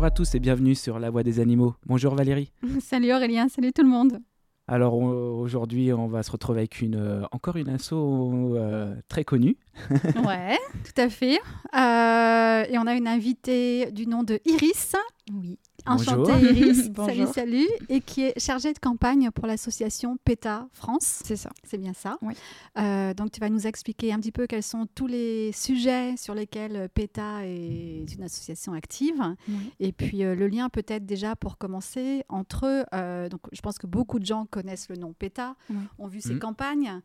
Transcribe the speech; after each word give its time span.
Bonjour 0.00 0.06
à 0.06 0.16
tous 0.16 0.34
et 0.34 0.40
bienvenue 0.40 0.74
sur 0.74 0.98
La 0.98 1.10
Voix 1.10 1.22
des 1.22 1.40
Animaux. 1.40 1.74
Bonjour 1.84 2.14
Valérie. 2.14 2.50
salut 2.80 3.12
Aurélien, 3.12 3.50
salut 3.50 3.70
tout 3.70 3.82
le 3.82 3.90
monde. 3.90 4.18
Alors 4.66 4.94
aujourd'hui, 4.94 5.92
on 5.92 6.06
va 6.06 6.22
se 6.22 6.32
retrouver 6.32 6.60
avec 6.60 6.80
une, 6.80 6.96
euh, 6.96 7.22
encore 7.32 7.56
une 7.56 7.68
asso 7.68 7.92
euh, 7.92 8.94
très 9.08 9.24
connue. 9.24 9.58
ouais, 10.26 10.56
tout 10.84 10.98
à 10.98 11.10
fait. 11.10 11.38
Euh, 11.74 12.64
et 12.72 12.78
on 12.78 12.86
a 12.86 12.94
une 12.94 13.08
invitée 13.08 13.92
du 13.92 14.06
nom 14.06 14.22
de 14.22 14.40
Iris. 14.46 14.96
Oui. 15.34 15.58
Enchantée 15.90 16.32
Iris, 16.32 16.90
salut 16.96 17.26
salut, 17.32 17.68
et 17.88 18.00
qui 18.00 18.22
est 18.22 18.38
chargée 18.38 18.72
de 18.72 18.78
campagne 18.78 19.30
pour 19.30 19.46
l'association 19.46 20.16
PETA 20.24 20.68
France. 20.72 21.22
C'est 21.24 21.36
ça. 21.36 21.50
C'est 21.64 21.78
bien 21.78 21.92
ça. 21.92 22.18
Oui. 22.22 22.34
Euh, 22.78 23.14
donc 23.14 23.32
tu 23.32 23.40
vas 23.40 23.48
nous 23.48 23.66
expliquer 23.66 24.12
un 24.12 24.18
petit 24.18 24.32
peu 24.32 24.46
quels 24.46 24.62
sont 24.62 24.86
tous 24.94 25.06
les 25.06 25.52
sujets 25.52 26.16
sur 26.16 26.34
lesquels 26.34 26.88
PETA 26.94 27.46
est 27.46 28.12
une 28.14 28.22
association 28.22 28.72
active. 28.72 29.22
Et 29.78 29.92
puis 29.92 30.24
euh, 30.24 30.34
le 30.34 30.48
lien 30.48 30.68
peut-être 30.68 31.06
déjà 31.06 31.36
pour 31.36 31.58
commencer 31.58 32.24
entre, 32.28 32.86
euh, 32.94 33.28
donc 33.28 33.40
je 33.52 33.60
pense 33.60 33.78
que 33.78 33.86
beaucoup 33.86 34.18
de 34.18 34.26
gens 34.26 34.46
connaissent 34.46 34.88
le 34.88 34.96
nom 34.96 35.12
PETA, 35.12 35.56
ont 35.98 36.06
vu 36.06 36.20
ses 36.20 36.34
mmh. 36.34 36.38
campagnes, 36.38 37.00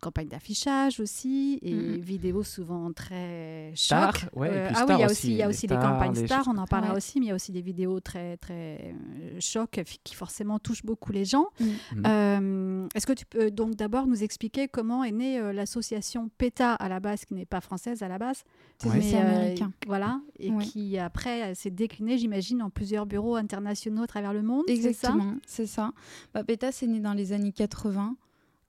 campagnes 0.00 0.28
d'affichage 0.28 1.00
aussi, 1.00 1.58
et 1.62 1.74
mmh. 1.74 1.96
vidéos 2.00 2.42
souvent 2.42 2.92
très 2.92 3.72
choc. 3.74 4.26
Ouais, 4.34 4.70
ah 4.74 4.86
oui, 4.88 4.94
il 4.96 5.00
y 5.00 5.04
a 5.04 5.06
aussi, 5.06 5.34
y 5.34 5.42
a 5.42 5.48
aussi 5.48 5.66
des 5.66 5.76
campagnes 5.76 6.14
stars, 6.14 6.46
on 6.48 6.58
en 6.58 6.66
parlera 6.80 6.96
aussi, 6.96 7.20
mais 7.20 7.26
il 7.26 7.28
y 7.28 7.32
a 7.32 7.34
aussi 7.34 7.52
des 7.52 7.62
vidéos 7.62 8.00
très, 8.00 8.36
très 8.36 8.94
euh, 8.94 9.36
choc 9.40 9.80
qui 10.04 10.14
forcément 10.14 10.58
touchent 10.58 10.84
beaucoup 10.84 11.12
les 11.12 11.24
gens. 11.24 11.48
Mm. 11.58 11.64
Mm. 11.64 12.02
Euh, 12.06 12.88
est-ce 12.94 13.06
que 13.06 13.12
tu 13.12 13.26
peux 13.26 13.50
donc 13.50 13.74
d'abord 13.74 14.06
nous 14.06 14.22
expliquer 14.22 14.68
comment 14.68 15.04
est 15.04 15.12
née 15.12 15.38
euh, 15.38 15.52
l'association 15.52 16.30
PETA 16.38 16.74
à 16.74 16.88
la 16.88 17.00
base, 17.00 17.24
qui 17.24 17.34
n'est 17.34 17.46
pas 17.46 17.60
française 17.60 18.02
à 18.02 18.08
la 18.08 18.18
base, 18.18 18.44
mais 18.84 19.14
américain. 19.14 19.72
voilà, 19.86 20.20
et 20.38 20.52
qui 20.58 20.98
après 20.98 21.54
s'est 21.54 21.70
déclinée, 21.70 22.18
j'imagine, 22.18 22.62
en 22.62 22.70
plusieurs 22.70 23.06
bureaux 23.06 23.36
internationaux 23.36 24.02
à 24.02 24.06
travers 24.06 24.32
le 24.32 24.42
monde. 24.42 24.64
Exactement, 24.68 25.34
c'est 25.46 25.66
ça. 25.66 25.92
Bah, 26.34 26.44
PETA, 26.44 26.72
c'est 26.72 26.86
né 26.86 27.00
dans 27.00 27.14
les 27.14 27.32
années 27.32 27.52
80. 27.52 28.16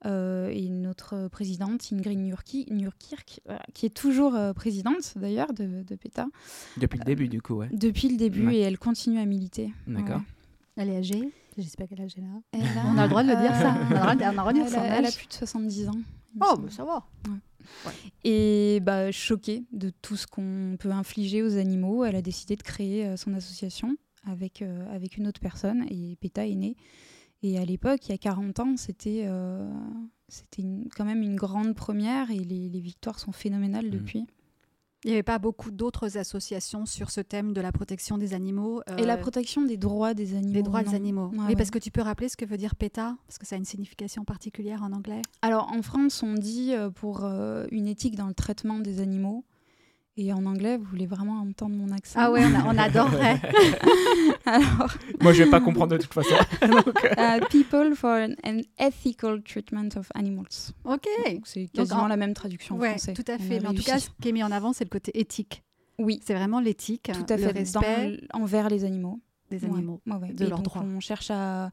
Euh, 0.06 0.50
et 0.54 0.70
notre 0.70 1.28
présidente, 1.28 1.90
Ingrid 1.92 2.20
Nurkirk, 2.20 3.42
qui 3.74 3.86
est 3.86 3.94
toujours 3.94 4.36
euh, 4.36 4.54
présidente 4.54 5.14
d'ailleurs 5.16 5.54
de, 5.54 5.84
PETA. 5.96 6.28
Depuis 6.78 7.00
le 7.00 7.06
début, 7.06 7.28
du 7.28 7.42
coup, 7.42 7.56
ouais. 7.56 7.70
Depuis 7.72 8.10
le 8.10 8.18
début, 8.18 8.52
et 8.52 8.60
elle 8.60 8.78
continue 8.78 9.20
à 9.20 9.26
militer. 9.26 9.72
D'accord. 9.88 10.22
Elle 10.76 10.90
est 10.90 10.98
âgée 10.98 11.32
J'espère 11.58 11.88
quelle 11.88 12.02
âge 12.02 12.14
elle 12.16 12.26
a. 12.26 12.86
On 12.86 12.98
a 13.00 13.04
le 13.04 13.10
droit 13.10 13.24
de 13.24 13.30
le 13.30 13.36
dire, 13.36 13.56
ça. 13.56 13.76
On 13.90 13.96
a, 13.96 14.14
elle, 14.14 15.06
a, 15.06 15.12
plus 15.12 15.28
de 15.28 15.34
70 15.34 15.88
ans. 15.88 16.00
Oh, 16.40 16.56
bah, 16.56 16.70
ça 16.70 16.86
va. 16.86 17.04
Et 18.24 18.80
bah, 18.84 19.12
choquée 19.12 19.64
de 19.72 19.90
tout 20.04 20.16
ce 20.16 20.28
qu'on 20.28 20.78
peut 20.80 20.92
infliger 20.92 21.42
aux 21.42 21.58
animaux, 21.58 22.06
elle 22.06 22.16
a 22.16 22.22
décidé 22.22 22.56
de 22.56 22.62
créer 22.62 23.08
euh, 23.08 23.18
son 23.18 23.34
association 23.34 23.98
avec, 24.28 24.62
avec 24.92 25.16
une 25.18 25.26
autre 25.26 25.40
personne, 25.40 25.86
et 25.90 26.18
PETA 26.18 26.46
est 26.46 26.56
née. 26.56 26.76
Et 27.44 27.58
à 27.58 27.66
l'époque, 27.66 28.08
il 28.08 28.12
y 28.12 28.16
a 28.16 28.18
40 28.18 28.60
ans, 28.60 28.78
c'était 28.78 29.24
euh, 29.26 29.72
c'était 30.28 30.64
quand 30.96 31.06
même 31.06 31.22
une 31.22 31.36
grande 31.36 31.76
première 31.76 32.32
et 32.32 32.40
les, 32.40 32.70
les 32.70 32.80
victoires 32.80 33.20
sont 33.20 33.32
phénoménales 33.32 33.88
mmh. 33.88 33.92
depuis. 33.92 34.26
Il 35.04 35.10
n'y 35.10 35.14
avait 35.14 35.24
pas 35.24 35.38
beaucoup 35.38 35.70
d'autres 35.70 36.18
associations 36.18 36.88
sur 36.88 37.12
ce 37.12 37.22
thème 37.22 37.54
de 37.54 37.62
la 37.62 37.72
protection 37.72 38.18
des 38.18 38.34
animaux. 38.34 38.82
Et 38.98 39.06
la 39.06 39.14
euh, 39.14 39.18
protection 39.18 39.62
des 39.62 39.78
droits 39.78 40.16
des 40.16 40.36
animaux. 40.36 40.54
Des 40.54 40.64
droits 40.64 40.82
des 40.82 40.96
animaux. 40.96 41.32
oui, 41.48 41.56
parce 41.56 41.70
que 41.70 41.78
tu 41.78 41.92
peux 41.92 42.02
rappeler 42.02 42.30
ce 42.30 42.36
que 42.36 42.46
veut 42.46 42.58
dire 42.58 42.76
PETA 42.76 43.16
Parce 43.28 43.38
que 43.38 43.46
ça 43.46 43.56
a 43.56 43.60
une 43.60 43.66
signification 43.66 44.26
particulière 44.26 44.82
en 44.82 44.92
anglais? 44.92 45.22
Alors 45.44 45.72
en 45.72 45.84
France, 45.84 46.24
on 46.24 46.34
dit 46.34 46.74
euh, 46.74 46.90
pour 46.90 47.24
une 47.72 47.88
éthique 47.88 48.16
dans 48.16 48.28
le 48.28 48.34
traitement 48.34 48.80
des 48.80 49.00
animaux. 49.00 49.46
Et 50.20 50.34
en 50.34 50.48
anglais, 50.48 50.78
vous 50.78 50.86
voulez 50.86 51.06
vraiment 51.06 51.40
entendre 51.42 51.76
mon 51.76 51.92
accent 51.92 52.20
Ah 52.20 52.32
ouais, 52.32 52.44
on, 52.44 52.76
adorerait. 52.76 53.40
Alors... 54.46 54.92
Moi, 55.22 55.32
je 55.32 55.44
vais 55.44 55.50
pas 55.50 55.62
comprendre 55.62 55.96
de 55.96 55.98
toute 55.98 56.14
façon. 56.14 56.36
Uh, 57.18 57.40
people 57.50 57.96
for 57.96 58.12
an, 58.44 58.62
ethical 58.80 59.42
treatment 59.44 59.90
of 59.96 60.10
animals. 60.16 60.74
Ok. 60.86 61.08
C'est 61.44 61.68
quasiment 61.68 62.08
la 62.08 62.18
même 62.18 62.34
traduction 62.34 62.76
en 62.76 62.80
français. 62.80 63.14
Tout 63.14 63.24
à 63.28 63.38
fait. 63.38 63.60
Mais 63.60 63.68
en 63.68 63.74
tout 63.74 63.84
cas, 63.84 64.00
ce 64.00 64.10
qui 64.22 64.30
est 64.30 64.32
mis 64.32 64.44
en 64.44 64.52
avant, 64.52 64.74
c'est 64.74 64.84
le 64.84 64.90
côté 64.90 65.20
éthique. 65.20 65.64
Oui. 66.00 66.20
C'est 66.26 66.34
vraiment 66.34 66.60
l'éthique, 66.60 67.12
tout 67.14 67.26
à 67.30 67.38
fait, 67.38 67.54
le 67.54 67.60
respect 67.60 68.28
envers 68.34 68.70
les 68.70 68.86
animaux. 68.86 69.20
Des 69.50 69.64
animaux, 69.66 70.02
de 70.06 70.46
leurs 70.46 70.62
droits. 70.62 70.84
On 70.84 71.00
cherche 71.00 71.32
à 71.32 71.70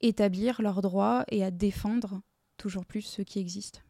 établir 0.00 0.60
leurs 0.62 0.82
droits 0.82 1.24
et 1.30 1.44
à 1.44 1.50
défendre 1.50 2.20
toujours 2.56 2.84
plus 2.84 3.02
ceux 3.02 3.24
qui 3.24 3.38
existent. 3.38 3.80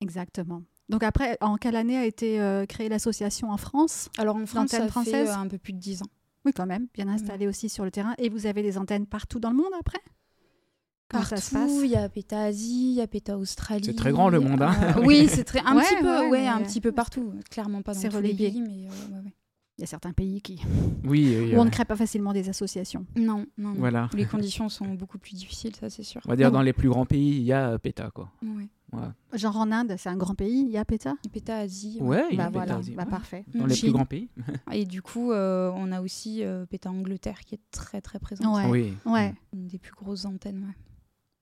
Exactement. 0.00 0.62
Donc 0.88 1.02
après, 1.02 1.36
en 1.40 1.56
quelle 1.56 1.76
année 1.76 1.98
a 1.98 2.06
été 2.06 2.40
euh, 2.40 2.64
créée 2.64 2.88
l'association 2.88 3.50
en 3.50 3.56
France 3.56 4.08
Alors 4.16 4.36
en 4.36 4.46
France, 4.46 4.70
ça 4.70 4.88
fait 4.88 5.28
euh, 5.28 5.34
un 5.34 5.46
peu 5.46 5.58
plus 5.58 5.72
de 5.72 5.78
10 5.78 6.02
ans. 6.02 6.06
Oui, 6.44 6.52
quand 6.54 6.66
même, 6.66 6.86
bien 6.94 7.08
installé 7.08 7.46
aussi 7.46 7.68
sur 7.68 7.84
le 7.84 7.90
terrain. 7.90 8.14
Et 8.18 8.28
vous 8.28 8.46
avez 8.46 8.62
des 8.62 8.78
antennes 8.78 9.06
partout 9.06 9.38
dans 9.40 9.50
le 9.50 9.56
monde 9.56 9.72
après? 9.78 9.98
Comment 11.10 11.22
partout, 11.24 11.36
ça 11.36 11.42
se 11.42 11.54
passe? 11.54 11.70
il 11.82 11.90
y 11.90 11.96
a 11.96 12.08
PETA 12.08 12.42
Asie, 12.42 12.90
il 12.90 12.94
y 12.94 13.00
a 13.00 13.06
PETA 13.06 13.36
Australie. 13.36 13.84
C'est 13.84 13.96
très 13.96 14.12
grand 14.12 14.28
le 14.28 14.40
monde, 14.40 14.62
hein 14.62 14.74
euh, 14.96 15.02
Oui, 15.04 15.26
c'est 15.28 15.44
très 15.44 15.60
un 15.60 15.78
petit 15.78 15.96
peu, 16.00 16.28
ouais, 16.28 16.46
un 16.46 16.60
petit 16.62 16.80
peu 16.80 16.92
partout. 16.92 17.34
Clairement 17.50 17.82
pas 17.82 17.94
dans 17.94 18.08
tous 18.08 18.20
les 18.20 18.34
pays, 18.34 18.62
mais 18.62 18.88
il 19.78 19.82
y 19.82 19.84
a 19.84 19.86
certains 19.86 20.12
pays 20.12 20.40
qui 20.42 20.60
oui, 21.04 21.52
où 21.54 21.58
on 21.58 21.64
ne 21.64 21.70
crée 21.70 21.84
pas 21.84 21.96
facilement 21.96 22.32
des 22.32 22.48
associations. 22.48 23.06
Non, 23.16 23.46
non, 23.56 23.74
Voilà. 23.76 24.08
Les 24.14 24.24
conditions 24.26 24.68
sont 24.68 24.94
beaucoup 24.94 25.18
plus 25.18 25.34
difficiles, 25.34 25.76
ça 25.76 25.88
c'est 25.90 26.02
sûr. 26.02 26.20
On 26.24 26.30
va 26.30 26.36
dire 26.36 26.50
dans 26.50 26.62
les 26.62 26.72
plus 26.72 26.88
grands 26.88 27.06
pays, 27.06 27.36
il 27.36 27.42
y 27.42 27.52
a 27.52 27.78
PETA 27.78 28.10
quoi. 28.10 28.30
Oui. 28.42 28.68
Genre 29.34 29.56
en 29.56 29.70
Inde, 29.70 29.94
c'est 29.98 30.08
un 30.08 30.16
grand 30.16 30.34
pays, 30.34 30.62
il 30.62 30.70
y 30.70 30.78
a 30.78 30.84
PETA? 30.84 31.14
PETA 31.32 31.58
Asie. 31.58 31.98
Ouais, 32.00 32.24
il 32.30 32.38
y 32.38 32.40
a 32.40 32.48
bah 32.48 32.60
PETA 32.60 32.76
Asie. 32.76 32.94
Bah, 32.94 33.06
parfait. 33.06 33.44
Dans 33.54 33.66
les 33.66 33.76
plus 33.76 33.92
grands 33.92 34.06
pays. 34.06 34.28
Et 34.72 34.86
du 34.86 35.02
coup, 35.02 35.32
euh, 35.32 35.70
on 35.74 35.92
a 35.92 36.00
aussi 36.00 36.42
euh, 36.42 36.64
PETA 36.66 36.90
Angleterre 36.90 37.40
qui 37.40 37.54
est 37.56 37.60
très 37.70 38.00
très 38.00 38.18
présente. 38.18 38.56
Ouais. 38.56 38.70
Oui. 38.70 38.94
Ouais. 39.04 39.34
Une 39.52 39.66
des 39.66 39.78
plus 39.78 39.92
grosses 39.92 40.24
antennes. 40.24 40.64
Ouais. 40.66 40.74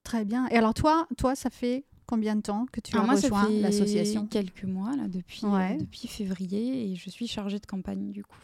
Très 0.02 0.24
bien. 0.24 0.48
Et 0.48 0.56
alors 0.56 0.74
toi, 0.74 1.06
toi, 1.16 1.34
ça 1.34 1.50
fait 1.50 1.84
combien 2.06 2.36
de 2.36 2.40
temps 2.40 2.66
que 2.70 2.80
tu 2.80 2.96
as 2.96 3.02
rejoint 3.02 3.48
l'association? 3.60 4.26
Quelques 4.26 4.64
mois 4.64 4.96
là, 4.96 5.06
depuis 5.06 5.42
euh, 5.44 5.76
depuis 5.78 6.08
février, 6.08 6.90
et 6.90 6.96
je 6.96 7.10
suis 7.10 7.28
chargée 7.28 7.58
de 7.58 7.66
campagne 7.66 8.10
du 8.10 8.24
coup. 8.24 8.36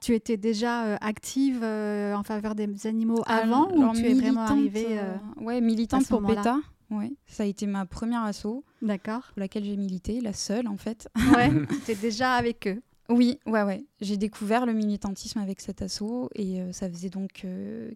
Tu 0.00 0.14
étais 0.14 0.36
déjà 0.36 0.94
active 0.96 1.62
en 1.64 2.22
faveur 2.22 2.54
des 2.54 2.86
animaux 2.86 3.22
avant 3.26 3.68
ou 3.72 3.92
tu 3.94 4.06
es 4.06 4.14
vraiment 4.14 4.42
arrivée 4.42 5.00
Ouais, 5.40 5.60
militante 5.60 6.08
pour 6.08 6.24
PETA. 6.24 6.58
Oui, 6.90 7.16
ça 7.26 7.42
a 7.42 7.46
été 7.46 7.66
ma 7.66 7.86
première 7.86 8.22
asso. 8.22 8.64
D'accord. 8.82 9.22
Pour 9.34 9.40
laquelle 9.40 9.64
j'ai 9.64 9.76
milité, 9.76 10.20
la 10.20 10.32
seule 10.32 10.68
en 10.68 10.76
fait. 10.76 11.08
Ouais, 11.34 11.50
tu 11.86 11.94
déjà 11.94 12.34
avec 12.34 12.66
eux. 12.66 12.80
Oui, 13.08 13.38
ouais, 13.46 13.62
ouais. 13.62 13.84
J'ai 14.00 14.16
découvert 14.16 14.66
le 14.66 14.74
militantisme 14.74 15.38
avec 15.38 15.60
cet 15.60 15.80
asso 15.80 16.28
et 16.34 16.60
euh, 16.60 16.72
ça 16.72 16.90
faisait 16.90 17.08
donc 17.08 17.42
euh, 17.44 17.90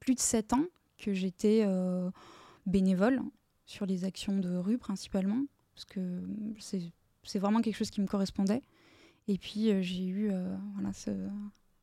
plus 0.00 0.14
de 0.14 0.20
sept 0.20 0.52
ans 0.52 0.64
que 0.98 1.12
j'étais 1.14 1.62
euh, 1.64 2.10
bénévole 2.66 3.22
sur 3.66 3.86
les 3.86 4.04
actions 4.04 4.36
de 4.36 4.56
rue 4.56 4.78
principalement, 4.78 5.44
parce 5.74 5.84
que 5.84 6.00
c'est 6.58 7.38
vraiment 7.38 7.60
quelque 7.60 7.76
chose 7.76 7.90
qui 7.90 8.00
me 8.00 8.06
correspondait. 8.06 8.62
Et 9.28 9.38
puis 9.38 9.82
j'ai 9.82 10.06
eu 10.06 10.32
voilà, 10.74 10.92
ce, 10.94 11.10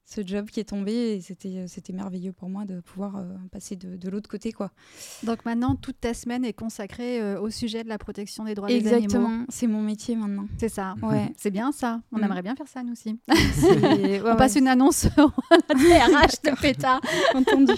ce 0.06 0.22
job 0.26 0.50
qui 0.50 0.60
est 0.60 0.66
tombé 0.66 0.94
et 0.94 1.22
c'était 1.22 1.58
euh, 1.58 1.66
c'était 1.68 1.92
merveilleux 1.92 2.32
pour 2.32 2.48
moi 2.48 2.66
de 2.66 2.80
pouvoir 2.80 3.16
euh, 3.16 3.24
passer 3.52 3.76
de, 3.76 3.98
de 3.98 4.10
l'autre 4.10 4.30
côté 4.30 4.52
quoi. 4.52 4.70
Donc 5.24 5.46
maintenant 5.46 5.76
toute 5.76 6.00
ta 6.00 6.14
semaine 6.14 6.46
est 6.46 6.54
consacrée 6.54 7.20
euh, 7.20 7.42
au 7.42 7.50
sujet 7.50 7.84
de 7.84 7.90
la 7.90 7.98
protection 7.98 8.46
des 8.46 8.54
droits 8.54 8.68
des 8.68 8.88
animaux. 8.88 9.04
Exactement, 9.04 9.46
c'est 9.50 9.66
mon 9.66 9.82
métier 9.82 10.16
maintenant. 10.16 10.48
C'est 10.60 10.70
ça. 10.70 10.94
Ouais, 11.02 11.34
c'est 11.38 11.50
bien 11.50 11.72
ça. 11.72 12.02
On 12.12 12.20
mm. 12.20 12.24
aimerait 12.24 12.44
bien 12.44 12.56
faire 12.56 12.68
ça 12.68 12.84
nous 12.84 12.92
aussi. 12.92 13.20
On 14.26 14.36
passe 14.36 14.56
une 14.56 14.68
annonce 14.68 15.06
à 15.50 15.74
DRH 15.74 16.42
de 16.44 16.56
PETA. 16.62 17.02
Entendu. 17.34 17.74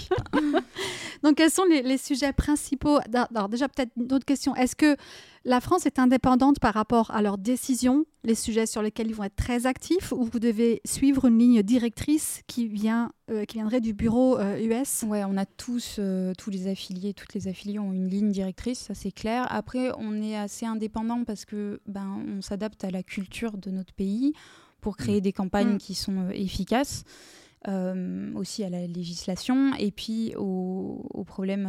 Donc 1.22 1.36
quels 1.36 1.50
sont 1.50 1.64
les, 1.64 1.82
les 1.82 1.98
sujets 1.98 2.34
principaux? 2.34 2.98
Alors 3.34 3.48
déjà 3.48 3.68
peut-être 3.68 3.92
une 3.96 4.12
autre 4.12 4.26
question. 4.26 4.54
Est-ce 4.54 4.76
que 4.76 4.96
la 5.48 5.60
France 5.62 5.86
est 5.86 5.98
indépendante 5.98 6.60
par 6.60 6.74
rapport 6.74 7.10
à 7.10 7.22
leurs 7.22 7.38
décisions, 7.38 8.04
les 8.22 8.34
sujets 8.34 8.66
sur 8.66 8.82
lesquels 8.82 9.06
ils 9.06 9.14
vont 9.14 9.24
être 9.24 9.34
très 9.34 9.64
actifs, 9.64 10.12
ou 10.12 10.24
vous 10.24 10.38
devez 10.38 10.82
suivre 10.84 11.24
une 11.24 11.38
ligne 11.38 11.62
directrice 11.62 12.42
qui, 12.46 12.68
vient, 12.68 13.12
euh, 13.30 13.46
qui 13.46 13.56
viendrait 13.56 13.80
du 13.80 13.94
bureau 13.94 14.38
US 14.38 15.04
euh, 15.04 15.06
Oui, 15.06 15.18
on 15.26 15.38
a 15.38 15.46
tous, 15.46 15.96
euh, 15.98 16.34
tous 16.36 16.50
les 16.50 16.68
affiliés, 16.68 17.14
toutes 17.14 17.32
les 17.32 17.48
affiliés 17.48 17.78
ont 17.78 17.94
une 17.94 18.08
ligne 18.08 18.30
directrice, 18.30 18.78
ça 18.78 18.94
c'est 18.94 19.10
clair. 19.10 19.46
Après, 19.48 19.90
on 19.96 20.20
est 20.22 20.36
assez 20.36 20.66
indépendant 20.66 21.24
parce 21.24 21.46
que 21.46 21.80
ben, 21.86 22.22
on 22.28 22.42
s'adapte 22.42 22.84
à 22.84 22.90
la 22.90 23.02
culture 23.02 23.56
de 23.56 23.70
notre 23.70 23.94
pays 23.94 24.34
pour 24.82 24.98
créer 24.98 25.18
mm. 25.18 25.22
des 25.22 25.32
campagnes 25.32 25.74
mm. 25.74 25.78
qui 25.78 25.94
sont 25.94 26.28
efficaces. 26.28 27.04
aussi 28.34 28.64
à 28.64 28.70
la 28.70 28.86
législation 28.86 29.74
et 29.78 29.90
puis 29.92 30.34
aux, 30.36 31.24
problèmes 31.26 31.66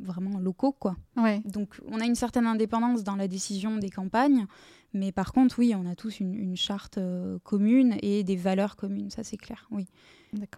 vraiment 0.00 0.38
locaux, 0.38 0.72
quoi. 0.72 0.96
Ouais. 1.16 1.40
Donc, 1.44 1.80
on 1.88 2.00
a 2.00 2.06
une 2.06 2.14
certaine 2.14 2.46
indépendance 2.46 3.04
dans 3.04 3.16
la 3.16 3.28
décision 3.28 3.76
des 3.76 3.90
campagnes, 3.90 4.46
mais 4.92 5.12
par 5.12 5.32
contre, 5.32 5.58
oui, 5.58 5.74
on 5.74 5.86
a 5.86 5.94
tous 5.94 6.20
une, 6.20 6.56
charte 6.56 6.98
euh, 6.98 7.38
commune 7.44 7.96
et 8.02 8.24
des 8.24 8.36
valeurs 8.36 8.76
communes, 8.76 9.10
ça 9.10 9.22
c'est 9.22 9.36
clair, 9.36 9.68
oui. 9.70 9.86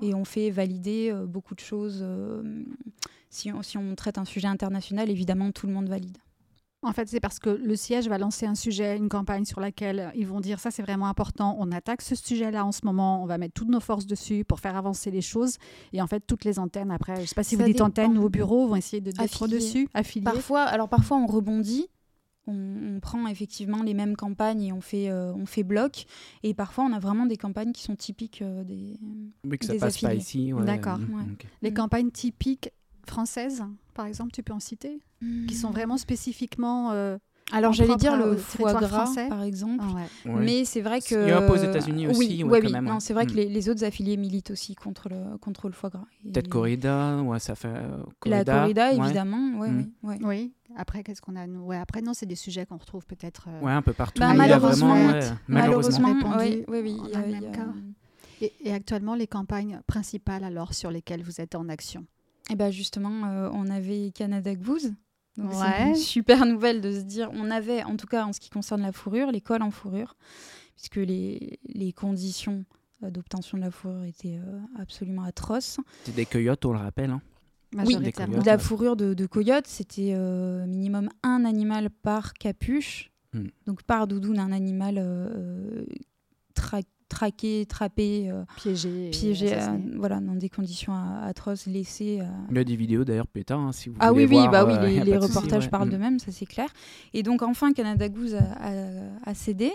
Et 0.01 0.15
on 0.15 0.25
fait 0.25 0.51
valider 0.51 1.11
euh, 1.11 1.27
beaucoup 1.27 1.55
de 1.55 1.61
choses. 1.61 2.01
Euh, 2.03 2.65
si, 3.31 3.53
on, 3.53 3.63
si, 3.63 3.79
on, 3.79 3.95
traite 3.95 4.19
un 4.19 4.25
sujet 4.25 4.49
international, 4.49 5.11
évidemment, 5.11 5.51
tout 5.53 5.67
le 5.67 5.73
monde 5.73 5.89
valide. 5.89 6.19
En 6.85 6.93
fait, 6.93 7.09
c'est 7.09 7.21
parce 7.21 7.39
que 7.39 7.51
le 7.51 7.77
siège 7.77 8.09
va 8.09 8.19
lancer 8.19 8.45
un 8.45 8.57
sujet, 8.57 8.97
une 8.97 9.09
campagne 9.09 9.45
sur 9.45 9.61
laquelle 9.61 10.11
ils 10.17 10.27
vont 10.27 10.41
dire 10.41 10.59
ça 10.59 10.73
c'est 10.73 10.83
vraiment 10.83 11.07
important, 11.07 11.57
on 11.61 11.71
attaque 11.71 12.03
ce 12.03 12.17
sujet-là 12.17 12.65
en 12.65 12.73
ce 12.73 12.81
moment, 12.85 13.23
on 13.23 13.27
va 13.27 13.39
mettre 13.39 13.55
toutes 13.55 13.69
nos 13.69 13.79
forces 13.81 14.07
dessus 14.07 14.45
pour 14.45 14.59
faire 14.59 14.77
avancer 14.77 15.11
les 15.13 15.21
choses. 15.21 15.59
Et 15.93 16.03
en 16.03 16.07
fait, 16.09 16.25
toutes 16.27 16.45
les 16.45 16.59
antennes 16.59 16.91
après, 16.91 17.15
je 17.17 17.21
ne 17.21 17.27
sais 17.27 17.35
pas 17.37 17.45
si 17.45 17.55
Ça 17.57 17.63
vous 17.63 17.67
dites 17.69 17.77
dépend. 17.77 17.87
antenne 17.87 18.19
ou 18.19 18.25
au 18.25 18.29
bureau, 18.29 18.67
vont 18.67 18.75
essayer 18.77 19.01
de 19.01 19.13
d'être 19.13 19.47
dessus, 19.47 19.89
affiliés. 19.95 20.25
Parfois, 20.25 20.63
alors 20.63 20.89
parfois 20.89 21.19
on 21.19 21.27
rebondit. 21.27 21.87
On, 22.49 22.97
on 22.97 22.99
prend 22.99 23.29
effectivement 23.29 23.85
les 23.85 23.95
mêmes 23.95 24.17
campagnes 24.17 24.63
et 24.63 24.73
on 24.73 24.81
fait, 24.81 25.09
euh, 25.09 25.33
on 25.35 25.47
fait 25.47 25.63
bloc. 25.63 26.07
Et 26.43 26.55
parfois, 26.55 26.83
on 26.83 26.93
a 26.93 26.99
vraiment 26.99 27.25
des 27.27 27.37
campagnes 27.37 27.71
qui 27.71 27.85
sont 27.85 27.95
typiques 27.95 28.43
euh, 28.43 28.65
des. 28.65 28.99
Oui, 29.49 29.59
que 29.59 29.65
ça 29.67 29.75
Des 29.75 29.79
passe 29.79 30.01
pas 30.01 30.09
affiliés. 30.09 30.21
ici. 30.21 30.53
ouais, 30.53 30.65
D'accord. 30.65 30.99
Ouais. 30.99 31.23
Les 31.63 31.71
Mm. 31.71 31.75
campagnes 31.75 32.11
typiques 32.11 32.71
françaises, 33.07 33.65
par 33.95 34.07
exemple, 34.07 34.33
tu 34.33 34.43
peux 34.43 34.53
en 34.53 34.61
citer, 34.61 35.01
qui 35.49 35.55
sont 35.55 35.71
vraiment 35.71 35.97
spécifiquement. 35.97 36.91
euh, 36.93 37.19
Alors, 37.53 37.73
j'allais 37.73 37.97
dire 37.97 38.17
le 38.17 38.37
foie 38.37 38.73
gras, 38.75 38.89
français. 38.89 39.29
par 39.29 39.43
exemple. 39.43 39.85
ah 39.87 39.95
ouais. 40.27 40.33
Ouais. 40.33 40.45
Mais 40.45 40.65
c'est 40.65 40.81
vrai 40.81 41.01
que. 41.01 41.15
Il 41.15 41.29
y 41.29 41.33
a 41.33 41.43
pas 41.43 41.53
aux 41.53 41.57
États-Unis 41.57 42.07
aussi, 42.09 42.19
Oui, 42.19 42.43
ouais, 42.45 42.51
ouais, 42.51 42.61
quand 42.61 42.67
oui. 42.67 42.73
même, 42.73 42.85
Non, 42.87 42.95
ouais. 42.95 43.01
c'est 43.01 43.13
vrai 43.15 43.27
que 43.27 43.33
Mm. 43.33 43.37
les, 43.37 43.49
les 43.49 43.69
autres 43.69 43.85
affiliés 43.85 44.17
militent 44.17 44.51
aussi 44.51 44.75
contre 44.75 45.09
le, 45.09 45.37
contre 45.39 45.69
le 45.69 45.75
foie 45.75 45.91
gras. 45.91 46.05
Et 46.25 46.31
Peut-être 46.33 46.49
corrida, 46.49 47.21
ouais, 47.23 47.39
ça 47.39 47.55
fait. 47.55 47.69
euh, 47.69 47.99
La 48.27 48.45
corrida, 48.45 48.93
évidemment. 48.93 49.59
Ouais, 49.59 49.71
Mm. 49.71 49.91
ouais, 50.03 50.19
ouais. 50.19 50.19
Oui. 50.25 50.53
Après, 50.77 51.03
qu'est-ce 51.03 51.21
qu'on 51.21 51.37
a 51.37 51.47
nous? 51.47 51.61
Ouais, 51.67 51.77
Après, 51.77 52.01
non, 52.01 52.15
c'est 52.15 52.25
des 52.27 52.35
sujets 52.37 52.65
qu'on 52.65 52.79
retrouve 52.79 53.05
peut-être. 53.07 53.47
euh, 53.49 53.61
Ouais, 53.61 53.73
un 53.73 53.83
peu 53.83 53.93
partout. 53.93 54.21
Bah, 54.21 54.29
il 54.33 54.39
y 54.39 54.41
a 54.41 54.47
malheureusement, 54.49 54.95
vraiment, 54.95 55.13
ouais, 55.13 55.31
Malheureusement, 55.49 56.15
Répandu, 56.15 56.37
oui, 56.39 56.65
oui, 56.69 56.79
oui. 56.83 57.11
y 57.13 57.17
a 57.17 57.29
y 57.29 57.35
a-. 57.35 57.75
Et, 58.41 58.53
et 58.65 58.73
actuellement, 58.73 59.15
les 59.15 59.27
campagnes 59.27 59.81
principales 59.87 60.43
alors 60.43 60.73
sur 60.75 60.91
lesquelles 60.91 61.23
vous 61.23 61.41
êtes 61.41 61.55
en 61.55 61.69
action? 61.69 62.07
Et 62.53 62.57
ben 62.57 62.71
justement, 62.71 63.27
euh, 63.27 63.49
on 63.53 63.69
avait 63.71 64.11
Canada 64.15 64.55
Goose. 64.55 64.93
Donc 65.39 65.53
c'est 65.53 65.59
Ouais. 65.61 65.89
une 65.89 65.95
super 65.97 66.45
nouvelle 66.45 66.81
de 66.83 66.93
se 66.93 67.01
dire, 67.01 67.31
on 67.33 67.51
avait, 67.51 67.83
en 67.85 67.97
tout 67.97 68.07
cas 68.07 68.25
en 68.27 68.33
ce 68.35 68.41
qui 68.41 68.51
concerne 68.51 68.83
la 68.83 68.93
fourrure, 68.93 69.31
les 69.33 69.41
cols 69.41 69.63
en 69.63 69.71
fourrure, 69.71 70.15
puisque 70.77 70.97
les, 70.97 71.59
les 71.67 71.93
conditions 71.93 72.65
euh, 73.03 73.11
d'obtention 73.11 73.57
de 73.57 73.63
la 73.63 73.71
fourrure 73.71 74.05
étaient 74.05 74.37
euh, 74.39 74.61
absolument 74.79 75.23
atroces. 75.23 75.79
C'est 76.05 76.15
des 76.15 76.27
coyotes, 76.27 76.65
on 76.67 76.73
le 76.73 76.79
rappelle. 76.79 77.11
hein. 77.11 77.23
majoritairement. 77.75 78.33
coyotes. 78.35 78.45
De 78.45 78.51
la 78.51 78.59
fourrure 78.59 78.97
de, 78.97 79.15
de 79.15 79.27
coyote, 79.27 79.67
c'était 79.67 80.13
euh, 80.15 80.67
minimum 80.67 81.09
un 81.23 81.45
animal 81.47 81.89
par 81.91 82.35
capuche, 82.35 83.09
Hmm. 83.35 83.47
donc 83.65 83.83
par 83.85 84.07
doudoune, 84.07 84.39
un 84.39 84.53
animal 84.53 84.97
euh, 84.99 85.87
tra- 86.55 86.83
traqué, 87.13 87.67
trappé, 87.69 88.31
euh, 88.31 88.45
piégé. 88.57 89.07
et 89.09 89.11
piégé, 89.11 89.53
assassiné. 89.53 89.93
euh, 89.93 89.97
voilà, 89.99 90.19
dans 90.21 90.35
des 90.35 90.49
conditions 90.49 90.93
atroces, 91.23 91.67
laissé. 91.67 92.21
euh, 92.21 92.25
Il 92.51 92.57
y 92.57 92.61
a 92.61 92.65
des 92.65 92.77
vidéos 92.77 93.05
d'ailleurs 93.05 93.27
pétard, 93.27 93.61
hein, 93.61 93.73
si 93.73 93.89
vous 93.91 93.97
Ah 94.01 94.11
voulez 94.11 94.25
oui, 94.25 94.31
oui, 94.37 94.37
voir, 94.49 94.51
bah 94.51 94.65
oui, 94.67 94.73
euh, 94.75 95.05
les, 95.05 95.11
de 95.13 95.19
reportages 95.19 95.65
ouais. 95.65 95.71
parlent 95.71 95.89
Mm. 95.89 95.93
d'eux-mêmes, 95.93 96.19
ça 96.19 96.33
c'est 96.33 96.47
clair. 96.47 96.69
Et 97.13 97.23
donc 97.23 97.43
enfin, 97.43 97.73
Canada 97.73 98.09
Goose 98.09 98.35
a, 98.35 98.39
a- 98.61 99.31
a 99.31 99.35
cédé 99.35 99.71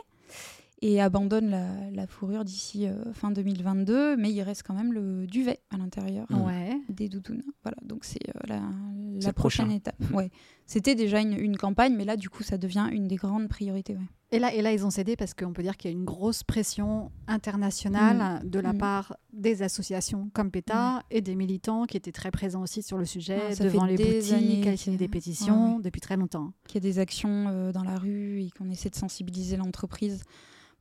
et 0.83 1.01
abandonne 1.01 1.49
la, 1.49 1.65
la 1.91 2.05
fourrure 2.05 2.43
d'ici 2.45 2.85
euh, 2.87 3.11
fin 3.13 3.31
2022, 3.31 4.15
mais 4.15 4.31
il 4.31 4.41
reste 4.43 4.61
quand 4.63 4.75
même 4.75 4.93
le 4.93 5.25
duvet 5.25 5.59
à 5.71 5.77
l'intérieur 5.77 6.27
Mm. 6.29 6.41
Ouais. 6.41 6.81
des 6.89 7.09
doudounes. 7.09 7.41
Voilà, 7.63 7.77
donc 7.83 8.03
c'est 8.05 8.19
euh, 8.29 8.39
la, 8.47 8.59
prochain. 8.59 9.33
prochaine 9.33 9.71
étape. 9.71 9.95
Ouais. 10.13 10.29
C'était 10.65 10.95
déjà 10.95 11.19
une, 11.21 11.33
une 11.33 11.57
campagne, 11.57 11.95
mais 11.95 12.05
là 12.05 12.15
du 12.17 12.29
coup 12.29 12.43
ça 12.43 12.57
devient 12.57 12.87
une 12.91 13.07
des 13.07 13.15
grandes 13.15 13.47
priorités. 13.47 13.93
ouais. 13.95 14.01
Et 14.31 14.39
là, 14.39 14.53
et 14.53 14.61
là, 14.61 14.73
ils 14.73 14.85
ont 14.85 14.89
cédé 14.89 15.15
parce 15.15 15.33
qu'on 15.33 15.53
peut 15.53 15.63
dire 15.63 15.77
qu'il 15.77 15.89
y 15.89 15.93
a 15.93 15.97
une 15.97 16.03
grosse 16.03 16.43
pression 16.43 17.11
internationale 17.27 18.41
de 18.47 18.59
la 18.59 18.73
Mm. 18.73 18.77
part 18.77 19.15
des 19.31 19.61
associations 19.63 20.29
comme 20.33 20.51
PETA 20.51 21.01
et 21.09 21.21
des 21.21 21.35
militants 21.35 21.85
qui 21.85 21.95
étaient 21.97 22.11
très 22.11 22.29
présents 22.31 22.61
aussi 22.61 22.83
sur 22.83 22.97
le 22.97 23.05
sujet, 23.05 23.39
Ah, 23.51 23.63
devant 23.63 23.85
les 23.85 23.95
boutiques, 23.95 24.67
à 24.67 24.75
signer 24.77 24.97
des 24.97 25.07
pétitions 25.07 25.69
Ouais, 25.69 25.75
ouais. 25.77 25.81
depuis 25.83 26.01
très 26.01 26.17
longtemps. 26.17 26.51
Qu'il 26.67 26.75
y 26.83 26.85
a 26.85 26.89
des 26.91 26.99
actions 26.99 27.45
euh, 27.47 27.71
dans 27.71 27.83
la 27.83 27.97
rue 27.97 28.41
et 28.41 28.49
qu'on 28.51 28.69
essaie 28.69 28.89
de 28.89 28.95
sensibiliser 28.95 29.55
l'entreprise 29.55 30.23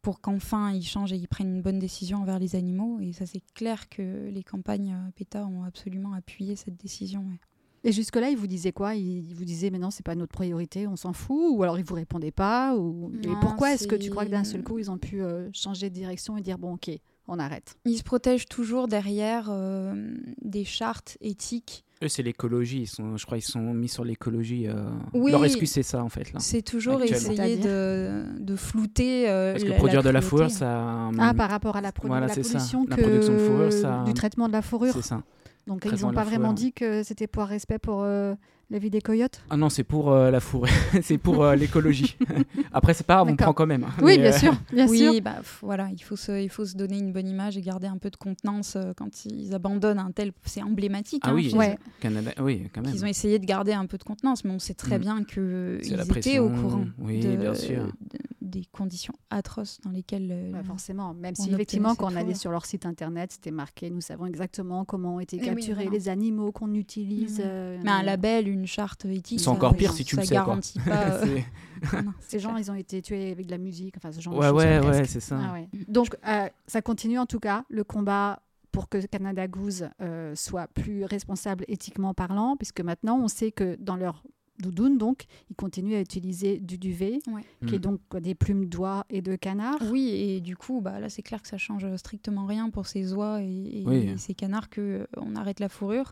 pour 0.03 0.21
qu'enfin 0.21 0.73
ils 0.73 0.85
changent 0.85 1.13
et 1.13 1.17
ils 1.17 1.29
prennent 1.29 1.55
une 1.57 1.63
bonne 1.63 1.79
décision 1.79 2.19
envers 2.23 2.39
les 2.41 2.57
animaux. 2.57 2.99
Et 3.01 3.13
ça 3.13 3.27
c'est 3.27 3.43
clair 3.55 3.89
que 3.89 4.29
les 4.29 4.43
campagnes 4.43 4.93
euh, 4.93 5.11
PETA 5.15 5.47
ont 5.47 5.63
absolument 5.65 6.13
appuyé 6.15 6.57
cette 6.57 6.77
décision. 6.77 7.21
ouais. 7.21 7.41
Et 7.87 7.93
jusque-là, 7.93 8.29
ils 8.31 8.37
vous 8.37 8.47
disaient 8.49 8.73
quoi? 8.73 8.95
Ils 8.97 9.33
vous 9.35 9.45
disaient, 9.45 9.71
mais 9.71 9.79
non, 9.79 9.91
c'est 9.91 10.05
pas 10.05 10.15
notre 10.17 10.33
priorité, 10.33 10.87
on 10.87 10.97
s'en 10.97 11.13
fout 11.13 11.53
Ou 11.57 11.63
alors 11.63 11.79
ils 11.79 11.85
vous 11.85 11.95
répondaient 11.95 12.33
pas 12.33 12.75
ou... 12.77 13.13
Et 13.23 13.29
pourquoi 13.41 13.73
est-ce 13.73 13.87
que 13.87 13.95
tu 13.97 14.11
crois 14.11 14.25
que 14.27 14.31
d'un 14.31 14.45
seul 14.45 14.63
coup, 14.63 14.79
ils 14.79 14.91
ont 14.91 14.99
pu 14.99 15.23
euh, 15.23 15.49
changer 15.53 15.89
de 15.89 15.95
direction 15.95 16.37
et 16.37 16.43
dire, 16.43 16.59
bon, 16.59 16.75
ok, 16.75 16.91
on 17.29 17.39
arrête? 17.39 17.77
Ils 17.85 17.97
se 17.99 18.03
protègent 18.03 18.47
toujours 18.47 18.89
derrière 18.89 19.47
euh, 19.51 19.95
des 20.43 20.65
chartes 20.65 21.17
éthiques. 21.21 21.85
Eux, 22.03 22.09
c'est 22.09 22.23
l'écologie. 22.23 22.81
Ils 22.83 22.87
sont, 22.89 23.17
je 23.17 23.25
crois, 23.25 23.39
ils 23.39 23.43
sont 23.43 23.73
mis 23.73 23.89
sur 23.89 24.05
l'écologie. 24.05 24.67
euh, 24.69 24.85
Oui. 25.15 25.31
Leur 25.31 25.45
excuse, 25.47 25.71
c'est 25.71 25.83
ça, 25.83 26.03
en 26.05 26.09
fait. 26.11 26.31
C'est 26.41 26.61
toujours 26.63 27.03
essayer 27.03 27.57
de, 27.57 28.25
de 28.39 28.55
flouter. 28.57 29.31
euh, 29.31 29.53
Parce 29.53 29.65
que 29.65 29.69
la- 29.71 29.77
produire 29.77 30.03
la 30.03 30.09
de 30.09 30.11
la 30.11 30.21
fourrure, 30.21 30.51
ça. 30.51 31.09
Ah, 31.19 31.33
par 31.35 31.49
rapport 31.49 31.77
à 31.77 31.81
la, 31.81 31.93
produ- 31.93 32.09
Voilà, 32.09 32.27
la 32.27 32.35
c'est 32.35 32.43
ça. 32.43 32.59
pollution 32.59 32.85
La 32.89 32.97
que... 32.97 33.01
production 33.03 33.33
de 33.33 33.39
fourrure, 33.39 33.73
ça- 33.73 34.03
du 34.05 34.13
traitement 34.13 34.49
de 34.49 34.53
la 34.53 34.61
fourrure. 34.63 34.93
C'est 34.93 35.03
ça. 35.03 35.23
Donc 35.67 35.85
ils 35.85 36.03
n'ont 36.03 36.13
pas 36.13 36.25
vraiment 36.25 36.53
dit 36.53 36.73
que 36.73 37.03
c'était 37.03 37.27
pour 37.27 37.45
respect 37.45 37.79
pour 37.79 38.03
euh, 38.03 38.35
la 38.71 38.79
vie 38.79 38.91
des 38.91 39.01
coyotes? 39.01 39.41
Ah 39.51 39.57
non, 39.57 39.69
c'est 39.69 39.85
pour 39.85 40.11
euh, 40.11 40.31
la 40.31 40.41
fourrure. 40.41 40.73
c'est 41.03 41.19
pour 41.19 41.45
euh, 41.45 41.55
l'écologie. 41.55 42.17
Après, 42.73 42.95
c'est 42.95 43.07
pas 43.07 43.15
grave, 43.17 43.29
on 43.31 43.37
prend 43.37 43.53
quand 43.53 43.67
même. 43.67 43.85
hein. 43.85 43.91
Oui, 44.03 44.19
bien 44.19 44.33
euh, 44.33 44.39
sûr, 44.39 44.55
bien 44.73 44.89
oui, 44.89 44.99
sûr. 44.99 45.21
bah, 45.23 45.37
voilà, 45.63 45.89
il 45.93 46.03
faut, 46.03 46.17
se, 46.17 46.41
il 46.43 46.49
faut 46.51 46.65
se 46.65 46.75
donner 46.77 46.99
une 46.99 47.13
bonne 47.13 47.29
image 47.29 47.57
et 47.57 47.61
garder 47.61 47.87
un 47.87 47.99
peu 47.99 48.11
de 48.11 48.17
contenance 48.17 48.75
euh, 48.77 48.93
quand 48.97 49.25
ils 49.25 49.55
abandonnent 49.55 49.99
un 50.01 50.11
tel. 50.11 50.33
C'est 50.45 50.63
emblématique. 50.63 51.23
Ah 51.25 51.31
hein, 51.31 51.35
oui, 51.35 51.53
Ouais. 51.55 51.79
Canada, 52.01 52.33
oui, 52.41 52.69
quand 52.75 52.83
même. 52.83 52.91
qu'ils 52.93 53.05
ont 53.05 53.09
essayé 53.09 53.39
de 53.39 53.45
garder 53.47 53.73
un 53.73 53.87
peu 53.87 53.99
de 53.99 54.05
contenance, 54.05 54.45
mais 54.45 54.51
on 54.51 54.59
sait 54.59 54.75
très 54.75 54.99
Mm. 54.99 55.01
bien 55.01 55.25
qu'ils 55.25 55.81
étaient 55.83 56.39
au 56.39 56.49
pression, 56.49 56.49
courant 56.63 56.85
oui, 56.99 57.21
de- 57.21 57.37
bien 57.37 57.55
sûr. 57.55 57.85
de- 57.85 58.19
des 58.43 58.65
conditions 58.73 59.15
atroces 59.31 59.81
dans 59.85 59.91
lesquelles. 59.91 60.29
euh, 60.31 60.63
forcément, 60.65 61.13
même 61.15 61.35
si 61.35 61.53
effectivement 61.53 61.95
quand 61.97 62.13
on 62.13 62.17
allait 62.17 62.35
sur 62.35 62.51
leur 62.53 62.65
site 62.65 62.87
internet, 62.87 63.33
c'était 63.33 63.51
marqué, 63.51 63.91
nous 63.91 64.01
savons 64.01 64.25
exactement 64.27 64.85
comment 64.85 65.17
ont 65.17 65.21
été 65.21 65.37
Eh 65.37 65.41
oui, 65.41 65.47
capturés 65.47 65.89
les 65.91 66.09
animaux 66.09 66.53
qu'on 66.53 66.73
utilise. 66.75 67.41
Euh, 67.45 67.79
mais 67.85 67.91
un 67.91 68.01
euh, 68.01 68.05
label, 68.05 68.49
une 68.49 68.56
charte 68.65 69.05
éthique. 69.05 69.41
C'est 69.41 69.47
ça- 69.47 69.51
encore 69.51 69.77
pire 69.77 69.93
si 69.93 70.05
tu 70.05 70.15
ça 70.15 70.23
le 70.23 70.27
sais, 70.29 70.35
garantit 70.35 70.79
pas. 70.81 71.11
euh, 71.25 71.41
Ces 72.21 72.39
gens, 72.39 72.57
ils 72.57 72.71
ont 72.71 72.75
été 72.75 73.03
tués 73.03 73.33
avec 73.33 73.47
de 73.47 73.51
la 73.51 73.59
musique, 73.59 73.95
enfin 73.99 74.13
ce 74.13 74.21
genre 74.21 74.35
de 74.35 74.39
ouais, 74.39 74.47
choses. 74.47 74.57
ouais, 74.57 74.81
ouais, 74.87 75.05
c'est 75.05 75.21
ça. 75.21 75.39
Ah 75.43 75.53
ouais. 75.53 75.69
Donc 75.89 76.17
euh, 76.27 76.49
ça 76.67 76.81
continue 76.81 77.19
en 77.19 77.27
tout 77.27 77.41
cas, 77.41 77.65
le 77.69 77.85
combat 77.85 78.41
pour 78.73 78.89
que 78.89 79.05
Canada 79.07 79.47
Goose 79.49 79.89
euh, 80.01 80.35
soit 80.35 80.69
plus 80.69 81.05
responsable 81.05 81.65
éthiquement 81.69 82.15
parlant, 82.15 82.57
puisque 82.57 82.81
maintenant 82.81 83.19
on 83.19 83.29
sait 83.29 83.51
que 83.53 83.77
dans 83.81 83.97
leur 83.97 84.23
doudoune, 84.59 84.97
donc, 84.97 85.25
ils 85.51 85.55
continuent 85.55 85.97
à 85.97 86.01
utiliser 86.01 86.59
du 86.61 86.79
duvet, 86.79 87.19
Ouais. 87.27 87.43
qui 87.67 87.75
est 87.75 87.79
Mm. 87.79 87.81
donc 87.83 88.01
des 88.21 88.35
plumes 88.35 88.65
d'oie 88.65 89.05
et 89.11 89.21
de 89.21 89.37
canard. 89.37 89.77
Oui, 89.91 90.09
et 90.09 90.41
du 90.41 90.57
coup, 90.57 90.81
bah, 90.81 90.99
là, 90.99 91.11
c'est 91.11 91.21
clair 91.21 91.43
que 91.43 91.49
ça 91.49 91.59
change 91.59 91.85
strictement 91.97 92.47
rien 92.47 92.71
pour 92.71 92.87
ces 92.87 93.13
oies 93.13 93.43
et, 93.43 93.81
et 93.81 93.85
Oui. 93.87 94.15
ces 94.17 94.33
canards 94.33 94.71
que 94.71 94.81
euh, 94.81 95.07
on 95.19 95.37
arrête 95.37 95.61
la 95.61 95.69
fourrure. 95.69 96.11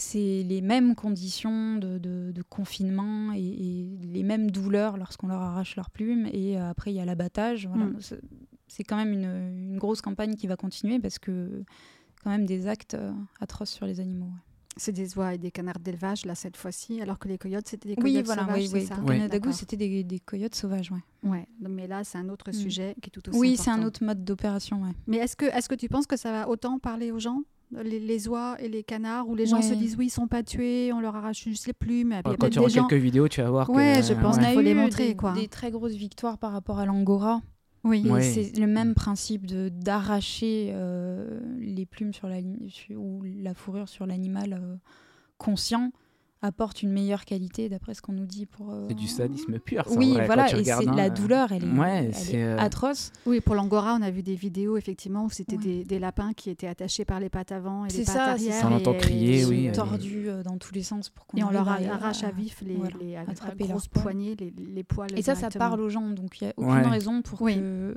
C'est 0.00 0.44
les 0.44 0.60
mêmes 0.60 0.94
conditions 0.94 1.74
de, 1.76 1.98
de- 1.98 2.30
de 2.32 2.42
confinement 2.42 3.32
et, 3.34 3.40
et 3.40 3.98
les 4.02 4.22
mêmes 4.22 4.48
douleurs 4.50 4.96
lorsqu'on 4.96 5.26
leur 5.26 5.42
arrache 5.42 5.74
leurs 5.74 5.90
plumes. 5.90 6.26
Et 6.32 6.56
euh, 6.56 6.70
après, 6.70 6.92
il 6.92 6.94
y 6.94 7.00
a 7.00 7.04
l'abattage. 7.04 7.66
Voilà. 7.66 7.86
Mm. 7.86 7.98
C'est- 8.68 8.84
quand 8.84 8.96
même 8.96 9.12
une, 9.12 9.24
une 9.72 9.78
grosse 9.78 10.00
campagne 10.00 10.34
qui 10.36 10.46
va 10.46 10.54
continuer 10.56 11.00
parce 11.00 11.18
que 11.18 11.64
quand 12.22 12.30
même 12.30 12.46
des 12.46 12.68
actes 12.68 12.94
euh, 12.94 13.12
atroces 13.40 13.70
sur 13.70 13.86
les 13.86 13.98
animaux. 13.98 14.26
ouais. 14.26 14.42
C'est 14.76 14.92
des 14.92 15.18
oies 15.18 15.34
et 15.34 15.38
des 15.38 15.50
canards 15.50 15.80
d'élevage, 15.80 16.24
là, 16.24 16.36
cette 16.36 16.56
fois-ci, 16.56 17.00
alors 17.00 17.18
que 17.18 17.26
les 17.26 17.36
coyotes, 17.36 17.66
c'était 17.66 17.88
des 17.88 17.94
Oui, 18.00 18.12
coyotes 18.12 18.26
voilà, 18.26 18.42
sauvages, 18.42 18.58
oui, 18.60 18.68
c'est 18.68 18.76
oui. 19.46 19.52
c'était 19.52 19.76
des, 19.76 20.04
des 20.04 20.20
coyotes 20.20 20.54
sauvages. 20.54 20.92
Ouais. 20.92 21.28
Ouais, 21.28 21.48
mais 21.68 21.88
là, 21.88 22.04
c'est 22.04 22.18
un 22.18 22.28
autre 22.28 22.50
Mm. 22.50 22.52
sujet 22.52 22.94
qui 23.02 23.08
est 23.08 23.10
tout 23.10 23.28
aussi 23.28 23.36
Oui, 23.36 23.56
c'est 23.56 23.70
un 23.70 23.72
important. 23.72 23.86
autre 23.88 24.04
mode 24.04 24.24
d'opération. 24.24 24.82
Ouais. 24.84 24.92
Mais 25.08 25.16
est-ce 25.16 25.34
que, 25.34 25.46
est 25.46 25.66
que 25.66 25.74
tu 25.74 25.88
penses 25.88 26.06
que 26.06 26.16
ça 26.16 26.30
va 26.30 26.48
autant 26.48 26.78
parler 26.78 27.10
aux 27.10 27.18
gens? 27.18 27.42
Les, 27.72 28.00
les 28.00 28.28
oies 28.28 28.56
et 28.60 28.68
les 28.68 28.82
canards, 28.82 29.28
où 29.28 29.34
les 29.34 29.46
gens 29.46 29.62
se 29.62 29.74
disent 29.74 29.96
oui, 29.96 30.06
ils 30.06 30.10
sont 30.10 30.26
pas 30.28 30.42
tués, 30.42 30.92
on 30.92 31.00
leur 31.00 31.16
arrache 31.16 31.44
juste 31.44 31.66
les 31.66 31.72
plumes. 31.72 32.12
Et 32.12 32.22
puis 32.22 32.24
il 32.26 32.30
y 32.30 32.34
a 32.34 32.36
Quand 32.36 32.50
tu 32.50 32.58
auras 32.58 32.68
des 32.68 32.74
gens... 32.74 32.86
quelques 32.86 33.02
vidéos, 33.02 33.28
tu 33.28 33.40
vas 33.42 33.50
voir 33.50 33.66
que. 33.68 33.72
Je 33.74 34.14
pense 34.14 34.36
On 34.36 34.38
qu'il 34.38 34.48
a 34.48 34.52
faut 34.54 34.60
eu 34.60 34.64
les 34.64 34.74
montrer, 34.74 35.08
des, 35.08 35.16
quoi. 35.16 35.32
des 35.32 35.48
très 35.48 35.70
grosses 35.70 35.94
victoires 35.94 36.38
par 36.38 36.52
rapport 36.52 36.78
à 36.78 36.86
l'angora. 36.86 37.40
Oui, 37.84 38.04
c'est 38.22 38.58
le 38.58 38.66
même 38.66 38.94
principe 38.94 39.46
de 39.46 39.68
d'arracher 39.68 40.70
euh, 40.72 41.40
les 41.60 41.86
plumes 41.86 42.12
sur 42.12 42.28
la 42.28 42.38
sur- 42.68 43.00
ou 43.00 43.22
la 43.24 43.54
fourrure 43.54 43.88
sur 43.88 44.04
l'animal 44.04 44.52
euh, 44.60 44.76
conscient 45.38 45.92
apporte 46.40 46.82
une 46.82 46.92
meilleure 46.92 47.24
qualité 47.24 47.68
d'après 47.68 47.94
ce 47.94 48.02
qu'on 48.02 48.12
nous 48.12 48.26
dit 48.26 48.46
pour 48.46 48.72
euh, 48.72 48.86
C'est 48.88 48.94
du 48.94 49.08
sadisme 49.08 49.58
pur. 49.58 49.84
ça, 49.84 49.90
oui 49.98 50.12
vrai, 50.12 50.26
voilà 50.26 50.46
et 50.56 50.62
c'est 50.64 50.70
hein, 50.88 50.94
la 50.94 51.06
euh, 51.06 51.10
douleur 51.10 51.50
elle 51.50 51.64
est, 51.64 51.66
ouais, 51.78 52.04
elle 52.06 52.14
c'est, 52.14 52.36
est 52.36 52.44
euh, 52.44 52.58
atroce 52.58 53.10
Oui, 53.26 53.40
pour 53.40 53.56
l'angora, 53.56 53.96
on 53.98 54.02
a 54.02 54.10
vu 54.10 54.22
des 54.22 54.36
vidéos 54.36 54.76
effectivement 54.76 55.24
où 55.24 55.30
c'était 55.30 55.56
Ouais. 55.56 55.62
des, 55.64 55.84
des 55.84 55.98
lapins 55.98 56.32
qui 56.34 56.50
étaient 56.50 56.68
attachés 56.68 57.04
par 57.04 57.18
les 57.18 57.28
pattes 57.28 57.50
avant 57.50 57.84
et 57.86 57.88
les 57.88 58.04
C'est 58.04 58.04
pattes 58.04 58.14
ça, 58.14 58.24
c'est 58.38 58.48
arrière. 58.50 58.54
ça. 58.62 58.68
On 58.70 58.76
entend 58.76 58.94
crier, 58.94 59.40
Ils 59.40 59.46
oui, 59.46 59.66
sont 59.66 59.72
tordus 59.82 60.28
euh, 60.28 60.42
dans 60.44 60.58
tous 60.58 60.72
les 60.74 60.84
sens 60.84 61.08
pour 61.10 61.26
qu'on 61.26 61.38
Et 61.38 61.42
on 61.42 61.50
leur 61.50 61.68
arrache 61.68 62.22
à 62.22 62.30
vif 62.30 62.62
les, 62.64 62.76
voilà, 62.76 62.94
les 63.00 63.66
grosses 63.66 63.88
poils. 63.88 64.02
poignées, 64.04 64.36
les, 64.38 64.52
les 64.56 64.84
poils. 64.84 65.10
et 65.16 65.22
ça 65.22 65.34
ça 65.34 65.48
parle 65.50 65.80
aux 65.80 65.88
gens 65.88 66.08
donc 66.10 66.40
il 66.40 66.44
y 66.44 66.46
a 66.48 66.52
aucune 66.56 66.70
Ouais. 66.72 66.82
raison 66.88 67.20
pour 67.22 67.42
Oui. 67.42 67.56
que 67.56 67.96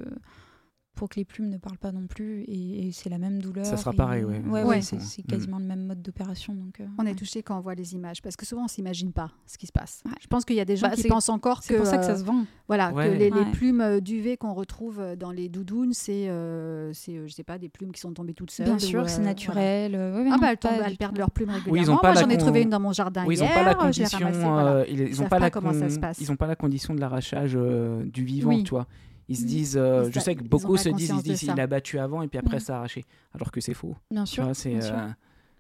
pour 0.96 1.10
que 1.10 1.16
les 1.16 1.26
plumes 1.26 1.50
ne 1.50 1.58
parlent 1.58 1.78
pas 1.78 1.92
non 1.92 2.06
plus. 2.08 2.42
Et, 2.44 2.88
et 2.88 2.92
c'est 2.92 3.10
la 3.10 3.18
même 3.18 3.42
douleur. 3.42 3.66
Ça 3.66 3.78
sera 3.78 3.92
et- 3.94 3.96
pareil, 3.96 4.24
ouais. 4.24 4.40
Ouais, 4.40 4.62
Ouais. 4.62 4.64
ouais, 4.64 4.82
c'est 4.82 5.00
c'est 5.02 5.24
Mm. 5.24 5.28
quasiment 5.32 5.58
le 5.60 5.66
même 5.66 5.86
mode 5.86 6.02
d'opération. 6.02 6.54
Donc, 6.54 6.80
euh, 6.80 6.86
On 7.00 7.06
est 7.06 7.16
touché 7.16 7.42
quand 7.44 7.58
on 7.58 7.62
voit 7.62 7.76
les 7.76 7.94
images 7.96 8.22
parce 8.22 8.36
que 8.36 8.46
souvent 8.46 8.66
on 8.66 8.68
s'imagine 8.68 9.12
pas 9.12 9.32
ce 9.48 9.58
qui 9.58 9.66
se 9.68 9.72
passe. 9.72 10.04
Ouais. 10.06 10.12
Je 10.22 10.28
pense 10.28 10.46
qu'il 10.46 10.56
y 10.56 10.60
a 10.60 10.66
des 10.66 10.76
gens 10.76 10.90
Bah, 10.90 10.96
qui 10.96 11.08
pensent 11.08 11.30
encore 11.30 11.60
que 11.62 11.66
C'est 11.66 11.78
pour 11.78 11.86
ça 11.88 11.98
que 11.98 12.04
euh, 12.04 12.08
ça 12.08 12.18
se 12.18 12.24
vend. 12.24 12.46
voilà 12.68 12.92
Ouais. 12.94 13.08
que 13.10 13.14
les, 13.18 13.30
les 13.30 13.46
plumes 13.52 13.82
euh, 13.82 14.00
d'UV 14.00 14.38
qu'on 14.38 14.54
retrouve 14.54 15.00
euh, 15.00 15.16
dans 15.16 15.32
les 15.32 15.50
doudounes, 15.50 15.94
c'est 15.94 16.30
euh, 16.30 16.92
c'est 16.94 17.16
euh, 17.18 17.28
je 17.28 17.34
sais 17.34 17.44
pas 17.44 17.58
des 17.58 17.70
plumes 17.70 17.92
qui 17.92 18.02
sont 18.02 18.14
tombées 18.14 18.34
toutes 18.34 18.52
seules. 18.52 18.66
Bien 18.68 18.76
ou, 18.76 18.80
sûr, 18.80 19.02
euh, 19.02 19.08
c'est 19.08 19.22
naturel. 19.22 19.96
euh, 19.96 20.24
Ah 20.28 20.30
non, 20.30 20.38
bah 20.38 20.52
elles, 20.52 20.58
tombent, 20.58 20.98
perdent 21.00 21.18
leurs 21.18 21.32
plumes 21.32 21.50
régulièrement. 21.50 21.74
Oui, 21.74 21.82
ils 21.82 21.92
ont 21.92 21.98
pas 21.98 22.12
Moi 22.14 22.22
j'en 22.22 22.30
ai 22.30 22.38
trouvé 22.38 22.62
une 22.62 22.70
dans 22.70 22.80
mon 22.80 22.92
jardin 22.94 23.26
Oui, 23.26 23.36
ils 23.36 23.40
hier. 23.40 23.48
n'ont 23.50 23.56
pas 23.56 23.64
la 23.64 23.76
condition. 23.76 24.20
euh, 24.28 24.86
ils, 24.88 25.00
ils 25.00 25.08
Ils 25.08 25.14
ont 25.14 25.16
savent 25.24 25.30
pas 26.38 26.48
la 26.48 26.56
condition 26.56 26.94
de 26.94 27.00
l'arrachage 27.00 27.54
euh, 27.56 28.04
du 28.06 28.24
vivant, 28.24 28.50
Oui. 28.50 28.64
tu 28.64 28.72
vois. 28.72 28.88
Ils 29.32 29.38
se 29.38 29.44
Mm. 29.44 29.48
disent, 29.48 29.78
euh, 29.78 30.06
je 30.10 30.14
sa- 30.14 30.20
sais 30.20 30.36
que 30.36 30.44
beaucoup 30.44 30.76
se 30.76 30.90
disent, 30.90 31.10
ils 31.16 31.24
disent, 31.24 31.44
il 31.44 31.60
a 31.60 31.68
battu 31.68 31.98
avant 32.00 32.22
et 32.22 32.28
puis 32.28 32.38
après 32.38 32.58
Mm. 32.58 32.60
ça 32.60 32.74
a 32.76 32.78
arraché. 32.80 33.06
Alors 33.34 33.50
que 33.52 33.62
c'est 33.62 33.74
faux. 33.74 33.96
Bien 34.12 34.26
sûr. 34.26 34.44
vois, 34.44 34.54
c'est 34.54 34.72
bien 34.72 34.82
sûr. 34.82 34.96
euh, 34.98 35.08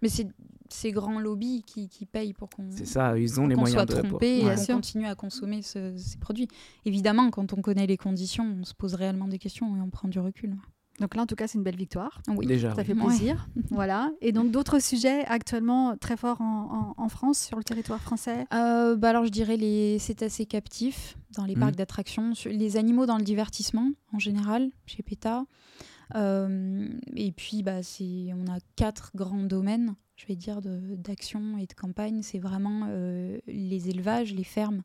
Mais 0.01 0.09
c'est 0.09 0.27
ces 0.67 0.91
grands 0.91 1.19
lobbies 1.19 1.63
qui, 1.65 1.87
qui 1.87 2.05
payent 2.05 2.33
pour 2.33 2.49
qu'on 2.49 2.69
c'est 2.71 2.85
ça, 2.85 3.17
ils 3.17 3.39
ont 3.39 3.43
pour 3.43 3.49
les 3.49 3.55
qu'on 3.55 3.61
moyens 3.61 3.85
soit 3.87 4.01
de. 4.01 4.07
trompé 4.07 4.39
et 4.39 4.57
sûr. 4.57 4.75
continue 4.75 5.05
à 5.05 5.15
consommer 5.15 5.61
ce- 5.61 5.95
ces 5.97 6.17
produits. 6.17 6.47
Évidemment, 6.85 7.29
quand 7.29 7.53
on 7.53 7.61
connaît 7.61 7.87
les 7.87 7.97
conditions, 7.97 8.57
on 8.61 8.63
se 8.65 8.73
pose 8.73 8.93
réellement 8.95 9.27
des 9.27 9.37
questions 9.39 9.75
et 9.77 9.79
on 9.81 9.89
prend 9.89 10.07
du 10.09 10.19
recul. 10.19 10.55
Donc 10.99 11.15
là 11.15 11.23
en 11.23 11.25
tout 11.25 11.35
cas 11.35 11.47
c'est 11.47 11.57
une 11.57 11.63
belle 11.63 11.75
victoire. 11.77 12.21
Oui. 12.27 12.45
Déjà. 12.45 12.75
Ça 12.75 12.81
oui. 12.81 12.85
fait 12.87 12.93
Ouais. 12.93 13.05
plaisir. 13.07 13.47
voilà. 13.71 14.11
Et 14.21 14.31
donc 14.31 14.51
d'autres 14.51 14.79
sujets 14.79 15.25
actuellement 15.25 15.95
très 15.97 16.15
forts 16.17 16.41
en, 16.41 16.93
en- 16.97 17.03
en 17.03 17.09
France, 17.09 17.39
sur 17.39 17.57
le 17.57 17.63
territoire 17.63 17.99
français? 18.01 18.45
Euh, 18.53 18.95
bah 18.95 19.09
alors 19.09 19.25
je 19.25 19.31
dirais 19.31 19.57
les 19.57 19.97
cétacés 19.99 20.45
captifs 20.45 21.17
dans 21.35 21.45
les 21.45 21.55
Mhm. 21.55 21.59
parcs 21.61 21.75
d'attractions, 21.75 22.33
les 22.45 22.77
animaux 22.77 23.05
dans 23.05 23.17
le 23.17 23.23
divertissement 23.23 23.89
en 24.13 24.19
général 24.19 24.69
chez 24.85 25.01
PETA. 25.01 25.45
Euh, 26.15 26.87
et 27.15 27.31
puis 27.31 27.63
bah, 27.63 27.83
c'est- 27.83 28.33
on 28.33 28.51
a 28.51 28.57
quatre 28.75 29.11
grands 29.15 29.43
domaines, 29.43 29.95
je 30.17 30.25
vais 30.27 30.35
dire, 30.35 30.59
d'action 30.61 31.57
et 31.57 31.65
de 31.67 31.73
campagne. 31.73 32.21
C'est 32.21 32.39
vraiment 32.39 32.87
euh, 32.89 33.39
les 33.47 33.89
élevages, 33.89 34.33
les 34.33 34.43
fermes 34.43 34.83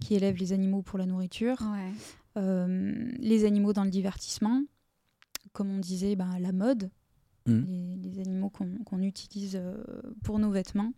qui 0.00 0.14
élèvent 0.14 0.38
les 0.38 0.52
animaux 0.52 0.82
pour 0.82 0.98
la 0.98 1.06
nourriture, 1.06 1.58
Ouais. 1.72 1.92
euh, 2.38 2.94
les 3.18 3.44
animaux 3.44 3.72
dans 3.72 3.84
le 3.84 3.90
divertissement, 3.90 4.62
comme 5.52 5.70
on 5.70 5.78
disait, 5.78 6.16
bah, 6.16 6.28
la 6.40 6.52
mode, 6.52 6.90
Mhm. 7.46 7.66
les, 7.68 7.96
les 8.10 8.20
animaux 8.20 8.50
qu'on 8.50 8.68
qu'on 8.84 9.02
utilise 9.02 9.56
euh, 9.56 9.82
pour 10.22 10.38
nos 10.38 10.50
vêtements. 10.50 10.92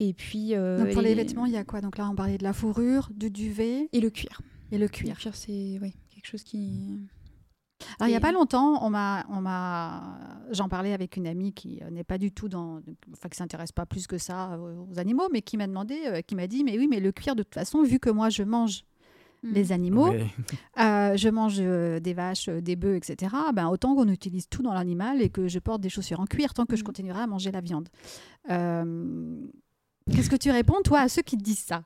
Et 0.00 0.12
puis 0.12 0.54
euh, 0.54 0.78
Donc 0.84 0.92
pour 0.92 1.00
les 1.02 1.14
les- 1.14 1.22
vêtements, 1.22 1.46
il 1.46 1.52
y 1.52 1.56
a 1.56 1.64
quoi? 1.64 1.80
Donc 1.80 1.96
là 1.96 2.08
on 2.10 2.14
parlait 2.14 2.38
de 2.38 2.42
la 2.42 2.52
fourrure, 2.52 3.08
du 3.14 3.30
duvet 3.30 3.88
et 3.92 4.00
le 4.00 4.10
cuir. 4.10 4.40
et 4.72 4.78
le 4.78 4.84
Le 4.84 4.88
cuir. 4.88 5.16
cuir, 5.18 5.34
c'est 5.36 5.78
oui, 5.80 5.94
quelque 6.10 6.26
chose 6.26 6.42
qui. 6.42 6.98
Alors, 8.00 8.08
il 8.08 8.12
n'y 8.12 8.16
a 8.16 8.20
pas 8.20 8.32
longtemps, 8.32 8.82
on 8.84 8.90
m'a, 8.90 9.26
on 9.28 9.40
m'a, 9.42 10.18
j'en 10.50 10.68
parlais 10.68 10.92
avec 10.94 11.16
une 11.18 11.26
amie 11.26 11.52
qui 11.52 11.78
euh, 11.82 11.90
n'est 11.90 12.04
pas 12.04 12.16
du 12.18 12.32
tout 12.32 12.48
dans, 12.48 12.80
enfin 13.12 13.28
qui 13.28 13.36
s'intéresse 13.36 13.70
pas 13.70 13.84
plus 13.86 14.06
que 14.06 14.16
ça 14.18 14.58
aux 14.58 14.98
animaux, 14.98 15.28
mais 15.30 15.42
qui 15.42 15.56
m'a 15.58 15.66
demandé, 15.66 15.94
euh, 16.06 16.20
qui 16.22 16.34
m'a 16.34 16.46
dit, 16.46 16.64
mais 16.64 16.78
oui, 16.78 16.88
mais 16.88 17.00
le 17.00 17.12
cuir 17.12 17.36
de 17.36 17.42
toute 17.42 17.54
façon, 17.54 17.82
vu 17.82 17.98
que 18.00 18.08
moi 18.10 18.28
je 18.30 18.42
mange 18.42 18.84
Mm. 19.46 19.52
les 19.54 19.72
animaux, 19.72 20.08
Ouais. 20.10 20.26
euh, 20.80 21.16
je 21.16 21.28
mange 21.28 21.56
euh, 21.60 22.00
des 22.00 22.14
vaches, 22.14 22.48
euh, 22.48 22.60
des 22.60 22.76
bœufs, 22.76 22.96
etc. 22.96 23.34
Ben 23.54 23.68
autant 23.68 23.94
qu'on 23.94 24.08
utilise 24.08 24.48
tout 24.48 24.62
dans 24.62 24.72
l'animal 24.74 25.22
et 25.22 25.28
que 25.30 25.48
je 25.48 25.58
porte 25.58 25.80
des 25.80 25.88
chaussures 25.88 26.20
en 26.20 26.26
cuir 26.26 26.52
tant 26.54 26.66
que 26.66 26.76
je 26.76 26.82
Mm. 26.82 26.86
continuerai 26.86 27.20
à 27.20 27.26
manger 27.26 27.50
la 27.52 27.60
viande. 27.60 27.88
Euh, 28.50 29.46
Qu'est-ce 30.12 30.30
que 30.30 30.36
tu 30.36 30.50
réponds 30.52 30.82
toi 30.84 31.00
à 31.00 31.08
ceux 31.08 31.22
qui 31.22 31.36
te 31.36 31.42
disent 31.42 31.58
ça? 31.64 31.82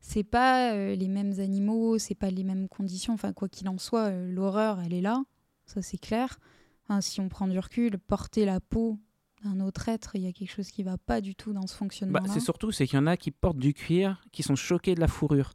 C'est 0.00 0.22
pas 0.22 0.72
euh, 0.74 0.94
les 0.94 1.08
mêmes 1.08 1.40
animaux, 1.40 1.98
c'est 1.98 2.14
pas 2.14 2.30
les 2.30 2.44
mêmes 2.44 2.68
conditions. 2.68 3.14
Enfin, 3.14 3.32
quoi 3.32 3.48
qu'il 3.48 3.68
en 3.68 3.78
soit, 3.78 4.06
euh, 4.10 4.30
l'horreur, 4.30 4.78
elle 4.80 4.94
est 4.94 5.00
là, 5.00 5.22
ça 5.66 5.82
c'est 5.82 5.98
clair. 5.98 6.38
Enfin, 6.84 7.00
si 7.00 7.20
on 7.20 7.28
prend 7.28 7.48
du 7.48 7.58
recul, 7.58 7.98
porter 7.98 8.44
la 8.44 8.60
peau 8.60 8.98
d'un 9.44 9.58
autre 9.60 9.88
être, 9.88 10.12
il 10.14 10.22
y 10.22 10.28
a 10.28 10.32
quelque 10.32 10.50
chose 10.52 10.70
qui 10.70 10.82
va 10.84 10.98
pas 10.98 11.20
du 11.20 11.34
tout 11.34 11.52
dans 11.52 11.66
ce 11.66 11.74
Bah, 11.74 11.78
fonctionnement-là. 11.78 12.32
c'est 12.32 12.40
surtout 12.40 12.70
c'est 12.70 12.86
qu'il 12.86 12.96
y 12.96 13.02
en 13.02 13.06
a 13.08 13.16
qui 13.16 13.30
portent 13.32 13.58
du 13.58 13.74
cuir, 13.74 14.22
qui 14.32 14.42
sont 14.44 14.56
choqués 14.56 14.94
de 14.94 15.00
la 15.00 15.08
fourrure. 15.08 15.52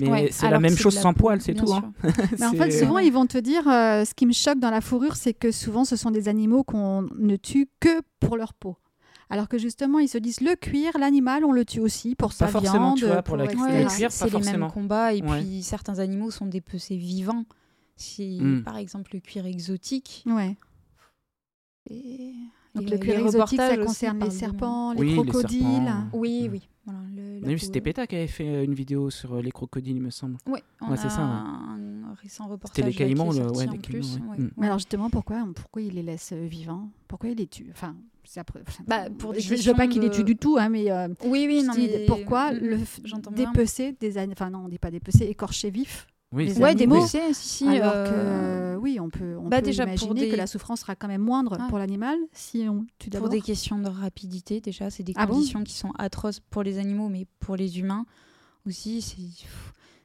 Mais 0.00 0.10
Ouais, 0.10 0.28
c'est 0.30 0.50
la 0.50 0.60
même 0.60 0.76
chose 0.76 0.94
la 0.96 1.00
sans 1.00 1.14
peau, 1.14 1.20
poil, 1.20 1.40
c'est 1.40 1.54
tout. 1.54 1.72
hein. 1.72 1.92
Mais 2.38 2.44
en 2.46 2.52
fait, 2.52 2.70
souvent, 2.70 2.96
Ouais. 2.96 3.06
ils 3.06 3.12
vont 3.12 3.24
te 3.26 3.38
dire, 3.38 3.66
euh, 3.66 4.04
ce 4.04 4.12
qui 4.14 4.26
me 4.26 4.32
choque 4.32 4.58
dans 4.58 4.70
la 4.70 4.80
fourrure, 4.82 5.16
c'est 5.16 5.32
que 5.32 5.50
souvent, 5.50 5.84
ce 5.86 5.96
sont 5.96 6.10
des 6.10 6.28
animaux 6.28 6.64
qu'on 6.64 7.08
ne 7.18 7.36
tue 7.36 7.68
que 7.80 8.02
pour 8.20 8.36
leur 8.36 8.52
peau. 8.52 8.76
Alors 9.30 9.48
que 9.48 9.56
justement, 9.58 9.98
ils 9.98 10.08
se 10.08 10.18
disent, 10.18 10.40
le 10.42 10.54
cuir, 10.54 10.98
l'animal, 10.98 11.44
on 11.44 11.50
le 11.52 11.64
tue 11.64 11.80
aussi 11.80 12.14
pour 12.14 12.32
sa 12.32 12.46
forcément, 12.46 12.94
viande. 12.94 12.98
tu 12.98 13.06
vois, 13.06 13.22
pour 13.22 13.36
la- 13.36 13.44
etc. 13.46 13.58
le 13.58 13.64
Ouais, 13.84 13.86
cuir, 13.86 14.12
c'est 14.12 14.30
pas 14.30 14.38
les 14.38 14.44
mêmes 14.52 14.68
combats 14.70 15.14
et 15.14 15.22
Ouais. 15.22 15.40
puis 15.40 15.62
certains 15.62 15.98
animaux 15.98 16.30
sont 16.30 16.46
dépecés 16.46 16.96
vivants. 16.96 17.44
Si 17.96 18.38
Mm. 18.40 18.62
par 18.64 18.76
exemple 18.76 19.12
le 19.14 19.20
cuir 19.20 19.46
exotique, 19.46 20.22
Ouais. 20.26 20.54
et, 21.90 22.34
Donc 22.74 22.84
et 22.86 22.90
le 22.90 22.98
cuir 22.98 23.18
exotique, 23.20 23.58
ça 23.60 23.76
concerne 23.78 24.20
les 24.22 24.30
serpents, 24.30 24.92
les 24.92 25.00
Oui, 25.00 25.08
les 25.08 25.14
crocodiles. 25.30 25.60
serpents. 25.62 26.08
Oui, 26.12 26.48
Mm. 26.48 26.52
oui. 26.52 26.68
Voilà, 26.86 27.00
le- 27.50 27.58
c'était 27.58 27.80
PETA 27.80 28.06
qui 28.06 28.14
avait 28.16 28.26
fait 28.28 28.46
euh, 28.48 28.64
une 28.64 28.74
vidéo 28.74 29.10
sur 29.10 29.34
euh, 29.34 29.42
les 29.42 29.50
crocodiles, 29.50 29.96
il 29.96 30.02
me 30.02 30.10
semble. 30.10 30.38
Oui, 30.46 30.60
on 30.80 30.90
Ouais, 30.90 30.96
c'est 30.96 31.06
a 31.06 31.10
ça, 31.10 31.22
un 31.22 32.14
récent 32.22 32.46
reportage 32.46 32.76
C'était 32.76 32.88
les 32.88 32.94
caïmans, 32.94 33.32
le- 33.32 33.50
ouais, 33.50 33.68
en 33.68 33.72
les 33.72 33.78
plus. 33.78 34.00
caïmans, 34.00 34.30
ouais. 34.30 34.38
ouais. 34.38 34.44
Mm. 34.44 34.50
Mais 34.56 34.66
alors 34.66 34.78
justement, 34.78 35.10
pourquoi, 35.10 35.44
pourquoi 35.54 35.82
ils 35.82 35.94
les 35.94 36.02
laissent 36.02 36.32
euh, 36.32 36.46
vivants? 36.46 36.88
Pourquoi 37.08 37.30
ils 37.30 37.36
les 37.36 37.46
tuent 37.48 37.68
Enfin, 37.72 37.96
après. 38.36 38.62
Bah, 38.86 39.10
pour 39.10 39.32
des 39.32 39.40
je, 39.40 39.56
je 39.56 39.70
veux 39.70 39.76
pas 39.76 39.86
qu'ils 39.88 40.02
les 40.02 40.10
tuent 40.10 40.24
du 40.24 40.36
tout, 40.36 40.56
hein, 40.58 40.68
mais 40.68 40.90
euh, 40.90 41.08
Oui, 41.24 41.46
oui, 41.48 41.62
non, 41.64 41.72
dis, 41.74 41.88
mais 41.92 42.06
pourquoi 42.06 42.52
Mm, 42.52 42.58
le 42.58 42.78
dépecer 43.34 43.96
des 44.00 44.18
Enfin 44.32 44.50
non, 44.50 44.62
on 44.64 44.68
dit 44.68 44.78
pas 44.78 44.90
dépecer, 44.90 45.24
écorcher 45.24 45.70
vif. 45.70 46.06
Oui, 46.36 46.52
c'est- 46.52 46.62
Ouais, 46.62 46.74
dépecé, 46.74 47.32
si, 47.34 47.48
si. 47.48 47.68
alors 47.68 47.92
euh, 47.94 48.04
que 48.04 48.76
euh, 48.76 48.76
oui, 48.80 49.00
on 49.00 49.08
peut, 49.08 49.36
on 49.38 49.48
bah, 49.48 49.58
peut 49.60 49.64
déjà, 49.66 49.84
pour 49.84 49.94
imaginer 49.94 50.20
des- 50.26 50.30
que 50.30 50.36
la 50.36 50.46
souffrance 50.46 50.80
sera 50.80 50.94
quand 50.94 51.08
même 51.08 51.22
moindre 51.22 51.58
Ouais. 51.58 51.68
pour 51.68 51.78
l'animal 51.78 52.18
si 52.32 52.66
on 52.68 52.84
tue 52.98 53.10
Pour 53.10 53.28
des 53.28 53.40
questions 53.40 53.78
de 53.78 53.88
rapidité, 53.88 54.60
déjà, 54.60 54.90
c'est 54.90 55.02
des 55.02 55.14
Ah 55.16 55.26
bon 55.26 55.34
conditions 55.34 55.64
qui 55.64 55.72
sont 55.74 55.92
atroces 55.98 56.40
pour 56.40 56.62
les 56.62 56.78
animaux, 56.78 57.08
mais 57.08 57.26
pour 57.40 57.56
les 57.56 57.78
humains 57.80 58.04
aussi, 58.66 59.00
c'est, 59.00 59.16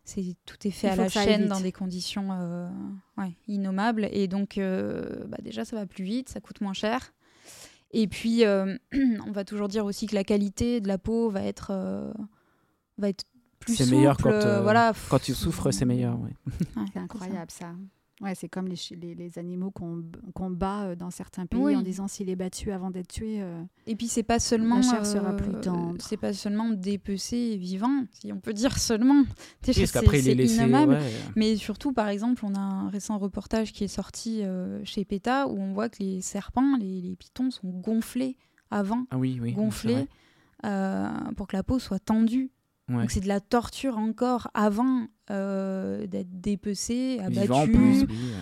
c'est 0.06 0.36
tout 0.46 0.56
est 0.68 0.72
fait 0.72 0.88
à 0.90 0.96
la 0.96 1.10
chaîne 1.10 1.48
dans 1.48 1.60
des 1.60 1.72
conditions 1.72 2.30
euh, 2.32 2.70
ouais, 3.18 3.34
innommables. 3.48 4.08
Et 4.12 4.28
donc, 4.28 4.58
euh, 4.58 5.26
bah, 5.28 5.38
déjà, 5.44 5.66
ça 5.66 5.76
va 5.76 5.86
plus 5.86 6.04
vite, 6.06 6.30
ça 6.30 6.40
coûte 6.40 6.62
moins 6.62 6.74
cher. 6.74 7.14
Et 7.92 8.08
puis, 8.08 8.46
euh, 8.46 8.78
on 9.28 9.32
va 9.32 9.44
toujours 9.44 9.68
dire 9.68 9.84
aussi 9.86 10.06
que 10.08 10.16
la 10.16 10.24
qualité 10.24 10.80
de 10.80 10.88
la 10.88 10.98
peau 10.98 11.30
va 11.30 11.44
être, 11.44 11.74
va 12.98 13.10
être 13.10 13.26
plus 13.62 13.75
C'est 13.75 13.86
souple. 13.86 13.96
meilleur 13.96 14.18
quand, 14.18 14.30
euh, 14.32 14.62
voilà. 14.62 14.91
Quand 15.10 15.20
tu 15.22 15.34
souffres, 15.34 15.72
c'est 15.72 15.86
meilleur. 15.86 16.20
ouais. 16.20 16.34
Ouais, 16.75 16.84
C'est 16.94 17.00
incroyable 17.00 17.50
ça. 17.51 17.72
Ouais, 18.22 18.36
c'est 18.36 18.50
comme 18.50 18.68
les, 18.68 18.75
les, 18.98 19.15
les 19.15 19.39
animaux 19.39 19.72
qu'on 19.72 20.03
qu'on 20.36 20.51
bat 20.51 20.84
euh, 20.84 20.96
dans 20.96 21.10
certains 21.10 21.48
pays 21.48 21.60
Oui. 21.60 21.75
en 21.75 21.82
disant 21.82 22.08
s'il 22.08 22.30
est 22.30 22.36
battu 22.36 22.72
avant 22.72 22.91
d'être 22.91 23.08
tué. 23.08 23.41
euh, 23.41 23.60
Et 23.88 23.96
puis 23.96 24.08
c'est 24.08 24.22
pas 24.22 24.38
seulement 24.38 24.75
La 24.75 24.82
chair 24.84 25.06
sera 25.08 25.36
plus 25.36 25.60
tendre. 25.62 25.96
c'est 26.08 26.18
pas 26.18 26.32
seulement 26.32 26.70
dépecé 26.70 27.36
et 27.36 27.58
vivant, 27.58 28.06
si 28.12 28.32
on 28.32 28.39
peut 28.39 28.53
dire 28.53 28.77
seulement. 28.77 29.22
Oui, 29.22 29.25
parce 29.65 29.75
c'est- 29.77 29.91
qu'après, 29.91 30.20
il 30.20 30.30
est 30.30 30.36
laissé. 30.36 30.63
ouais. 30.63 31.00
Mais 31.36 31.56
surtout, 31.56 31.94
par 31.94 32.10
exemple, 32.10 32.46
on 32.46 32.53
a 32.53 32.60
un 32.60 32.89
récent 32.89 33.18
reportage 33.18 33.72
qui 33.74 33.86
est 33.86 33.88
sorti 33.96 34.44
euh, 34.44 34.80
chez 34.84 35.03
PETA 35.03 35.48
où 35.48 35.58
on 35.60 35.74
voit 35.74 35.89
que 35.89 35.98
les 36.03 36.22
serpents, 36.22 36.77
les, 36.77 37.01
les 37.01 37.15
pitons 37.15 37.50
sont 37.50 37.70
gonflés 37.70 38.38
avant, 38.70 39.06
Ah 39.10 39.18
oui, 39.18 39.39
gonflés 39.53 40.08
euh, 40.63 41.10
pour 41.36 41.48
que 41.48 41.56
la 41.58 41.63
peau 41.63 41.80
soit 41.80 41.98
tendue. 42.00 42.51
Ouais. 42.91 43.01
Donc 43.01 43.12
c'est 43.12 43.19
de 43.21 43.27
la 43.27 43.39
torture 43.39 43.98
encore 43.98 44.50
avant 44.53 45.07
euh, 45.29 46.05
d'être 46.07 46.41
dépecé, 46.41 47.19
Vivant 47.29 47.62
abattu. 47.62 47.71
plus. 47.71 48.01
oui, 48.03 48.33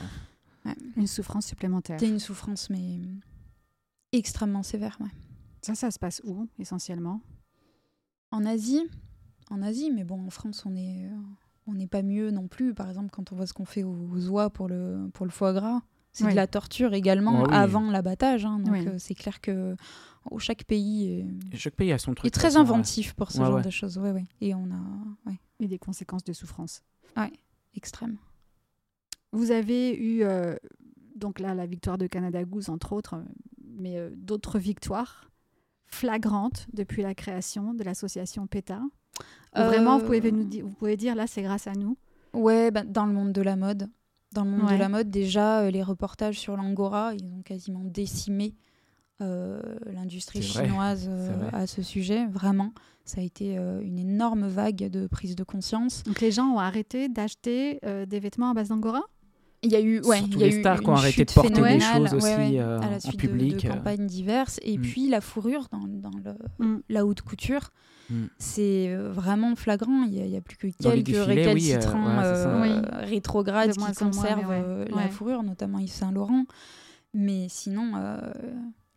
euh. 0.66 0.74
une 0.98 1.08
souffrance 1.08 1.46
supplémentaire. 1.46 1.98
C'est 2.00 2.10
une 2.10 2.20
souffrance, 2.20 2.70
mais 2.70 3.00
extrêmement 4.12 4.64
sévère. 4.64 4.98
ouais. 5.02 5.10
Ça, 5.62 5.76
ça 5.76 5.92
se 5.92 6.00
passe 6.00 6.22
où 6.24 6.48
essentiellement? 6.58 7.22
En 8.32 8.46
Asie, 8.46 8.82
en 9.50 9.62
Asie, 9.62 9.92
mais 9.92 10.04
bon, 10.04 10.26
en 10.26 10.30
France, 10.30 10.64
on 10.66 10.76
est, 10.76 11.06
euh, 11.06 11.10
on 11.68 11.74
n'est 11.74 11.88
pas 11.88 12.02
mieux 12.02 12.32
non 12.32 12.48
plus. 12.48 12.74
Par 12.74 12.88
exemple, 12.90 13.10
quand 13.12 13.32
on 13.32 13.36
voit 13.36 13.46
ce 13.48 13.54
qu'on 13.54 13.66
fait 13.66 13.84
aux, 13.84 14.10
aux 14.12 14.30
oies 14.30 14.50
pour 14.50 14.68
le, 14.68 15.10
pour 15.14 15.26
le 15.26 15.32
foie 15.32 15.54
gras, 15.54 15.82
c'est 16.12 16.26
Oui. 16.26 16.32
de 16.32 16.36
la 16.36 16.48
torture 16.48 16.94
également 16.94 17.44
oui. 17.44 17.48
avant 17.52 17.90
l'abattage. 17.92 18.46
hein. 18.46 18.60
donc 18.60 18.74
Oui. 18.74 18.88
euh, 18.88 18.96
c'est 18.98 19.16
clair 19.16 19.42
que 19.42 19.76
oh, 20.32 20.40
chaque 20.40 20.64
pays 20.66 21.26
est, 21.52 21.58
Chaque 21.58 21.76
pays 21.76 21.92
a 21.92 21.98
son 21.98 22.14
truc. 22.14 22.28
est 22.28 22.32
très 22.32 22.54
ouais. 22.56 22.62
inventif 22.62 23.14
pour 23.14 23.32
ce 23.32 23.40
Ouais, 23.40 23.46
genre 23.46 23.56
ouais. 23.56 23.62
de 23.62 23.70
choses. 23.70 23.98
Ouais, 23.98 24.12
ouais. 24.12 24.26
Et 24.42 24.54
on 24.56 24.66
a 24.72 25.30
ouais, 25.30 25.38
et 25.60 25.68
des 25.68 25.78
conséquences 25.80 26.24
de 26.24 26.34
souffrance. 26.34 26.82
extrême. 27.76 28.18
Vous 29.32 29.52
avez 29.52 29.96
eu, 29.96 30.24
euh, 30.24 30.56
donc 31.16 31.40
là, 31.40 31.54
la 31.54 31.66
victoire 31.68 31.98
de 32.00 32.08
Canada 32.08 32.44
Goose, 32.44 32.70
entre 32.70 32.94
autres, 32.94 33.14
euh, 33.16 33.24
mais 33.78 33.98
euh, 33.98 34.10
d'autres 34.16 34.58
victoires 34.58 35.30
flagrantes 35.86 36.68
depuis 36.74 37.04
la 37.04 37.14
création 37.14 37.74
de 37.74 37.84
l'association 37.84 38.48
PETA? 38.48 38.82
Vraiment, 39.56 39.98
vous 40.00 40.06
pouvez, 40.06 40.32
nous 40.32 40.44
dire, 40.46 40.66
vous 40.66 40.74
pouvez 40.74 40.98
dire, 40.98 41.14
là, 41.16 41.28
c'est 41.28 41.42
grâce 41.44 41.68
à 41.68 41.74
nous? 41.74 41.98
Ouais, 42.34 42.72
bah, 42.72 42.84
dans 42.84 43.06
le 43.06 43.14
monde 43.14 43.32
de 43.34 43.42
la 43.42 43.56
mode. 43.56 43.90
Dans 44.34 44.44
le 44.44 44.52
monde 44.52 44.68
Ouais. 44.68 44.74
de 44.76 44.80
la 44.80 44.90
mode, 44.90 45.10
déjà, 45.10 45.62
euh, 45.62 45.72
les 45.72 45.82
reportages 45.84 46.38
sur 46.40 46.56
l'Angora, 46.56 47.14
ils 47.16 47.26
ont 47.34 47.42
quasiment 47.42 47.84
décimé 47.84 48.56
euh, 49.22 49.60
l'industrie 49.88 50.42
chinoise 50.42 51.08
euh, 51.10 51.50
à 51.52 51.68
ce 51.68 51.82
sujet. 51.82 52.26
Vraiment, 52.28 52.72
ça 53.06 53.22
a 53.22 53.24
été 53.24 53.58
euh, 53.58 53.82
une 53.82 53.98
énorme 54.00 54.48
vague 54.48 54.90
de 54.90 55.08
prise 55.08 55.36
de 55.36 55.44
conscience. 55.44 56.04
Donc 56.04 56.22
les 56.22 56.32
gens 56.32 56.46
ont 56.54 56.60
arrêté 56.60 57.10
d'acheter 57.10 57.80
euh, 57.86 58.06
des 58.06 58.20
vêtements 58.20 58.52
à 58.52 58.54
base 58.54 58.70
d'angora? 58.70 59.02
Il 59.62 59.72
y 59.72 59.76
a 59.76 59.82
eu, 59.82 60.00
ouais, 60.02 60.22
il 60.22 60.38
y 60.40 60.44
a 60.44 60.48
les 60.48 60.56
eu 60.58 60.60
stars 60.62 60.80
qui 60.80 60.88
ont 60.90 60.94
arrêté 60.96 61.26
de 61.26 61.32
porter 61.34 61.50
des 61.62 61.80
choses 61.82 62.12
ouais, 62.12 62.18
aussi, 62.18 62.28
ouais, 62.28 62.60
euh, 62.60 62.80
à 62.80 62.88
en 62.88 62.92
la 62.92 63.00
suite 63.02 63.14
de- 63.14 63.18
public, 63.28 63.58
de, 63.64 63.68
euh. 63.68 63.74
campagnes 63.74 64.08
diverses. 64.08 64.58
Et 64.64 64.78
Mm. 64.78 64.82
puis 64.82 65.10
la 65.10 65.20
fourrure 65.20 65.68
dans, 65.72 65.86
dans 65.88 66.12
le- 66.18 66.66
Mm. 66.66 66.82
la 66.88 67.06
haute 67.06 67.22
couture, 67.22 67.72
Mm. 68.10 68.26
c'est 68.38 68.88
euh, 68.90 69.12
vraiment 69.12 69.56
flagrant. 69.58 70.04
Il 70.04 70.12
n'y 70.24 70.38
a, 70.38 70.42
plus 70.42 70.56
que 70.56 70.68
Dans 70.82 70.92
quelques 70.92 71.08
défilés, 71.08 71.20
oui, 71.26 71.40
euh, 71.42 71.44
récalcitrants 71.52 72.06
ouais, 72.18 72.24
euh, 72.24 72.62
Oui. 72.62 73.06
rétrogrades 73.10 73.70
De 73.70 73.74
qui 73.74 73.80
en 73.80 73.84
moins, 73.84 73.94
conservent 73.94 74.40
mais 74.50 74.62
ouais. 74.62 74.94
Ouais. 74.94 75.04
la 75.04 75.10
fourrure, 75.10 75.44
notamment 75.44 75.80
Yves 75.80 75.92
Saint 75.92 76.12
Laurent. 76.14 76.46
Mais 77.14 77.48
sinon, 77.50 77.94
euh, 77.98 78.18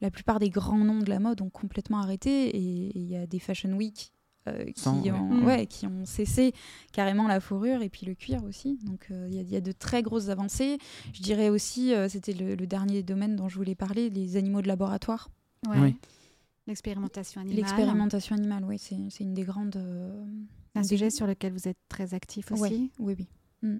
la 0.00 0.10
plupart 0.10 0.38
des 0.38 0.50
grands 0.50 0.78
noms 0.84 1.00
de 1.00 1.08
la 1.10 1.18
mode 1.18 1.40
ont 1.40 1.50
complètement 1.50 1.98
arrêté 1.98 2.50
et 2.56 2.88
et 2.88 2.98
il 2.98 3.08
y 3.10 3.16
a 3.16 3.26
des 3.26 3.38
fashion 3.40 3.72
week 3.72 4.12
euh, 4.48 4.64
qui, 4.72 4.80
Sans, 4.80 5.00
ouais. 5.02 5.10
ont, 5.12 5.34
Mm. 5.34 5.44
ouais, 5.44 5.66
qui 5.66 5.86
ont 5.86 6.04
cessé 6.04 6.52
carrément 6.92 7.28
la 7.28 7.40
fourrure 7.40 7.82
et 7.82 7.88
puis 7.88 8.06
le 8.06 8.14
cuir 8.14 8.42
aussi. 8.44 8.78
Donc 8.84 9.06
euh, 9.10 9.26
il 9.28 9.34
y, 9.34 9.38
a- 9.38 9.42
il 9.42 9.50
y 9.50 9.56
a 9.56 9.60
de 9.60 9.72
très 9.72 10.02
grosses 10.02 10.28
avancées. 10.28 10.78
Je 11.12 11.22
dirais 11.22 11.48
aussi, 11.48 11.94
euh, 11.94 12.08
c'était 12.08 12.32
le, 12.32 12.54
le 12.54 12.66
dernier 12.66 13.02
domaine 13.02 13.36
dont 13.36 13.48
je 13.48 13.56
voulais 13.56 13.74
parler, 13.74 14.10
les 14.10 14.36
animaux 14.36 14.62
de 14.62 14.68
laboratoire. 14.68 15.30
Ouais. 15.68 15.78
Oui. 15.80 15.96
L'expérimentation 16.66 17.40
animale. 17.40 17.58
L'expérimentation 17.58 18.36
animale, 18.36 18.64
oui, 18.64 18.78
c'est 18.78 18.96
c'est 19.10 19.24
une 19.24 19.34
des 19.34 19.42
grandes... 19.44 19.76
euh, 19.76 20.24
Un 20.74 20.80
des- 20.82 20.86
sujet 20.88 21.10
sur 21.10 21.26
lequel 21.26 21.52
vous 21.52 21.66
êtes 21.68 21.78
très 21.88 22.14
actif 22.14 22.52
aussi. 22.52 22.62
Ouais, 22.62 22.90
oui, 22.98 23.26
oui. 23.62 23.78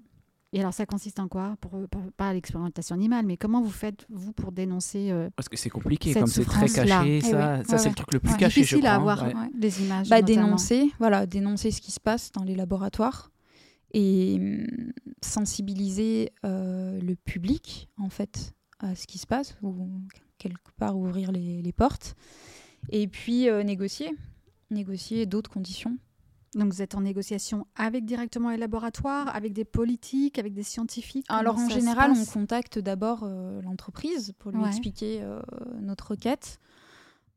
Et 0.55 0.59
alors, 0.59 0.73
ça 0.73 0.85
consiste 0.85 1.19
en 1.19 1.27
quoi 1.27 1.55
pour, 1.61 1.71
pour- 1.89 2.11
Pas 2.15 2.31
l'expérimentation 2.31 2.93
animale, 2.95 3.25
mais 3.25 3.37
comment 3.37 3.61
vous 3.61 3.71
faites, 3.71 4.05
vous, 4.09 4.33
pour 4.33 4.51
dénoncer 4.51 5.09
euh, 5.11 5.29
Parce 5.35 5.49
que 5.49 5.57
c'est 5.57 5.69
compliqué, 5.71 6.13
Cette 6.13 6.21
comme 6.21 6.31
c'est 6.31 6.45
très 6.45 6.69
caché, 6.69 7.17
Eh 7.17 7.21
ça, 7.21 7.27
oui. 7.27 7.31
ça 7.31 7.37
Ouais, 7.37 7.63
c'est 7.65 7.75
ouais. 7.83 7.89
le 7.89 7.95
truc 7.95 8.13
le 8.13 8.19
plus 8.19 8.31
Ouais. 8.33 8.37
caché, 8.37 8.61
je 8.61 8.65
difficile 8.67 8.79
crois. 8.81 8.91
à 8.91 8.95
avoir 8.95 9.23
ouais. 9.23 9.33
ouais, 9.35 9.49
des 9.55 9.81
images 9.83 10.09
bah, 10.09 10.21
dénoncer, 10.21 10.91
voilà, 10.99 11.25
dénoncer 11.25 11.71
ce 11.71 11.81
qui 11.81 11.91
se 11.91 11.99
passe 11.99 12.31
dans 12.31 12.43
les 12.43 12.53
laboratoires 12.55 13.31
et 13.95 14.37
hum, 14.39 14.91
sensibiliser 15.21 16.31
euh, 16.45 16.99
le 17.01 17.15
public 17.15 17.89
en 17.97 18.09
fait 18.09 18.53
à 18.79 18.93
ce 18.95 19.07
qui 19.07 19.17
se 19.17 19.25
passe 19.27 19.55
ou 19.63 19.87
quelque 20.37 20.71
part 20.77 20.97
ouvrir 20.97 21.31
les, 21.31 21.61
les 21.61 21.71
portes 21.73 22.15
et 22.91 23.07
puis 23.07 23.49
euh, 23.49 23.63
négocier, 23.63 24.11
négocier 24.69 25.25
d'autres 25.25 25.49
conditions. 25.49 25.97
Donc, 26.55 26.71
vous 26.71 26.81
êtes 26.81 26.93
en 26.95 27.01
négociation 27.01 27.65
avec 27.75 28.05
directement 28.05 28.49
les 28.51 28.57
laboratoires, 28.57 29.33
avec 29.35 29.53
des 29.53 29.65
politiques, 29.65 30.37
avec 30.37 30.53
des 30.53 30.63
scientifiques? 30.63 31.25
Alors 31.29 31.57
en 31.57 31.67
général, 31.69 32.11
on 32.11 32.25
contacte 32.25 32.77
d'abord 32.79 33.21
euh, 33.23 33.61
l'entreprise 33.61 34.33
pour 34.39 34.51
lui 34.51 34.61
Ouais. 34.61 34.67
expliquer 34.69 35.21
euh, 35.23 35.39
notre 35.81 36.11
requête. 36.11 36.59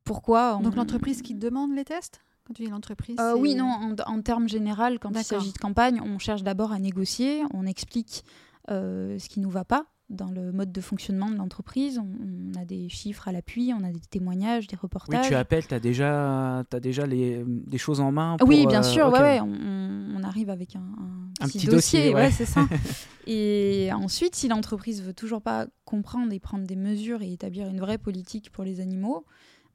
Pourquoi 0.04 0.58
Donc, 0.62 0.74
on- 0.74 0.76
l'entreprise 0.76 1.22
qui 1.22 1.34
demande 1.34 1.74
les 1.74 1.84
tests? 1.84 2.20
Quand 2.46 2.54
tu 2.54 2.62
dis 2.64 2.70
l'entreprise 2.70 3.16
Euh, 3.18 3.34
oui, 3.36 3.54
non, 3.56 3.66
en, 3.66 3.94
en 4.06 4.22
termes 4.22 4.48
général, 4.48 4.98
quand 5.00 5.10
il 5.10 5.24
s'agit 5.24 5.52
de 5.52 5.58
campagne, 5.58 6.00
on 6.00 6.18
cherche 6.18 6.42
d'abord 6.44 6.70
à 6.72 6.78
négocier, 6.78 7.42
on 7.52 7.66
explique 7.66 8.22
euh, 8.70 9.18
ce 9.18 9.28
qui 9.28 9.40
nous 9.40 9.50
va 9.50 9.64
pas 9.64 9.86
dans 10.08 10.30
le 10.30 10.52
mode 10.52 10.70
de 10.72 10.80
fonctionnement 10.80 11.28
de 11.30 11.36
l'entreprise. 11.36 11.98
On, 11.98 12.06
on 12.06 12.60
a 12.60 12.64
des 12.64 12.88
chiffres 12.88 13.26
à 13.28 13.32
l'appui, 13.32 13.72
on 13.78 13.82
a 13.84 13.90
des 13.90 14.00
témoignages, 14.00 14.66
des 14.68 14.76
Oui, 14.76 14.80
reportages. 14.82 15.26
tu 15.28 15.34
appelles, 15.34 15.66
tu 15.66 15.74
as 15.74 15.80
déjà, 15.80 16.60
as 16.60 16.80
déjà 16.80 17.06
les, 17.06 17.42
des 17.46 17.78
choses 17.78 18.00
en 18.00 18.12
main. 18.12 18.36
oui, 18.46 18.62
pour, 18.62 18.68
bien 18.70 18.80
euh, 18.80 18.82
sûr, 18.84 19.08
ouais, 19.08 19.20
ouais, 19.20 19.40
on, 19.40 20.22
arrive 20.22 20.50
avec 20.50 20.74
un, 20.76 20.80
un 20.80 21.30
Un 21.40 21.46
petit, 21.46 21.58
petit 21.58 21.66
dossier, 21.66 21.98
dossier, 22.00 22.14
ouais, 22.14 22.22
ouais. 22.22 22.30
c'est 22.30 22.46
ça. 22.46 22.66
et 23.26 23.90
ensuite, 23.92 24.34
si 24.36 24.48
l'entreprise 24.48 25.02
veut 25.02 25.12
toujours 25.14 25.40
pas 25.42 25.66
comprendre 25.84 26.32
et 26.32 26.40
prendre 26.40 26.66
des 26.66 26.76
mesures 26.76 27.22
et 27.22 27.32
établir 27.32 27.66
une 27.68 27.80
vraie 27.80 27.98
politique 27.98 28.50
pour 28.50 28.64
les 28.64 28.80
animaux, 28.80 29.24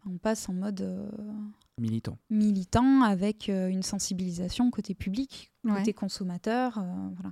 on 0.09 0.17
passe 0.17 0.50
en 0.50 0.53
mode 0.53 0.81
euh, 0.81 1.09
Militant. 1.79 2.17
militant 2.29 3.01
avec 3.01 3.50
euh, 3.50 3.67
une 3.69 3.83
sensibilisation 3.83 4.69
côté 4.71 4.93
public, 4.95 5.51
Ouais. 5.63 5.73
côté 5.77 5.93
consommateur. 5.93 6.77
euh, 6.79 6.81
voilà. 7.15 7.31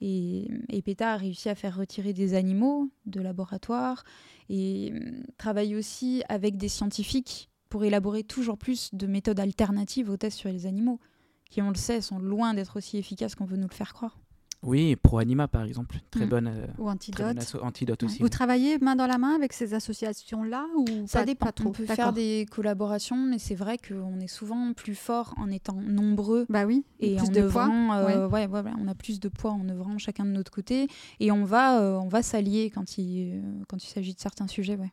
Et, 0.00 0.50
et 0.68 0.82
PETA 0.82 1.12
a 1.12 1.16
réussi 1.16 1.48
à 1.48 1.54
faire 1.54 1.76
retirer 1.76 2.12
des 2.12 2.34
animaux 2.34 2.90
de 3.06 3.20
laboratoire 3.20 4.04
et 4.48 4.92
hum, 4.94 5.24
travaille 5.36 5.76
aussi 5.76 6.22
avec 6.28 6.56
des 6.56 6.68
scientifiques 6.68 7.50
pour 7.68 7.84
élaborer 7.84 8.24
toujours 8.24 8.58
plus 8.58 8.94
de 8.94 9.06
méthodes 9.06 9.40
alternatives 9.40 10.10
aux 10.10 10.16
tests 10.16 10.38
sur 10.38 10.50
les 10.50 10.66
animaux, 10.66 11.00
qui, 11.48 11.62
on 11.62 11.70
le 11.70 11.76
sait, 11.76 12.00
sont 12.00 12.18
loin 12.18 12.52
d'être 12.52 12.76
aussi 12.76 12.98
efficaces 12.98 13.34
qu'on 13.34 13.44
veut 13.44 13.56
nous 13.56 13.68
le 13.68 13.74
faire 13.74 13.94
croire. 13.94 14.18
Oui, 14.62 14.94
Pro 14.96 15.18
Anima 15.18 15.48
par 15.48 15.62
exemple, 15.64 15.96
très 16.10 16.26
Mm. 16.26 16.28
bonne, 16.28 16.46
euh, 16.48 16.66
Ou 16.78 16.82
très 16.84 16.92
antidote 16.92 17.26
bonne 17.26 17.38
asso- 17.38 17.62
antidote 17.62 18.02
Ouais. 18.02 18.08
aussi. 18.10 18.22
Vous 18.22 18.28
travaillez 18.28 18.78
main 18.78 18.94
dans 18.94 19.06
la 19.06 19.16
main 19.16 19.34
avec 19.34 19.54
ces 19.54 19.72
associations-là 19.72 20.66
ou 20.76 20.84
Ça 21.06 21.20
pas, 21.20 21.24
dépend. 21.24 21.46
pas 21.46 21.52
trop 21.52 21.68
on 21.70 21.72
peut 21.72 21.84
D'accord. 21.86 21.96
faire 21.96 22.12
des 22.12 22.46
collaborations, 22.50 23.16
mais 23.16 23.38
c'est 23.38 23.54
vrai 23.54 23.78
qu'on 23.78 24.20
est 24.20 24.26
souvent 24.26 24.74
plus 24.74 24.94
fort 24.94 25.32
en 25.38 25.50
étant 25.50 25.80
nombreux 25.80 26.44
Bah 26.50 26.66
oui, 26.66 26.84
et 26.98 27.16
plus 27.16 27.24
en 27.28 27.32
de 27.32 27.48
poids. 27.48 27.64
œuvrant, 27.64 27.92
euh, 27.94 28.28
ouais. 28.28 28.46
ouais, 28.46 28.70
on 28.78 28.86
a 28.86 28.94
plus 28.94 29.18
de 29.18 29.28
poids 29.30 29.52
en 29.52 29.66
œuvrant 29.68 29.96
chacun 29.96 30.26
de 30.26 30.30
notre 30.30 30.52
côté 30.52 30.88
et 31.20 31.32
on 31.32 31.44
va, 31.44 31.80
euh, 31.80 31.96
on 31.98 32.08
va 32.08 32.22
s'allier 32.22 32.68
quand 32.68 32.98
il, 32.98 33.40
euh, 33.42 33.62
quand 33.66 33.82
il 33.82 33.88
s'agit 33.88 34.12
de 34.14 34.20
certains 34.20 34.46
sujets. 34.46 34.76
Ouais. 34.76 34.90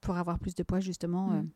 pour 0.00 0.16
avoir 0.18 0.38
plus 0.40 0.54
de 0.56 0.64
poids 0.64 0.80
justement 0.80 1.28
Mm. 1.28 1.48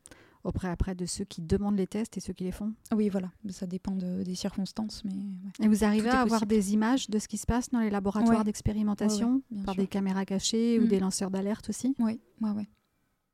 Auprès 0.47 0.69
après 0.69 0.95
de 0.95 1.05
ceux 1.07 1.25
qui 1.25 1.43
demandent 1.43 1.77
les 1.77 1.87
tests 1.87 2.17
et 2.17 2.21
ceux 2.21 2.33
qui 2.33 2.45
les 2.45 2.53
font. 2.53 2.73
Oui, 2.95 3.09
voilà, 3.09 3.31
ça 3.51 3.67
dépend 3.67 3.93
de- 3.97 4.23
des 4.23 4.35
circonstances, 4.35 5.03
mais 5.05 5.13
ouais. 5.13 5.65
Et 5.65 5.69
vous 5.69 5.85
arrivez 5.85 6.09
à 6.09 6.21
avoir 6.21 6.41
possible. 6.41 6.51
des 6.51 6.73
images 6.73 7.11
de 7.11 7.19
ce 7.19 7.29
qui 7.29 7.37
se 7.39 7.47
passe 7.47 7.69
dans 7.71 7.81
les 7.81 7.91
laboratoires 7.91 8.39
Ouais. 8.39 8.45
d'expérimentation 8.45 9.29
Ouais, 9.29 9.35
ouais, 9.35 9.43
bien 9.51 9.65
par 9.65 9.75
sûr. 9.75 9.83
des 9.83 9.89
caméras 9.89 10.25
cachées 10.25 10.79
ou 10.79 10.85
Mm. 10.85 10.89
des 10.89 11.01
lanceurs 11.01 11.31
d'alerte 11.31 11.69
aussi? 11.69 11.95
Ouais, 11.99 12.19
ouais, 12.41 12.51
ouais. 12.51 12.69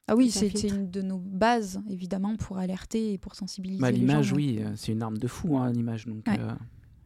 Ah 0.08 0.16
oui, 0.16 0.30
c'est 0.30 0.48
une 0.64 0.90
de 0.90 1.00
nos 1.00 1.18
bases, 1.18 1.80
évidemment, 1.88 2.36
pour 2.36 2.58
alerter 2.58 3.12
et 3.12 3.18
pour 3.18 3.34
sensibiliser 3.36 3.80
Bah, 3.80 3.90
les 3.92 3.98
l'image, 3.98 4.32
oui, 4.32 4.58
euh, 4.60 4.72
c'est 4.76 4.92
une 4.92 5.02
arme 5.02 5.16
de 5.16 5.28
fou, 5.28 5.56
hein, 5.56 5.70
l'image. 5.70 6.06
Donc, 6.06 6.26
Ouais. 6.26 6.38
euh, 6.40 6.52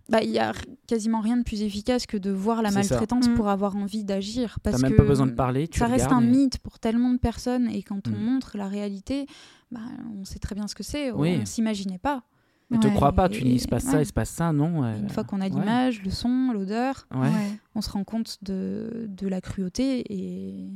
Bah, 0.09 0.23
il 0.23 0.31
y 0.31 0.38
a 0.38 0.53
quasiment 0.87 1.21
rien 1.21 1.37
de 1.37 1.42
plus 1.42 1.62
efficace 1.62 2.07
que 2.07 2.16
de 2.16 2.31
voir 2.31 2.62
la 2.62 2.71
maltraitance 2.71 3.29
Mm. 3.29 3.35
pour 3.35 3.49
avoir 3.49 3.75
envie 3.75 4.05
d'agir. 4.05 4.59
Parce 4.62 4.81
même 4.81 4.92
que 4.92 4.97
pas 4.97 5.03
besoin 5.05 5.27
de 5.27 5.33
parler, 5.33 5.66
tu 5.66 5.81
ça 5.81 5.87
reste 5.87 6.12
un 6.12 6.23
et- 6.23 6.27
mythe 6.27 6.59
pour 6.59 6.79
tellement 6.79 7.11
de 7.12 7.19
personnes 7.19 7.69
et 7.69 7.83
quand 7.83 8.07
on 8.07 8.12
Mm. 8.12 8.23
montre 8.25 8.57
la 8.57 8.69
réalité, 8.69 9.27
bah, 9.73 9.81
on 10.16 10.25
sait 10.25 10.38
très 10.38 10.55
bien 10.55 10.69
ce 10.69 10.77
que 10.77 10.85
c'est. 10.85 11.11
Oui. 11.11 11.38
On 11.42 11.45
s'imaginait 11.45 11.99
pas. 11.99 12.23
Ne 12.71 12.79
te 12.79 12.87
Ouais. 12.88 12.95
crois 12.95 13.12
pas, 13.12 13.29
tu 13.29 13.42
dis 13.42 13.51
il 13.51 13.61
se 13.61 13.69
passe 13.69 13.85
ça, 13.85 14.01
il 14.01 14.07
se 14.07 14.12
passe 14.12 14.31
ça, 14.31 14.53
non. 14.53 14.83
euh, 14.85 14.97
une 14.99 15.09
fois 15.09 15.23
qu'on 15.25 15.40
a 15.40 15.45
ouais. 15.45 15.51
l'image, 15.51 16.03
le 16.03 16.11
son, 16.11 16.51
l'odeur, 16.53 17.07
Ouais. 17.14 17.31
on 17.77 17.81
se 17.81 17.90
rend 17.90 18.03
compte 18.05 18.38
de, 18.42 19.07
de 19.09 19.29
la 19.29 19.40
cruauté 19.40 20.05
et 20.12 20.69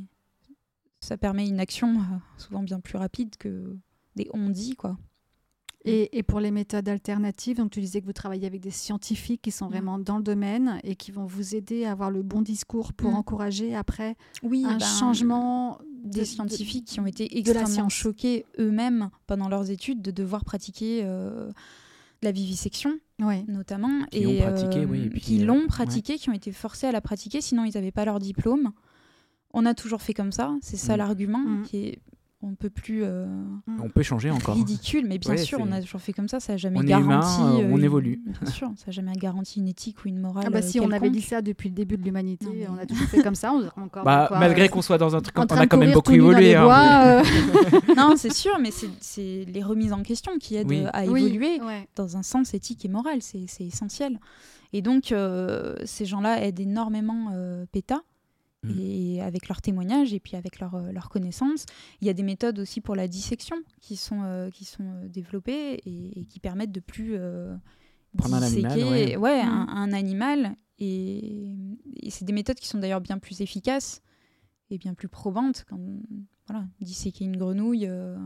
ça 1.01 1.17
permet 1.17 1.47
une 1.47 1.59
action 1.59 1.95
euh, 1.95 2.01
souvent 2.37 2.63
bien 2.63 2.79
plus 2.79 2.97
rapide 2.97 3.35
que 3.37 3.77
des 4.15 4.29
on-dit, 4.33 4.75
quoi. 4.75 4.97
Et, 5.83 6.15
et 6.17 6.21
pour 6.23 6.39
les 6.39 6.51
méthodes 6.51 6.87
alternatives, 6.87 7.57
donc 7.57 7.71
tu 7.71 7.79
disais 7.79 8.01
que 8.01 8.05
vous 8.05 8.13
travaillez 8.13 8.45
avec 8.45 8.61
des 8.61 8.69
scientifiques 8.69 9.41
qui 9.41 9.49
sont 9.51 9.65
Mm. 9.65 9.69
vraiment 9.71 9.97
dans 9.97 10.17
le 10.17 10.23
domaine 10.23 10.79
et 10.83 10.95
qui 10.95 11.11
vont 11.11 11.25
vous 11.25 11.55
aider 11.55 11.85
à 11.85 11.91
avoir 11.93 12.11
le 12.11 12.21
bon 12.21 12.41
discours 12.43 12.93
pour 12.93 13.11
Mm. 13.11 13.15
encourager 13.15 13.75
après 13.75 14.15
Oui, 14.43 14.63
un 14.65 14.77
ben, 14.77 14.85
changement 14.85 15.79
des 16.03 16.19
de- 16.19 16.25
scientifiques 16.25 16.85
qui 16.85 16.99
ont 16.99 17.07
été 17.07 17.37
extrêmement 17.39 17.89
choqués 17.89 18.45
eux-mêmes 18.59 19.09
pendant 19.25 19.49
leurs 19.49 19.71
études 19.71 20.01
de 20.03 20.11
devoir 20.11 20.45
pratiquer 20.45 21.01
euh, 21.03 21.51
la 22.21 22.31
vivisection 22.31 22.99
Ouais. 23.19 23.43
notamment 23.47 24.05
Qui 24.11 24.19
et 24.19 24.23
l'ont 24.23 24.37
pratiqué, 24.51 24.79
euh, 24.81 24.85
oui, 24.85 25.03
et 25.05 25.09
puis, 25.09 25.21
qui 25.21 25.41
euh, 25.41 25.45
l'ont 25.45 25.61
ouais. 25.61 25.67
pratiqué, 25.67 26.17
qui 26.19 26.29
ont 26.29 26.33
été 26.33 26.51
forcés 26.51 26.85
à 26.87 26.91
la 26.91 27.01
pratiquer, 27.01 27.41
sinon 27.41 27.65
ils 27.65 27.73
n'avaient 27.73 27.91
pas 27.91 28.05
leur 28.05 28.19
diplôme. 28.19 28.71
On 29.53 29.65
a 29.65 29.73
toujours 29.73 30.01
fait 30.03 30.13
comme 30.13 30.31
ça, 30.31 30.55
c'est 30.61 30.77
ça 30.77 30.93
Mm. 30.93 30.97
l'argument 30.97 31.39
Mm. 31.39 31.63
qui 31.63 31.77
est 31.77 31.99
on 32.43 32.55
peut 32.55 32.69
plus 32.69 33.01
euh, 33.03 33.25
On 33.81 33.89
peut 33.89 34.01
changer 34.03 34.31
encore. 34.31 34.55
ridicule, 34.55 35.05
mais 35.07 35.17
bien 35.17 35.31
Ouais, 35.31 35.37
sûr, 35.37 35.59
on 35.61 35.71
a 35.71 35.79
toujours 35.81 36.01
fait 36.01 36.13
comme 36.13 36.27
ça, 36.27 36.39
ça 36.39 36.53
n'a 36.53 36.57
jamais 36.57 36.79
On 36.79 36.81
est 36.81 36.85
garanti. 36.85 37.07
humain, 37.41 37.55
euh, 37.59 37.69
on 37.71 37.77
une- 37.77 37.83
évolue. 37.83 38.21
Bien 38.41 38.51
sûr, 38.51 38.71
ça 38.77 38.85
n'a 38.87 38.91
jamais 38.91 39.11
garanti 39.13 39.59
une 39.59 39.67
éthique 39.67 40.03
ou 40.03 40.07
une 40.07 40.19
morale. 40.19 40.45
Ah 40.47 40.49
bah 40.49 40.61
si 40.61 40.79
on 40.79 40.91
avait 40.91 41.09
dit 41.09 41.21
ça 41.21 41.41
depuis 41.41 41.69
le 41.69 41.75
début 41.75 41.97
de 41.97 42.03
l'humanité, 42.03 42.47
on 42.69 42.77
a 42.77 42.85
toujours 42.85 43.07
fait 43.07 43.21
comme 43.21 43.35
ça, 43.35 43.53
on 43.53 43.59
encore 43.81 44.03
Bah, 44.03 44.25
quoi, 44.27 44.39
malgré 44.39 44.65
euh, 44.65 44.67
qu'on 44.69 44.81
soit 44.81 44.97
dans 44.97 45.15
un 45.15 45.21
truc, 45.21 45.37
on 45.37 45.43
a 45.43 45.67
quand 45.67 45.77
même 45.77 45.93
beaucoup 45.93 46.13
évolué. 46.13 46.55
hein, 46.55 46.63
bois, 46.63 47.03
euh. 47.05 47.23
non, 47.95 48.15
c'est 48.17 48.33
sûr, 48.33 48.57
mais 48.59 48.69
c'est- 48.71 49.45
les 49.45 49.63
remises 49.63 49.93
en 49.93 50.01
question 50.03 50.37
qui 50.39 50.55
aident 50.55 50.69
Oui. 50.69 50.81
euh, 50.85 50.89
à 50.93 51.05
Oui, 51.05 51.25
évoluer. 51.25 51.59
ouais. 51.61 51.87
dans 51.95 52.17
un 52.17 52.23
sens 52.23 52.53
éthique 52.53 52.83
et 52.85 52.89
moral, 52.89 53.19
c'est 53.21 53.45
essentiel. 53.59 54.19
Et 54.73 54.81
donc, 54.81 55.11
euh, 55.11 55.75
ces 55.85 56.05
gens-là 56.05 56.43
aident 56.45 56.61
énormément 56.61 57.31
euh, 57.33 57.65
PETA, 57.71 58.01
Mm. 58.63 58.79
et 58.79 59.21
avec 59.21 59.47
leurs 59.47 59.61
témoignages 59.61 60.13
et 60.13 60.19
puis 60.19 60.35
avec 60.35 60.59
leurs 60.59 60.75
euh, 60.75 60.91
leurs 60.91 61.09
connaissances. 61.09 61.65
Il 61.99 62.05
y 62.07 62.09
a 62.11 62.13
des 62.13 62.21
méthodes 62.23 62.59
aussi 62.59 62.79
pour 62.79 62.95
la 62.95 63.07
dissection 63.07 63.55
qui 63.79 63.95
sont, 63.95 64.21
euh, 64.23 64.49
qui 64.51 64.65
sont 64.65 64.83
euh, 64.83 65.07
développées 65.07 65.81
et, 65.85 66.19
et 66.19 66.25
qui 66.25 66.39
permettent 66.39 66.71
de 66.71 66.79
plus 66.79 67.15
euh, 67.15 67.55
Prendre 68.17 68.35
un 68.35 68.41
animal, 68.43 68.73
disséquer 68.77 69.17
ouais. 69.17 69.41
un, 69.41 69.65
Mm. 69.65 69.69
un 69.69 69.93
animal. 69.93 70.55
Et, 70.77 71.55
et 72.03 72.09
c'est 72.11 72.25
des 72.25 72.33
méthodes 72.33 72.57
qui 72.59 72.67
sont 72.67 72.77
d'ailleurs 72.77 73.01
bien 73.01 73.17
plus 73.19 73.41
efficaces 73.41 74.01
et 74.69 74.77
bien 74.77 74.93
plus 74.93 75.07
probantes. 75.07 75.65
Quand, 75.67 75.79
voilà, 76.47 76.65
disséquer 76.81 77.25
une 77.25 77.37
grenouille 77.37 77.87
euh, 77.87 78.17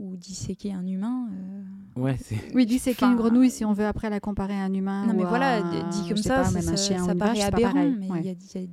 ou 0.00 0.16
disséquer 0.16 0.72
un 0.72 0.86
humain. 0.86 1.28
euh, 1.32 1.62
Ouais. 2.00 2.16
Oui, 2.54 2.66
Enfin, 2.92 3.08
qu'une 3.08 3.16
grenouille 3.16 3.50
si 3.50 3.64
on 3.64 3.72
veut 3.72 3.84
après 3.86 4.08
la 4.10 4.20
comparer 4.20 4.54
à 4.54 4.62
un 4.64 4.72
humain. 4.72 5.06
Non, 5.06 5.12
mais 5.14 5.24
ou 5.24 5.28
voilà, 5.28 5.56
un- 5.64 5.88
dit 5.90 6.08
comme 6.08 6.16
ça, 6.16 6.36
pas, 6.36 6.44
ça, 6.44 6.58
un 6.58 6.62
ça- 6.62 6.76
chien 6.76 6.98
ça 7.04 7.06
ou 7.10 7.12
une 7.12 7.18
paraît 7.18 7.34
vache, 7.38 7.44
aberrant, 7.48 7.72
pareil. 7.74 7.96
mais 7.98 8.06
il 8.06 8.12
Ouais. 8.12 8.22
y, 8.22 8.58
y 8.58 8.62
a 8.62 8.66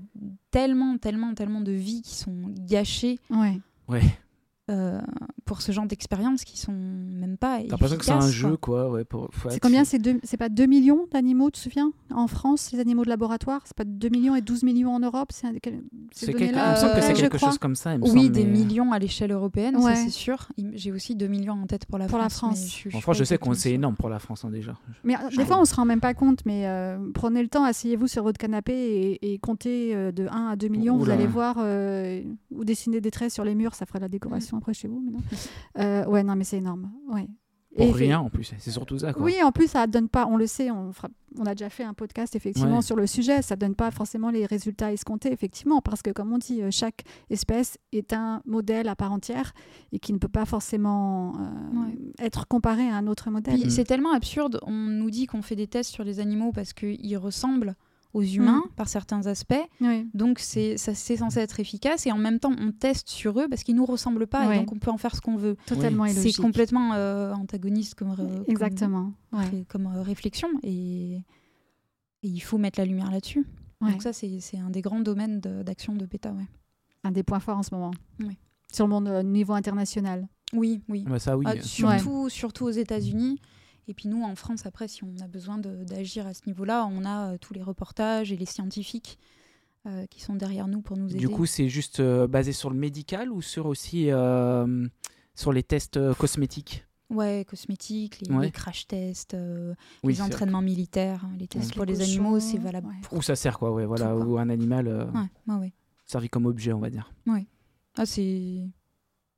tellement, 0.52 0.98
tellement, 0.98 1.34
tellement 1.34 1.62
de 1.62 1.72
vies 1.72 2.02
qui 2.04 2.16
sont 2.16 2.36
gâchées 2.70 3.20
Ouais. 3.30 3.60
Ouais. 3.88 4.02
Euh, 4.70 5.00
pour 5.46 5.62
ce 5.62 5.72
genre 5.72 5.86
d'expériences 5.86 6.44
qui 6.44 6.58
sont 6.58 6.74
même 6.74 7.38
pas. 7.38 7.60
T'as 7.60 7.68
l'impression 7.72 7.98
que 7.98 8.04
c'est 8.06 8.12
un 8.12 8.30
jeu, 8.30 8.58
quoi. 8.58 8.90
Ouais, 8.90 9.06
pour- 9.06 9.30
C'est 9.50 9.60
combien 9.60 9.84
C'est 9.86 10.38
pas 10.38 10.50
2 10.50 10.66
millions 10.66 11.08
d'animaux, 11.12 11.46
tu 11.50 11.54
te 11.54 11.60
souviens 11.60 11.92
En 12.14 12.28
France, 12.28 12.72
les 12.74 12.80
animaux 12.80 13.04
de 13.06 13.10
laboratoire, 13.10 13.62
c'est 13.66 13.76
pas 13.78 13.86
2 13.86 14.10
millions 14.10 14.36
et 14.36 14.42
12 14.42 14.64
millions 14.64 14.94
en 14.94 15.00
Europe? 15.00 15.30
C'est 15.32 15.60
quelque... 15.60 15.80
Il 16.22 16.32
données-là 16.34 16.72
me 16.72 16.76
semble 16.76 16.94
que 16.94 16.98
Euh, 16.98 17.02
c'est 17.02 17.16
je 17.16 17.22
quelque 17.22 17.38
crois. 17.38 17.50
chose 17.50 17.58
comme 17.60 17.76
ça. 17.76 17.94
il 17.94 18.00
me 18.00 18.04
Oui, 18.04 18.10
semble, 18.24 18.32
des 18.32 18.44
mais- 18.46 18.52
millions 18.52 18.92
à 18.92 19.00
l'échelle 19.00 19.32
européenne, 19.32 19.78
Ouais. 19.78 19.96
ça 19.96 20.02
c'est 20.04 20.10
sûr. 20.10 20.48
J'ai 20.74 20.92
aussi 20.92 21.16
2 21.16 21.28
millions 21.28 21.54
en 21.54 21.66
tête 21.68 21.86
pour 21.86 21.98
la 21.98 22.08
Pour 22.08 22.18
la 22.20 22.30
France. 22.30 22.66
Je 22.86 22.96
En 22.96 23.00
France, 23.02 23.18
je 23.18 23.24
sais 23.24 23.38
qu'on 23.38 23.54
c'est 23.54 23.72
énorme 23.72 23.96
pour 23.96 24.10
la 24.10 24.20
France 24.20 24.44
hein, 24.46 24.50
déjà. 24.52 24.76
Mais 25.04 25.16
euh, 25.16 25.30
des 25.36 25.46
fois, 25.46 25.60
on 25.60 25.66
se 25.66 25.74
rend 25.76 25.86
même 25.86 26.02
pas 26.02 26.14
compte, 26.14 26.46
mais 26.46 26.68
euh, 26.68 26.98
prenez 27.14 27.42
le 27.42 27.48
temps, 27.48 27.64
asseyez-vous 27.64 28.08
sur 28.08 28.24
votre 28.24 28.38
canapé 28.38 28.74
et, 28.74 29.34
et 29.34 29.40
comptez 29.40 29.96
euh, 29.96 30.12
de 30.12 30.28
1 30.30 30.48
à 30.48 30.56
2 30.56 30.68
millions. 30.68 30.98
Vous 30.98 31.10
allez 31.10 31.28
voir, 31.28 31.56
euh, 31.60 32.22
ou 32.52 32.66
dessiner 32.66 33.00
des 33.02 33.12
traits 33.12 33.32
sur 33.32 33.44
les 33.46 33.56
murs, 33.56 33.74
ça 33.76 33.86
ferait 33.86 34.00
la 34.00 34.10
décoration 34.10 34.57
après 34.58 34.74
chez 34.74 34.88
vous. 34.88 35.02
Mais 35.06 35.12
non. 35.12 35.20
Euh, 35.80 36.06
ouais, 36.06 36.24
non, 36.24 36.36
mais 36.36 36.44
c'est 36.44 36.58
énorme. 36.58 36.92
Ouais. 37.10 37.28
Pour 37.76 37.86
Et- 37.86 37.92
rien 37.92 38.20
en 38.20 38.30
plus, 38.32 38.52
c'est 38.58 38.72
surtout 38.72 38.98
ça. 38.98 39.14
Quoi. 39.14 39.24
Oui, 39.24 39.36
en 39.44 39.52
plus, 39.52 39.68
ça 39.68 39.86
donne 39.86 40.10
pas, 40.10 40.26
on 40.26 40.36
le 40.38 40.48
sait, 40.48 40.72
on, 40.72 40.92
fera- 40.94 41.10
on 41.38 41.46
a 41.46 41.54
déjà 41.54 41.70
fait 41.70 41.84
un 41.84 41.94
podcast 41.94 42.36
effectivement 42.36 42.78
Ouais. 42.78 42.82
sur 42.82 42.96
le 42.96 43.06
sujet, 43.06 43.44
ça 43.44 43.56
donne 43.56 43.76
pas 43.76 43.92
forcément 43.92 44.32
les 44.32 44.48
résultats 44.48 44.92
escomptés, 44.92 45.32
effectivement, 45.32 45.80
parce 45.82 46.02
que 46.02 46.10
comme 46.10 46.34
on 46.34 46.40
dit, 46.40 46.64
euh, 46.64 46.70
chaque 46.72 47.04
espèce 47.30 47.78
est 47.92 48.14
un 48.14 48.42
modèle 48.46 48.88
à 48.88 48.96
part 48.96 49.12
entière 49.12 49.54
et 49.92 50.00
qui 50.00 50.12
ne 50.12 50.18
peut 50.18 50.28
pas 50.28 50.46
forcément 50.46 51.34
euh, 51.38 51.80
Ouais. 51.86 51.98
être 52.18 52.48
comparé 52.48 52.90
à 52.90 52.96
un 52.96 53.06
autre 53.06 53.30
modèle. 53.30 53.68
Mm. 53.68 53.70
c'est 53.70 53.84
tellement 53.84 54.14
absurde. 54.14 54.60
On 54.66 54.72
nous 54.74 55.12
dit 55.12 55.28
qu'on 55.28 55.44
fait 55.44 55.56
des 55.56 55.68
tests 55.68 55.92
sur 55.92 56.04
les 56.04 56.20
animaux 56.20 56.52
parce 56.52 56.74
qu'ils 56.74 57.18
ressemblent 57.18 57.76
aux 58.18 58.24
humains 58.24 58.64
par 58.76 58.88
certains 58.90 59.26
aspects. 59.28 59.54
Oui. 59.82 60.10
Donc 60.14 60.40
c'est 60.40 60.78
ça- 60.78 60.94
c'est 60.96 61.18
censé 61.18 61.40
être 61.40 61.60
efficace 61.60 62.06
et 62.08 62.12
en 62.12 62.18
même 62.18 62.40
temps 62.40 62.54
on 62.60 62.72
teste 62.72 63.10
sur 63.10 63.40
eux 63.40 63.48
parce 63.50 63.64
qu'ils 63.64 63.76
nous 63.76 63.86
ressemblent 63.86 64.28
pas 64.28 64.48
Ouais. 64.48 64.56
et 64.56 64.60
donc 64.60 64.72
on 64.74 64.80
peut 64.80 64.92
en 64.92 64.98
faire 64.98 65.16
ce 65.16 65.22
qu'on 65.22 65.36
veut. 65.38 65.56
Totalement 65.66 66.08
C'est 66.08 66.34
complètement 66.42 66.94
euh, 66.94 67.34
antagoniste 67.34 67.96
comme, 67.96 68.16
Exactement. 68.48 69.14
Ouais. 69.32 69.66
comme, 69.68 69.88
euh, 69.88 70.02
réflexion 70.02 70.48
et, 70.64 71.16
et 71.16 71.24
il 72.28 72.40
faut 72.40 72.58
mettre 72.58 72.80
la 72.80 72.86
lumière 72.86 73.12
là-dessus. 73.12 73.46
Ouais. 73.82 73.92
Donc 73.92 74.02
ça 74.02 74.14
c'est 74.14 74.40
c'est 74.40 74.58
un 74.58 74.70
des 74.70 74.82
grands 74.82 75.02
domaines 75.02 75.40
de- 75.40 75.64
d'action 75.64 75.94
de, 75.96 76.06
PETA. 76.06 76.32
Ouais. 76.32 76.48
Un 77.04 77.12
des 77.12 77.24
points 77.24 77.40
forts 77.40 77.58
en 77.60 77.64
ce 77.64 77.74
moment. 77.74 77.92
Sur 78.72 78.86
le 78.88 78.90
monde 78.92 79.08
euh, 79.08 79.24
niveau 79.24 79.54
international. 79.54 80.28
Oui, 80.54 80.82
oui. 80.90 81.04
Bah, 81.08 81.20
ça, 81.20 81.38
oui. 81.38 81.46
Ah, 81.48 81.62
surtout, 81.62 82.30
surtout 82.30 82.66
aux 82.66 82.70
États-Unis. 82.72 83.40
Et 83.88 83.94
puis 83.94 84.10
nous, 84.10 84.22
en 84.24 84.36
France, 84.36 84.66
après, 84.66 84.88
si 84.88 85.04
on 85.04 85.14
a 85.22 85.28
besoin 85.28 85.58
d'agir 85.58 86.28
à 86.28 86.34
ce 86.34 86.42
niveau-là, 86.48 86.86
on 86.92 87.06
a 87.06 87.34
euh, 87.34 87.38
tous 87.40 87.54
les 87.54 87.64
reportages 87.64 88.32
et 88.32 88.38
les 88.38 88.46
scientifiques 88.46 89.18
euh, 89.86 90.06
qui 90.08 90.22
sont 90.22 90.36
derrière 90.36 90.68
nous 90.68 90.82
pour 90.82 90.98
nous 90.98 91.08
aider. 91.10 91.20
Du 91.20 91.30
coup, 91.30 91.46
c'est 91.46 91.70
juste 91.70 92.02
euh, 92.02 92.28
basé 92.28 92.52
sur 92.52 92.70
le 92.70 92.76
médical 92.76 93.32
ou 93.32 93.42
sur 93.42 93.66
aussi 93.68 94.12
euh, 94.12 94.88
sur 95.36 95.54
les 95.54 95.64
tests 95.64 96.00
cosmétiques? 96.16 96.84
Ouais, 97.10 97.46
cosmétiques, 97.48 98.20
les, 98.20 98.36
Ouais. 98.36 98.46
les 98.48 98.52
crash 98.52 98.86
tests, 98.88 99.34
euh, 99.34 99.74
Oui, 100.04 100.16
les 100.16 100.22
entraînements 100.22 100.62
militaires, 100.62 101.24
hein, 101.24 101.32
les 101.40 101.48
tests 101.48 101.74
pour 101.74 101.86
les 101.86 101.94
les 101.94 102.02
animaux, 102.02 102.42
c'est 102.42 102.58
valable. 102.58 102.88
ouais. 102.88 103.18
Où 103.18 103.22
ça 103.22 103.38
sert, 103.38 103.58
quoi, 103.58 103.72
ouais, 103.72 103.86
voilà, 103.86 104.10
Tout, 104.12 104.18
quoi. 104.18 104.26
ou 104.26 104.38
un 104.40 104.50
animal 104.50 104.90
euh, 104.90 105.06
Ouais, 105.12 105.22
ouais, 105.48 105.56
ouais. 105.56 105.74
servi 106.06 106.28
comme 106.28 106.46
objet, 106.48 106.74
on 106.74 106.80
va 106.80 106.90
dire. 106.90 107.14
Ah, 107.96 108.06
c'est 108.06 108.68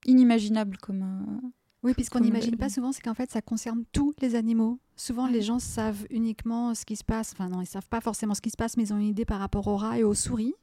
inimaginable 0.08 0.78
comme. 0.78 1.52
Euh, 1.84 1.88
Oui, 1.88 1.94
puisqu'on 1.94 2.20
n'imagine 2.20 2.56
pas 2.58 2.70
souvent, 2.70 2.92
c'est 2.92 3.02
qu'en 3.02 3.14
fait, 3.14 3.32
ça 3.32 3.42
concerne 3.42 3.84
tous 3.92 4.14
les 4.22 4.36
animaux. 4.36 4.80
Souvent, 4.96 5.28
les 5.28 5.42
gens 5.42 5.60
savent 5.60 6.06
uniquement 6.10 6.74
ce 6.76 6.86
qui 6.86 6.96
se 6.96 7.04
passe. 7.04 7.32
Enfin, 7.34 7.50
non, 7.50 7.62
ils 7.62 7.66
savent 7.68 7.88
pas 7.90 8.02
forcément 8.02 8.34
ce 8.36 8.42
qui 8.42 8.50
se 8.50 8.58
passe, 8.58 8.76
mais 8.78 8.84
ils 8.84 8.94
ont 8.94 8.98
une 8.98 9.08
idée 9.08 9.26
par 9.26 9.40
rapport 9.40 9.68
aux 9.68 9.78
rats 9.78 9.98
et 9.98 10.04
aux 10.04 10.14
souris. 10.14 10.54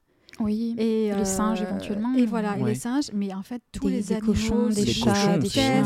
Oui. 0.41 0.75
Et 0.79 1.13
Les 1.15 1.25
singes, 1.25 1.63
éventuellement. 1.63 2.13
Et 2.15 2.27
voilà, 2.27 2.59
et 2.59 2.65
les 2.65 2.75
singes. 2.75 3.11
Mais 3.15 3.33
en 3.33 3.43
fait, 3.43 3.63
tous 3.73 3.87
des, 3.87 3.93
les 3.97 4.01
des 4.03 4.13
animaux, 4.13 4.33
cochons, 4.33 4.69
des 4.69 4.85
Les 4.85 4.93
chats, 4.93 5.11
cochons 5.13 5.39
des 5.39 5.49
ouais. 5.49 5.83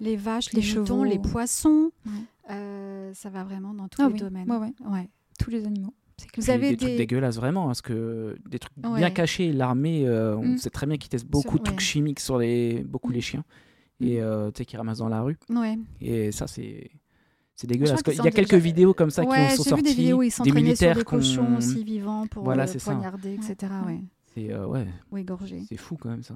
les 0.00 0.16
vaches, 0.16 0.52
les 0.54 0.62
les, 0.62 0.68
moutons, 0.68 0.86
chevaux. 0.86 1.04
les 1.04 1.18
poissons, 1.18 1.90
Ouais. 2.06 2.12
euh, 2.50 3.12
ça 3.14 3.28
va 3.28 3.44
vraiment 3.44 3.74
dans 3.74 3.88
tous 3.88 4.00
Ah 4.00 4.06
les 4.08 4.14
oui, 4.14 4.20
domaines. 4.20 4.50
ouais, 4.50 4.56
ouais. 4.56 4.72
Ouais. 4.90 5.10
Tous 5.38 5.50
les 5.50 5.66
animaux. 5.66 5.92
C'est 6.16 6.30
clair. 6.30 6.44
Vous 6.44 6.50
avez 6.50 6.70
des, 6.70 6.76
des, 6.76 6.86
trucs 6.86 6.96
dégueulasses, 6.96 7.36
vraiment, 7.36 7.66
parce 7.66 7.82
que 7.82 8.36
des 8.48 8.58
trucs 8.58 8.72
Ouais. 8.82 8.98
bien 9.00 9.10
cachés, 9.10 9.52
l'armée, 9.52 10.06
euh, 10.06 10.36
on 10.38 10.54
Mm. 10.54 10.58
sait 10.58 10.70
très 10.70 10.86
bien 10.86 10.96
qu'ils 10.96 11.10
testent 11.10 11.26
beaucoup 11.26 11.58
de 11.58 11.64
trucs 11.64 11.78
ouais. 11.78 11.84
chimiques 11.84 12.20
sur 12.20 12.38
les, 12.38 12.82
beaucoup 12.84 13.10
Mm. 13.10 13.14
les 13.14 13.20
chiens, 13.20 13.44
et 14.02 14.20
euh, 14.20 14.50
tu 14.50 14.58
sais, 14.58 14.64
qu'ils 14.64 14.78
ramassent 14.78 14.98
dans 14.98 15.08
la 15.08 15.22
rue. 15.22 15.38
Ouais. 15.50 15.78
Et 16.00 16.32
ça, 16.32 16.46
c'est. 16.46 16.90
C'est 17.54 17.66
dégueulasse. 17.66 18.00
Il 18.08 18.14
y 18.14 18.20
a 18.20 18.30
quelques 18.30 18.50
déjà- 18.50 18.58
vidéos 18.58 18.94
comme 18.94 19.10
ça 19.10 19.22
ouais, 19.24 19.48
qui 19.50 19.56
sont 19.56 19.62
j'ai 19.62 19.62
vu 19.62 19.68
sorties. 19.70 19.82
des 19.84 19.94
vidéos 19.94 20.18
où 20.18 20.22
ils 20.22 20.30
sont 20.32 20.42
des 20.42 20.50
traînés 20.50 20.74
sur 20.74 20.86
militaires 20.88 20.96
des 20.96 21.04
cochons 21.04 21.56
aussi 21.58 21.84
vivants 21.84 22.26
pour 22.26 22.44
Voilà, 22.44 22.66
ça. 22.66 22.78
poignarder, 22.80 23.34
etc. 23.34 23.72
Ouais. 23.86 24.00
C'est 24.34 24.50
euh, 24.52 24.66
ouais, 24.66 24.86
Ou 25.12 25.18
égorger. 25.18 25.62
c'est 25.68 25.76
fou 25.76 25.96
quand 26.00 26.08
même 26.08 26.22
ça. 26.22 26.34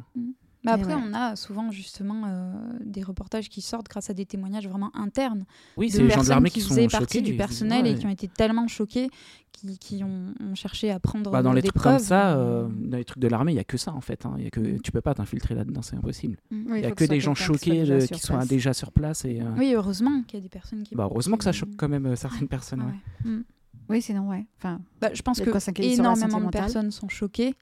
Mais 0.67 0.73
après, 0.73 0.95
ouais. 0.95 1.01
on 1.05 1.15
a 1.15 1.35
souvent 1.37 1.71
justement 1.71 2.25
euh, 2.27 2.53
des 2.85 3.03
reportages 3.03 3.49
qui 3.49 3.61
sortent 3.63 3.89
grâce 3.89 4.11
à 4.11 4.15
des 4.15 4.27
témoignages 4.27 4.69
vraiment 4.69 4.91
internes 4.95 5.45
Oui, 5.77 5.87
de 5.89 5.93
c'est 5.93 5.99
les 5.99 6.05
gens 6.05 6.09
de 6.09 6.15
personnes 6.15 6.29
l'armée 6.31 6.51
qui 6.51 6.55
qui 6.55 6.61
sont 6.63 6.69
faisaient 6.71 6.83
choqués. 6.89 6.99
partie 6.99 7.23
du 7.23 7.35
personnel 7.37 7.83
ouais. 7.85 7.93
et 7.93 7.95
qui 7.95 8.07
ont 8.07 8.11
été 8.11 8.29
tellement 8.29 8.69
choqués 8.69 9.09
qui, 9.53 9.79
qui 9.79 10.05
ont, 10.05 10.35
ont 10.41 10.55
cherché 10.55 10.91
à 10.91 11.01
prendre 11.01 11.31
Bah, 11.31 11.43
dans 11.43 11.53
euh, 11.53 11.55
les 11.55 11.63
des 11.63 11.69
trucs 11.69 11.83
comme 11.83 11.93
preuves. 11.93 12.03
ça, 12.03 12.35
mais- 12.37 12.41
euh, 12.43 12.69
dans 12.91 12.97
les 12.99 13.05
trucs 13.05 13.23
de 13.23 13.29
l'armée, 13.29 13.53
il 13.53 13.57
y 13.57 13.59
a 13.59 13.65
que 13.65 13.79
ça 13.79 13.95
en 13.95 14.03
fait. 14.03 14.27
hein. 14.27 14.35
Il 14.37 14.45
y 14.45 14.47
a 14.47 14.51
que 14.51 14.79
tu 14.81 14.93
peux 14.93 15.01
pas 15.01 15.15
t'infiltrer 15.15 15.55
là-dedans, 15.55 15.81
c'est 15.81 15.97
impossible. 15.97 16.37
Oui, 16.51 16.59
Il 16.77 16.81
y 16.83 16.85
a 16.85 16.91
que 16.91 17.05
des 17.05 17.21
gens 17.21 17.33
qui 17.33 17.43
choqués 17.45 17.87
sur 17.87 18.17
qui 18.17 18.21
soient 18.21 18.37
place. 18.37 18.49
déjà 18.49 18.75
sur 18.75 18.93
place 18.93 19.25
et. 19.25 19.41
euh, 19.41 19.45
Oui, 19.57 19.73
heureusement 19.75 20.23
qu'il 20.27 20.39
y 20.39 20.43
a 20.43 20.43
des 20.43 20.51
personnes 20.51 20.83
qui. 20.83 20.95
Bah 20.95 21.09
heureusement 21.11 21.37
que 21.39 21.45
ça 21.45 21.53
choque 21.53 21.71
quand 21.79 21.89
même 21.89 22.05
euh, 22.07 22.17
certaines 22.17 22.49
personnes. 22.49 22.83
Ouais. 22.83 22.93
ouais. 23.25 23.31
Mm. 23.31 23.45
Oui, 23.89 24.03
sinon, 24.03 24.29
ouais. 24.29 24.45
Enfin, 24.59 24.81
Bah, 25.01 25.11
je 25.15 25.23
pense 25.23 25.39
que 25.41 25.83
énormément 25.83 26.41
de 26.41 26.49
personnes 26.51 26.91
sont 26.91 27.09
choquées, 27.09 27.55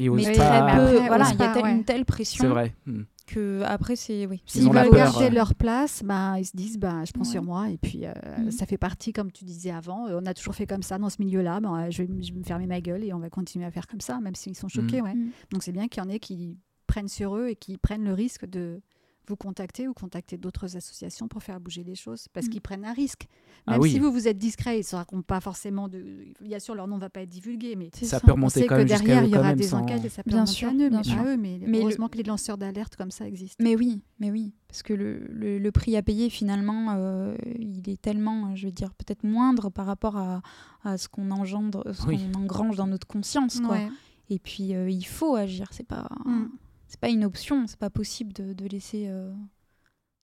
Et 0.00 0.08
osent 0.08 0.26
mais 0.26 0.32
très 0.32 0.36
peu. 0.36 0.42
après, 0.42 1.06
voilà, 1.06 1.30
il 1.32 1.38
y 1.38 1.42
a 1.42 1.62
ouais. 1.62 1.72
une 1.72 1.84
telle 1.84 2.04
pression 2.04 2.42
C'est 2.44 2.48
vrai. 2.48 2.74
hmm. 2.86 3.02
que 3.26 3.62
après 3.64 3.94
c'est 3.96 4.26
oui. 4.26 4.42
Ils 4.46 4.50
S'ils 4.50 4.62
veulent 4.64 4.88
peur, 4.90 4.92
garder 4.92 5.30
leur 5.30 5.54
place, 5.54 6.02
bah, 6.04 6.34
ils 6.38 6.44
se 6.46 6.56
disent 6.56 6.78
bah, 6.78 7.04
je 7.04 7.12
prends 7.12 7.22
Ouais. 7.24 7.30
sur 7.30 7.42
moi. 7.42 7.68
Et 7.70 7.78
puis, 7.78 8.06
euh, 8.06 8.12
Mhm. 8.38 8.50
ça 8.50 8.66
fait 8.66 8.78
partie, 8.78 9.12
comme 9.12 9.30
tu 9.30 9.44
disais 9.44 9.70
avant, 9.70 10.08
euh, 10.08 10.18
on 10.20 10.26
a 10.26 10.34
toujours 10.34 10.54
fait 10.54 10.66
comme 10.66 10.82
ça 10.82 10.98
dans 10.98 11.10
ce 11.10 11.20
milieu-là. 11.22 11.60
Ben, 11.60 11.74
euh, 11.86 11.90
je, 11.90 12.02
vais, 12.02 12.08
je 12.22 12.32
vais 12.32 12.38
me 12.38 12.44
fermer 12.44 12.66
ma 12.66 12.80
gueule 12.80 13.04
et 13.04 13.12
on 13.12 13.18
va 13.18 13.30
continuer 13.30 13.66
à 13.66 13.70
faire 13.70 13.86
comme 13.86 14.00
ça, 14.00 14.18
même 14.20 14.34
s'ils 14.34 14.56
sont 14.56 14.68
choqués. 14.68 15.00
Ouais. 15.00 15.14
Mm. 15.14 15.30
Donc, 15.52 15.62
c'est 15.62 15.72
bien 15.72 15.86
qu'il 15.86 16.02
y 16.02 16.06
en 16.06 16.08
ait 16.08 16.18
qui 16.18 16.56
prennent 16.86 17.08
sur 17.08 17.36
eux 17.36 17.48
et 17.50 17.56
qui 17.56 17.76
prennent 17.78 18.04
le 18.04 18.14
risque 18.14 18.46
de 18.46 18.80
vous 19.28 19.36
contacter 19.36 19.86
ou 19.86 19.94
contacter 19.94 20.36
d'autres 20.38 20.76
associations 20.76 21.28
pour 21.28 21.42
faire 21.42 21.60
bouger 21.60 21.84
les 21.84 21.94
choses 21.94 22.26
parce 22.32 22.46
Mhm. 22.46 22.52
qu'ils 22.52 22.60
prennent 22.60 22.84
un 22.84 22.92
risque. 22.92 23.26
Ah 23.66 23.72
Même 23.72 23.80
oui. 23.82 23.90
si 23.92 23.98
vous, 23.98 24.10
vous 24.10 24.26
êtes 24.26 24.38
discret, 24.38 24.76
ils 24.76 24.78
ne 24.80 24.84
se 24.84 24.96
racontent 24.96 25.22
pas 25.22 25.40
forcément 25.40 25.88
de. 25.88 26.24
Bien 26.40 26.58
sûr, 26.58 26.74
leur 26.74 26.88
nom 26.88 26.96
ne 26.96 27.00
va 27.00 27.10
pas 27.10 27.20
être 27.22 27.28
divulgué, 27.28 27.76
mais 27.76 27.90
Ça 27.92 28.06
ça. 28.06 28.20
peut 28.20 28.30
on 28.32 28.34
remonter 28.34 28.66
quand 28.66 28.76
même 28.76 28.86
derrière, 28.88 29.22
il 29.24 29.30
y 29.30 29.36
aura 29.36 29.54
des 29.54 29.64
sans- 29.64 29.80
enquêtes 29.82 30.04
et 30.04 30.08
ça 30.08 30.22
peut 30.22 30.30
Bien 30.30 30.38
remonter 30.40 30.52
sûr, 30.52 30.68
à 30.68 30.72
eux, 30.72 30.88
bien 30.88 30.98
mais 30.98 31.04
sûr. 31.04 31.22
eux. 31.22 31.36
Mais, 31.36 31.58
Mais 31.60 31.66
le- 31.78 31.82
heureusement 31.82 32.08
que 32.08 32.16
les 32.16 32.22
lanceurs 32.24 32.58
d'alerte 32.58 32.96
comme 32.96 33.10
ça 33.10 33.26
existent. 33.28 33.62
Mais 33.62 33.76
oui, 33.76 34.02
mais 34.18 34.30
oui, 34.30 34.54
parce 34.66 34.82
que 34.82 34.94
le, 34.94 35.18
le, 35.28 35.58
le 35.58 35.72
prix 35.72 35.96
à 35.96 36.02
payer 36.02 36.30
finalement, 36.30 36.94
euh, 36.96 37.36
il 37.58 37.88
est 37.88 38.00
tellement, 38.00 38.56
je 38.56 38.66
veux 38.66 38.72
dire, 38.72 38.94
peut-être 38.94 39.22
moindre 39.24 39.68
par 39.70 39.86
rapport 39.86 40.16
à, 40.16 40.42
à 40.82 40.96
ce 40.96 41.08
qu'on 41.08 41.30
engendre, 41.30 41.84
ce 41.94 42.06
Oui. 42.06 42.18
qu'on 42.32 42.40
engrange 42.40 42.76
dans 42.76 42.86
notre 42.86 43.06
conscience, 43.06 43.60
quoi. 43.60 43.76
Ouais. 43.76 43.88
Et 44.30 44.38
puis 44.38 44.74
euh, 44.74 44.88
il 44.88 45.04
faut 45.06 45.34
agir, 45.36 45.68
c'est 45.72 45.86
pas, 45.86 46.08
Mm. 46.24 46.46
C'est 46.90 47.00
pas 47.00 47.08
une 47.08 47.24
option, 47.24 47.66
c'est 47.66 47.78
pas 47.78 47.88
possible 47.88 48.32
de, 48.34 48.52
de 48.52 48.66
laisser. 48.66 49.06
euh, 49.08 49.32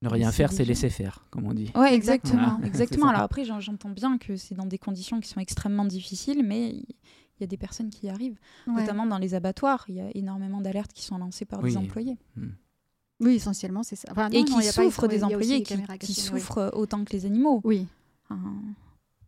Ne 0.02 0.08
rien 0.08 0.30
faire, 0.30 0.52
c'est 0.52 0.64
laisser 0.64 0.90
faire, 0.90 1.24
comme 1.30 1.46
on 1.46 1.54
dit. 1.54 1.72
Ouais, 1.74 1.92
exactement, 1.94 2.50
Voilà, 2.52 2.58
exactement. 2.66 3.08
Alors 3.08 3.22
après, 3.22 3.44
j'en- 3.44 3.58
j'entends 3.58 3.88
bien 3.90 4.18
que 4.18 4.36
c'est 4.36 4.54
dans 4.54 4.66
des 4.66 4.78
conditions 4.78 5.18
qui 5.20 5.28
sont 5.28 5.40
extrêmement 5.40 5.84
difficiles, 5.86 6.42
mais 6.44 6.68
il 6.70 7.40
y 7.40 7.44
a 7.44 7.46
des 7.46 7.56
personnes 7.56 7.88
qui 7.90 8.06
y 8.06 8.10
arrivent, 8.10 8.38
Ouais. 8.66 8.74
notamment 8.82 9.06
dans 9.06 9.18
les 9.18 9.34
abattoirs. 9.34 9.84
Il 9.88 9.94
y 9.96 10.00
a 10.00 10.10
énormément 10.14 10.60
d'alertes 10.60 10.92
qui 10.92 11.02
sont 11.02 11.18
lancées 11.18 11.46
par 11.46 11.62
Oui. 11.62 11.70
des 11.70 11.76
employés. 11.78 12.18
Oui, 13.20 13.34
essentiellement, 13.34 13.82
c'est 13.82 13.96
ça. 13.96 14.08
Enfin, 14.12 14.28
et 14.30 14.44
qui 14.44 14.62
souffrent 14.62 15.04
oui, 15.04 15.08
des 15.08 15.24
employés 15.24 15.62
qui, 15.64 15.74
oui. 15.74 16.12
souffrent 16.12 16.70
autant 16.74 17.02
que 17.04 17.12
les 17.12 17.26
animaux. 17.26 17.60
Oui. 17.64 17.88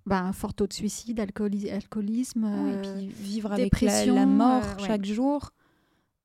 Bah, 0.07 0.22
un 0.22 0.33
fort 0.33 0.55
taux 0.55 0.66
de 0.66 0.72
suicide, 0.72 1.18
alcooli- 1.20 1.70
alcoolisme. 1.72 2.44
Euh, 2.44 2.79
et 3.03 3.07
puis 3.07 3.07
vivre 3.09 3.53
avec 3.53 3.59
la, 3.59 3.64
dépression, 3.64 4.14
la 4.14 4.26
mort 4.26 4.62
euh, 4.64 4.76
ouais. 4.83 4.87
chaque 4.87 5.05
jour, 5.05 5.50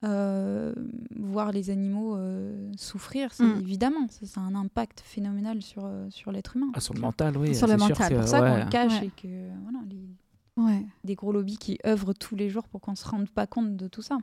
euh, 0.05 0.73
voir 1.15 1.51
les 1.51 1.69
animaux 1.69 2.15
euh, 2.15 2.71
souffrir, 2.77 3.33
c'est 3.33 3.43
Mm. 3.43 3.59
évidemment, 3.61 4.07
ça, 4.09 4.39
a 4.41 4.43
un 4.43 4.55
impact 4.55 5.01
phénoménal 5.03 5.61
sur, 5.61 5.83
euh, 5.85 6.07
sur 6.09 6.31
l'être 6.31 6.55
humain. 6.55 6.67
Ah, 6.73 6.79
sur 6.79 6.93
le 6.93 7.01
mental, 7.01 7.37
oui. 7.37 7.55
Sur 7.55 7.67
le 7.67 7.77
mental, 7.77 8.07
C'est 8.09 8.15
pour 8.15 8.27
ça 8.27 8.41
ouais. 8.41 8.49
qu'on 8.59 8.65
le 8.65 8.69
cache 8.69 8.99
Ouais. 9.01 9.07
et 9.07 9.21
que 9.21 9.27
voilà, 9.63 9.79
les- 9.89 10.63
ouais. 10.63 10.85
des 11.03 11.15
gros 11.15 11.31
lobbies 11.31 11.57
qui 11.57 11.77
œuvrent 11.85 12.13
tous 12.13 12.35
les 12.35 12.49
jours 12.49 12.67
pour 12.67 12.81
qu'on 12.81 12.95
se 12.95 13.07
rende 13.07 13.29
pas 13.29 13.47
compte 13.47 13.75
de 13.75 13.87
tout 13.87 14.01
ça. 14.01 14.17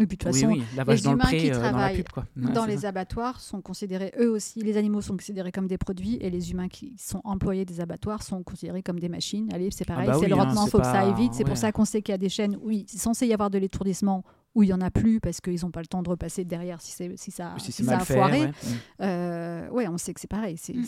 Oui, 0.00 0.06
puis 0.06 0.16
de 0.16 0.22
toute 0.22 0.32
Oui, 0.32 0.40
façon, 0.42 0.52
oui, 0.52 0.62
la 0.76 0.84
vache 0.84 0.98
les 0.98 1.02
dans 1.06 1.10
le 1.10 1.16
humains 1.16 1.24
pré, 1.24 1.36
qui 1.38 1.50
euh, 1.50 1.54
dans 1.54 1.60
la 1.62 1.68
travaillent 1.70 1.96
pub, 1.96 2.08
quoi. 2.10 2.24
Ouais, 2.36 2.52
dans 2.52 2.66
les 2.66 2.76
ça. 2.78 2.88
abattoirs 2.90 3.40
sont 3.40 3.60
considérés 3.60 4.12
eux 4.20 4.30
aussi, 4.30 4.60
les 4.62 4.76
animaux 4.76 5.00
sont 5.00 5.14
considérés 5.16 5.50
comme 5.50 5.66
des 5.66 5.76
produits 5.76 6.14
et 6.20 6.30
les 6.30 6.52
humains 6.52 6.68
qui 6.68 6.94
sont 6.98 7.20
employés 7.24 7.64
des 7.64 7.80
abattoirs 7.80 8.22
sont 8.22 8.44
considérés 8.44 8.84
comme 8.84 9.00
des 9.00 9.08
machines. 9.08 9.48
Allez, 9.52 9.70
c'est 9.72 9.84
pareil, 9.84 10.06
bah 10.06 10.14
c'est 10.14 10.20
oui, 10.20 10.26
le 10.28 10.34
hein, 10.36 10.44
rendement, 10.44 10.66
il 10.66 10.70
faut 10.70 10.78
que 10.78 10.84
ça 10.84 11.00
aille 11.00 11.14
vite. 11.14 11.34
C'est 11.34 11.42
pour 11.42 11.56
ça 11.56 11.72
qu'on 11.72 11.84
sait 11.84 12.00
qu'il 12.00 12.12
y 12.12 12.14
a 12.14 12.18
des 12.18 12.28
chaînes 12.28 12.56
où 12.62 12.70
il- 12.70 12.84
c'est 12.86 12.98
censé 12.98 13.26
y 13.26 13.32
avoir 13.32 13.50
de 13.50 13.58
l'étourdissement 13.58 14.22
où 14.58 14.62
il 14.64 14.66
n'y 14.66 14.72
en 14.72 14.80
a 14.80 14.90
plus 14.90 15.20
parce 15.20 15.40
qu'ils 15.40 15.60
n'ont 15.62 15.70
pas 15.70 15.80
le 15.80 15.86
temps 15.86 16.02
de 16.02 16.08
repasser 16.10 16.44
derrière 16.44 16.80
si, 16.80 16.90
ça, 16.90 17.04
Si 17.16 17.30
si 17.30 17.72
c'est 17.72 17.84
ça 17.84 17.92
mal 17.92 18.00
a 18.00 18.04
fait, 18.04 18.14
foiré. 18.14 18.40
ouais. 18.40 18.52
Euh, 19.02 19.68
ouais, 19.70 19.86
on 19.86 19.96
sait 19.98 20.12
que 20.12 20.20
c'est 20.20 20.26
pareil. 20.26 20.56
c'est 20.58 20.74
Mm. 20.74 20.84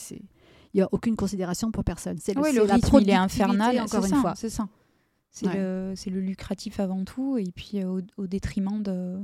Il 0.73 0.77
n'y 0.77 0.83
a 0.83 0.89
aucune 0.93 1.17
considération 1.17 1.71
pour 1.73 1.83
personne. 1.85 2.19
C'est 2.19 2.35
le 2.35 2.43
la 2.43 2.75
rythme 2.75 2.99
il 3.01 3.11
est 3.11 3.15
infernal, 3.15 3.81
encore 3.81 4.05
une 4.05 4.11
ça, 4.11 4.17
fois. 4.21 4.35
C'est 4.37 4.51
ça. 4.51 4.69
C'est 5.31 5.47
Ouais. 5.47 5.55
le, 5.57 6.21
lucratif 6.21 6.81
avant 6.81 7.05
tout 7.05 7.39
et 7.39 7.51
puis 7.55 7.73
euh, 7.81 7.87
au, 7.89 8.23
au 8.23 8.27
détriment 8.27 8.83
de, 8.83 9.19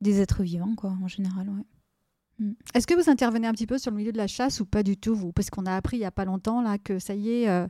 des 0.00 0.20
êtres 0.20 0.42
vivants, 0.44 0.74
quoi, 0.76 0.96
en 1.02 1.08
général. 1.08 1.48
Ouais. 1.48 2.46
Mm. 2.46 2.52
Est-ce 2.74 2.86
que 2.86 2.94
vous 2.94 3.08
intervenez 3.10 3.46
un 3.48 3.52
petit 3.52 3.66
peu 3.66 3.78
sur 3.78 3.90
le 3.90 3.96
milieu 3.96 4.12
de 4.12 4.16
la 4.16 4.26
chasse 4.28 4.60
ou 4.60 4.66
pas 4.66 4.82
du 4.82 4.96
tout, 4.96 5.14
vous? 5.16 5.32
Parce 5.32 5.50
qu'on 5.50 5.66
a 5.66 5.74
appris 5.74 5.96
il 5.96 6.00
n'y 6.00 6.06
a 6.06 6.10
pas 6.12 6.24
longtemps 6.24 6.62
là, 6.62 6.78
que 6.78 6.98
ça 6.98 7.14
y 7.14 7.30
est, 7.30 7.48
euh, 7.48 7.66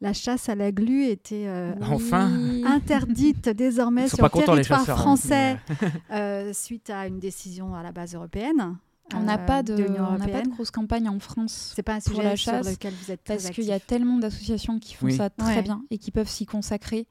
la 0.00 0.12
chasse 0.12 0.48
à 0.48 0.54
la 0.54 0.72
glu 0.72 1.04
était 1.06 1.46
euh, 1.46 1.72
enfin. 1.80 2.30
interdite 2.66 3.48
désormais 3.48 4.08
sur 4.08 4.22
le 4.22 4.30
territoire 4.30 4.80
hein. 4.80 4.96
français 4.96 5.58
euh, 6.12 6.52
suite 6.52 6.90
à 6.90 7.06
une 7.06 7.18
décision 7.18 7.74
à 7.74 7.82
la 7.82 7.92
base 7.92 8.14
européenne. 8.14 8.76
On 9.14 9.20
n'a 9.20 9.38
pas, 9.38 9.62
de, 9.62 9.76
pas 9.76 10.42
de 10.42 10.48
grosse 10.48 10.72
campagne 10.72 11.08
en 11.08 11.20
France. 11.20 11.72
C'est 11.76 11.84
pas 11.84 11.94
un 11.94 12.00
sujet 12.00 12.14
pour 12.14 12.24
la 12.24 12.34
chasse, 12.34 12.64
sur 12.66 12.72
lequel 12.72 12.92
vous 12.92 13.12
êtes 13.12 13.22
très 13.22 13.36
Parce 13.36 13.50
qu'il 13.50 13.62
y 13.62 13.72
a 13.72 13.78
tellement 13.78 14.18
d'associations 14.18 14.80
qui 14.80 14.94
font 14.94 15.08
ça 15.10 15.30
très 15.30 15.62
bien 15.62 15.84
et 15.90 15.98
qui 15.98 16.10
peuvent 16.10 16.28
s'y 16.28 16.44
consacrer 16.44 17.06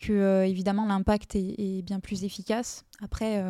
que, 0.00 0.44
évidemment, 0.44 0.86
l'impact 0.86 1.34
est, 1.34 1.82
bien 1.82 1.98
plus 1.98 2.22
efficace. 2.22 2.84
Après, 3.02 3.42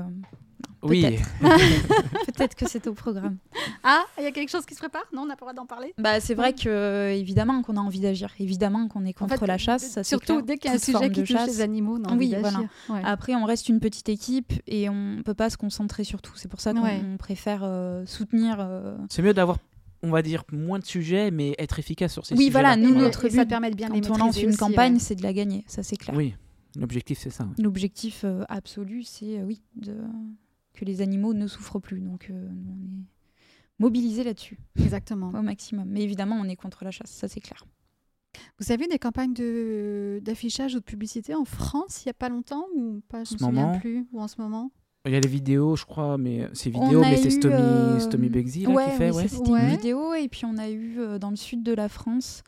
oui. 0.82 1.18
Peut-être 1.40 2.54
que 2.54 2.68
c'est 2.68 2.86
au 2.86 2.94
programme. 2.94 3.38
Ah, 3.82 4.04
il 4.18 4.24
y 4.24 4.26
a 4.26 4.32
quelque 4.32 4.50
chose 4.50 4.66
qui 4.66 4.74
se 4.74 4.80
prépare? 4.80 5.04
Non, 5.12 5.22
on 5.22 5.26
n'a 5.26 5.36
pas 5.36 5.46
le 5.46 5.52
droit 5.52 5.62
d'en 5.62 5.66
parler? 5.66 5.94
Bah, 5.98 6.20
C'est 6.20 6.34
vrai 6.34 6.52
que 6.52 6.68
euh, 6.68 7.14
évidemment 7.14 7.62
qu'on 7.62 7.76
a 7.76 7.80
envie 7.80 8.00
d'agir, 8.00 8.32
évidemment 8.38 8.88
qu'on 8.88 9.04
est 9.04 9.12
contre 9.12 9.46
la 9.46 9.58
chasse. 9.58 9.88
Ça, 9.88 10.04
surtout 10.04 10.42
dès 10.42 10.56
qu'il 10.58 10.70
y 10.70 10.72
a 10.72 10.76
un 10.76 10.78
sujet 10.78 11.10
qui 11.10 11.24
touche 11.24 11.46
les 11.46 11.60
animaux, 11.60 11.98
on 11.98 12.04
a 12.04 12.14
oui, 12.14 12.34
voilà. 12.38 12.60
Après, 13.04 13.34
on 13.34 13.44
reste 13.44 13.68
une 13.68 13.80
petite 13.80 14.08
équipe 14.08 14.52
et 14.66 14.88
on 14.88 15.16
ne 15.16 15.22
peut 15.22 15.34
pas 15.34 15.50
se 15.50 15.56
concentrer 15.56 16.04
sur 16.04 16.22
tout. 16.22 16.32
C'est 16.36 16.48
pour 16.48 16.60
ça 16.60 16.72
qu'on 16.72 17.16
préfère 17.18 17.60
euh, 17.62 18.04
soutenir. 18.06 18.56
Euh, 18.60 18.96
c'est 19.10 19.22
mieux 19.22 19.34
d'avoir 19.34 19.58
on 20.02 20.10
va 20.10 20.20
dire 20.20 20.44
moins 20.52 20.78
de 20.78 20.84
sujets, 20.84 21.30
mais 21.30 21.54
être 21.58 21.78
efficace 21.78 22.12
sur 22.12 22.26
ces 22.26 22.34
sujets. 22.34 22.44
Oui, 22.44 22.50
voilà, 22.50 22.76
nous, 22.76 22.94
notre 22.94 23.22
but, 23.22 23.36
ça 23.36 23.46
permet 23.46 23.70
de 23.70 23.76
bien 23.76 23.88
quand 23.88 24.10
on 24.10 24.18
lance 24.18 24.42
une 24.42 24.54
campagne, 24.54 24.98
c'est 24.98 25.14
de 25.14 25.22
la 25.22 25.32
gagner, 25.32 25.64
ça 25.66 25.82
c'est 25.82 25.96
clair. 25.96 26.14
Oui, 26.14 26.34
l'objectif 26.78 27.18
c'est 27.18 27.30
ça. 27.30 27.48
L'objectif 27.58 28.26
absolu, 28.48 29.02
c'est 29.02 29.42
oui, 29.42 29.62
de 29.76 29.96
que 30.74 30.84
les 30.84 31.00
animaux 31.00 31.34
ne 31.34 31.46
souffrent 31.46 31.80
plus. 31.80 32.00
Donc 32.00 32.28
euh, 32.30 32.48
on 32.50 32.84
est 32.84 33.04
mobilisés 33.78 34.24
là-dessus. 34.24 34.58
Exactement. 34.78 35.28
Au 35.28 35.42
maximum. 35.42 35.88
Mais 35.88 36.02
évidemment, 36.02 36.36
on 36.40 36.48
est 36.48 36.56
contre 36.56 36.84
la 36.84 36.90
chasse, 36.90 37.10
ça 37.10 37.28
c'est 37.28 37.40
clair. 37.40 37.64
Vous 38.58 38.72
avez 38.72 38.86
des 38.88 38.98
campagnes 38.98 39.34
d'affichage 40.20 40.74
ou 40.74 40.80
de 40.80 40.84
publicité 40.84 41.34
en 41.34 41.44
France 41.44 42.02
il 42.02 42.08
n'y 42.08 42.10
a 42.10 42.14
pas 42.14 42.28
longtemps 42.28 42.66
ou 42.74 43.00
pas 43.08 43.22
Je 43.24 43.34
ne 43.34 43.34
me 43.34 43.38
souviens 43.38 43.78
plus. 43.78 44.06
Ou 44.12 44.20
en 44.20 44.28
ce 44.28 44.40
moment? 44.40 44.70
Il 45.06 45.12
y 45.12 45.16
a 45.16 45.20
les 45.20 45.28
vidéos, 45.28 45.76
je 45.76 45.84
crois, 45.84 46.16
mais 46.16 46.48
c'est 46.54 46.70
vidéo, 46.70 47.00
mais 47.00 47.18
c'est 47.18 47.30
Stomy, 47.30 47.54
euh... 47.54 47.98
Stomy 47.98 48.30
qui 48.30 48.50
fait. 48.50 49.10
Oui, 49.10 49.28
c'était 49.28 49.50
une 49.50 49.68
vidéo. 49.68 50.14
Et 50.14 50.28
puis 50.28 50.46
on 50.46 50.56
a 50.56 50.70
eu 50.70 50.98
euh, 50.98 51.18
dans 51.18 51.30
le 51.30 51.36
sud 51.36 51.62
de 51.62 51.72
la 51.72 51.88
France 51.88 52.42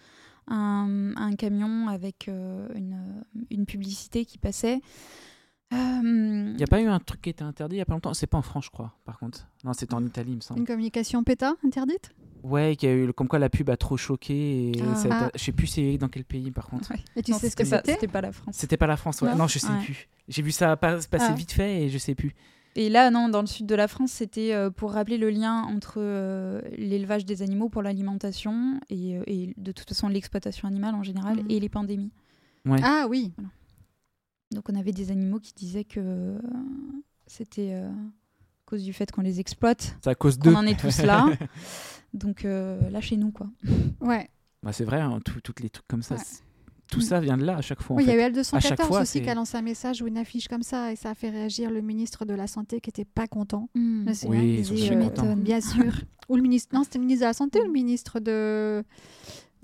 un, 0.48 1.12
un 1.16 1.32
camion 1.34 1.88
avec 1.88 2.28
euh, 2.28 2.68
une, 2.74 3.24
une, 3.50 3.66
publicité 3.66 4.24
qui 4.24 4.38
passait. 4.38 4.80
Il 5.72 6.54
n'y 6.56 6.62
a 6.62 6.66
pas 6.66 6.80
eu 6.80 6.86
un 6.86 7.00
truc 7.00 7.22
qui 7.22 7.30
était 7.30 7.42
interdit 7.42 7.74
il 7.74 7.78
n'y 7.78 7.82
a 7.82 7.84
pas 7.84 7.92
longtemps? 7.92 8.14
C'est 8.14 8.26
pas 8.26 8.38
en 8.38 8.42
France, 8.42 8.66
je 8.66 8.70
crois, 8.70 8.94
par 9.04 9.18
contre. 9.18 9.46
Non, 9.64 9.72
c'était 9.72 9.94
en 9.94 10.04
Italie, 10.04 10.32
il 10.32 10.36
me 10.36 10.40
semble. 10.40 10.60
Une 10.60 10.66
communication 10.66 11.24
PETA 11.24 11.54
interdite? 11.64 12.10
Ouais, 12.42 12.76
qui 12.76 12.86
a 12.86 12.94
eu, 12.94 13.12
comme 13.12 13.28
quoi 13.28 13.38
la 13.38 13.48
pub 13.48 13.68
a 13.70 13.76
trop 13.76 13.96
choqué. 13.96 14.70
Et 14.70 14.82
ah. 14.82 15.08
ah. 15.10 15.30
Je 15.34 15.42
sais 15.42 15.52
plus 15.52 15.66
c'est 15.66 15.98
dans 15.98 16.08
quel 16.08 16.24
pays, 16.24 16.50
par 16.52 16.68
contre. 16.68 16.92
Et 17.16 17.22
tu 17.22 17.32
sais 17.32 17.50
ce 17.50 17.56
que 17.56 17.64
c'était 17.64 17.92
C'était? 17.92 18.08
pas 18.08 18.20
la 18.20 18.32
France. 18.32 18.54
C'était 18.56 18.76
pas 18.76 18.86
la 18.86 18.96
France, 18.96 19.20
ouais. 19.22 19.34
Non, 19.34 19.48
je 19.48 19.58
sais 19.58 19.72
plus. 19.84 20.08
J'ai 20.28 20.42
vu 20.42 20.52
ça 20.52 20.76
passer 20.76 21.08
ah. 21.12 21.32
vite 21.32 21.52
fait 21.52 21.82
et 21.82 21.88
je 21.88 21.98
sais 21.98 22.14
plus. 22.14 22.34
Et 22.76 22.90
là, 22.90 23.10
non, 23.10 23.30
dans 23.30 23.40
le 23.40 23.46
sud 23.46 23.66
de 23.66 23.74
la 23.74 23.88
France, 23.88 24.12
c'était 24.12 24.52
euh, 24.52 24.70
pour 24.70 24.92
rappeler 24.92 25.16
le 25.16 25.30
lien 25.30 25.62
entre 25.62 25.94
euh, 25.96 26.60
l'élevage 26.76 27.24
des 27.24 27.40
animaux 27.40 27.70
pour 27.70 27.82
l'alimentation 27.82 28.78
et, 28.90 29.16
euh, 29.16 29.22
et, 29.26 29.54
de 29.56 29.72
toute 29.72 29.88
façon 29.88 30.08
l'exploitation 30.08 30.68
animale 30.68 30.94
en 30.94 31.02
général 31.02 31.36
mmh. 31.36 31.50
et 31.50 31.58
les 31.58 31.68
pandémies. 31.70 32.12
Ouais. 32.66 32.78
Ah 32.82 33.06
oui. 33.08 33.32
Donc 34.52 34.68
on 34.70 34.74
avait 34.74 34.92
des 34.92 35.10
animaux 35.10 35.40
qui 35.40 35.52
disaient 35.54 35.84
que 35.84 36.00
euh, 36.00 36.38
c'était 37.26 37.72
euh, 37.72 37.88
à 37.88 38.64
cause 38.66 38.84
du 38.84 38.92
fait 38.92 39.10
qu'on 39.10 39.22
les 39.22 39.40
exploite. 39.40 39.96
C'est 40.02 40.10
à 40.10 40.14
cause 40.14 40.38
d'eux. 40.38 40.52
On 40.52 40.58
en 40.58 40.66
est 40.66 40.78
tous 40.78 41.02
là. 41.02 41.26
Donc 42.14 42.44
euh, 42.44 42.88
là 42.90 43.00
chez 43.00 43.16
nous 43.16 43.30
quoi. 43.30 43.48
Ouais. 44.00 44.28
Bah, 44.62 44.72
c'est 44.72 44.84
vrai, 44.84 45.00
hein, 45.00 45.20
toutes 45.24 45.60
les 45.60 45.70
trucs 45.70 45.86
comme 45.88 46.02
ça. 46.02 46.16
Tout 46.90 47.00
ça 47.00 47.18
vient 47.18 47.36
de 47.36 47.44
là 47.44 47.56
à 47.56 47.60
chaque 47.62 47.82
fois. 47.82 47.96
Oui, 47.96 48.04
il 48.04 48.08
y 48.08 48.12
a 48.12 48.28
eu 48.28 48.32
L214 48.32 49.02
aussi 49.02 49.20
qui 49.20 49.28
a 49.28 49.34
lancé 49.34 49.56
un 49.56 49.62
message 49.62 50.02
ou 50.02 50.06
une 50.06 50.18
affiche 50.18 50.46
comme 50.46 50.62
ça 50.62 50.92
et 50.92 50.96
ça 50.96 51.10
a 51.10 51.14
fait 51.14 51.30
réagir 51.30 51.70
le 51.70 51.80
ministre 51.80 52.24
de 52.24 52.32
la 52.32 52.46
Santé 52.46 52.80
qui 52.80 52.88
n'était 52.88 53.04
pas 53.04 53.26
content. 53.26 53.68
Mmh. 53.74 54.08
Oui, 54.26 54.62
bien 55.36 55.60
sûr. 55.60 55.92
ou 56.28 56.36
le 56.36 56.42
ministre, 56.42 56.74
non, 56.74 56.84
c'était 56.84 56.98
le 56.98 57.04
ministre 57.04 57.22
de 57.22 57.28
la 57.28 57.34
Santé 57.34 57.60
ou 57.60 57.64
le 57.64 57.72
ministre 57.72 58.20
de 58.20 58.84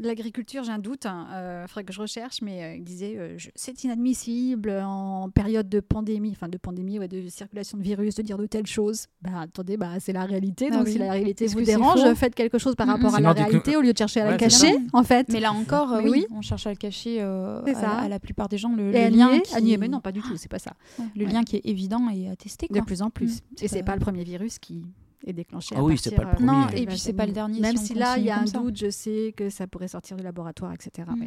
L'agriculture, 0.03 0.65
j'ai 0.65 0.73
un 0.73 0.79
doute, 0.79 1.05
il 1.05 1.09
hein, 1.09 1.29
euh, 1.33 1.67
faudrait 1.67 1.85
que 1.85 1.93
je 1.93 2.01
recherche, 2.01 2.43
mais 2.43 2.63
euh, 2.63 2.75
il 2.77 2.85
disait 2.85 3.15
euh, 3.17 3.37
c'est 3.55 3.85
inadmissible 3.85 4.71
en 4.85 5.31
période 5.31 5.69
de 5.69 5.81
pandémie, 5.81 6.31
enfin 6.33 6.49
de 6.49 6.59
pandémie, 6.59 6.99
ou 6.99 7.07
de 7.07 7.29
circulation 7.29 7.79
de 7.79 7.83
virus, 7.83 8.17
de 8.17 8.23
dire 8.23 8.37
de 8.37 8.47
telles 8.47 8.67
choses. 8.67 9.07
Bah 9.23 9.31
attendez, 9.43 9.77
bah, 9.77 10.01
c'est 10.01 10.13
la 10.13 10.25
réalité, 10.25 10.69
ah 10.71 10.77
donc 10.77 10.89
si 10.89 10.99
la 10.99 11.13
réalité 11.13 11.47
vous 11.47 11.63
dérange, 11.63 12.01
faites 12.15 12.35
quelque 12.35 12.59
chose 12.59 12.75
par 12.75 12.87
rapport 12.87 13.15
à 13.15 13.21
la 13.21 13.33
réalité 13.33 13.77
au 13.77 13.81
lieu 13.81 13.93
de 13.93 13.99
chercher 13.99 14.21
à 14.21 14.31
la 14.31 14.37
cacher, 14.37 14.75
en 14.93 15.05
fait. 15.05 15.29
Mais 15.29 15.41
là 15.41 15.53
encore, 15.53 16.01
oui, 16.05 16.27
on 16.31 16.43
cherche 16.43 16.67
à 16.67 16.71
le 16.71 16.77
cacher 16.77 17.21
à, 17.21 18.09
la 18.09 18.19
plupart 18.19 18.49
des 18.49 18.59
gens. 18.59 18.75
Le, 18.75 18.91
lien 18.91 19.39
qui... 19.41 19.79
mais 19.79 19.89
non, 19.89 20.01
pas 20.01 20.13
du 20.13 20.21
tout, 20.21 20.37
c'est 20.37 20.51
pas 20.51 20.59
ça. 20.59 20.73
Le 21.15 21.25
lien 21.25 21.43
qui 21.45 21.57
est 21.57 21.67
évident 21.67 22.09
et 22.11 22.29
attesté. 22.29 22.69
Quoi. 22.69 22.81
De 22.81 22.85
plus 22.85 23.03
en 23.03 23.11
plus. 23.11 23.37
Mm. 23.37 23.65
Et 23.65 23.69
c'est 23.69 23.83
pas 23.83 23.95
le 23.95 24.01
premier 24.01 24.25
virus 24.25 24.59
qui 24.59 24.83
est 25.25 25.33
déclenché. 25.33 25.75
Ah 25.77 25.83
oui, 25.83 25.99
c'est 25.99 26.15
pas 26.15 26.25
le 26.25 26.31
premier. 26.31 26.47
Non, 26.47 26.69
et 26.69 26.87
puis 26.87 26.99
c'est 26.99 27.13
pas 27.13 27.27
le 27.27 27.33
dernier. 27.33 27.61
Même 27.61 27.77
si, 27.77 27.95
là, 27.95 28.17
il 28.19 28.25
y 28.25 28.31
a 28.31 28.39
un 28.39 28.45
doute, 28.45 28.77
je 28.77 28.91
sais 28.91 29.35
que 29.37 29.51
ça 29.51 29.67
pourrait 29.67 29.89
sortir 29.89 30.17
du 30.17 30.23
laboratoire, 30.23 30.73
etc. 30.73 31.09
Mm. 31.15 31.27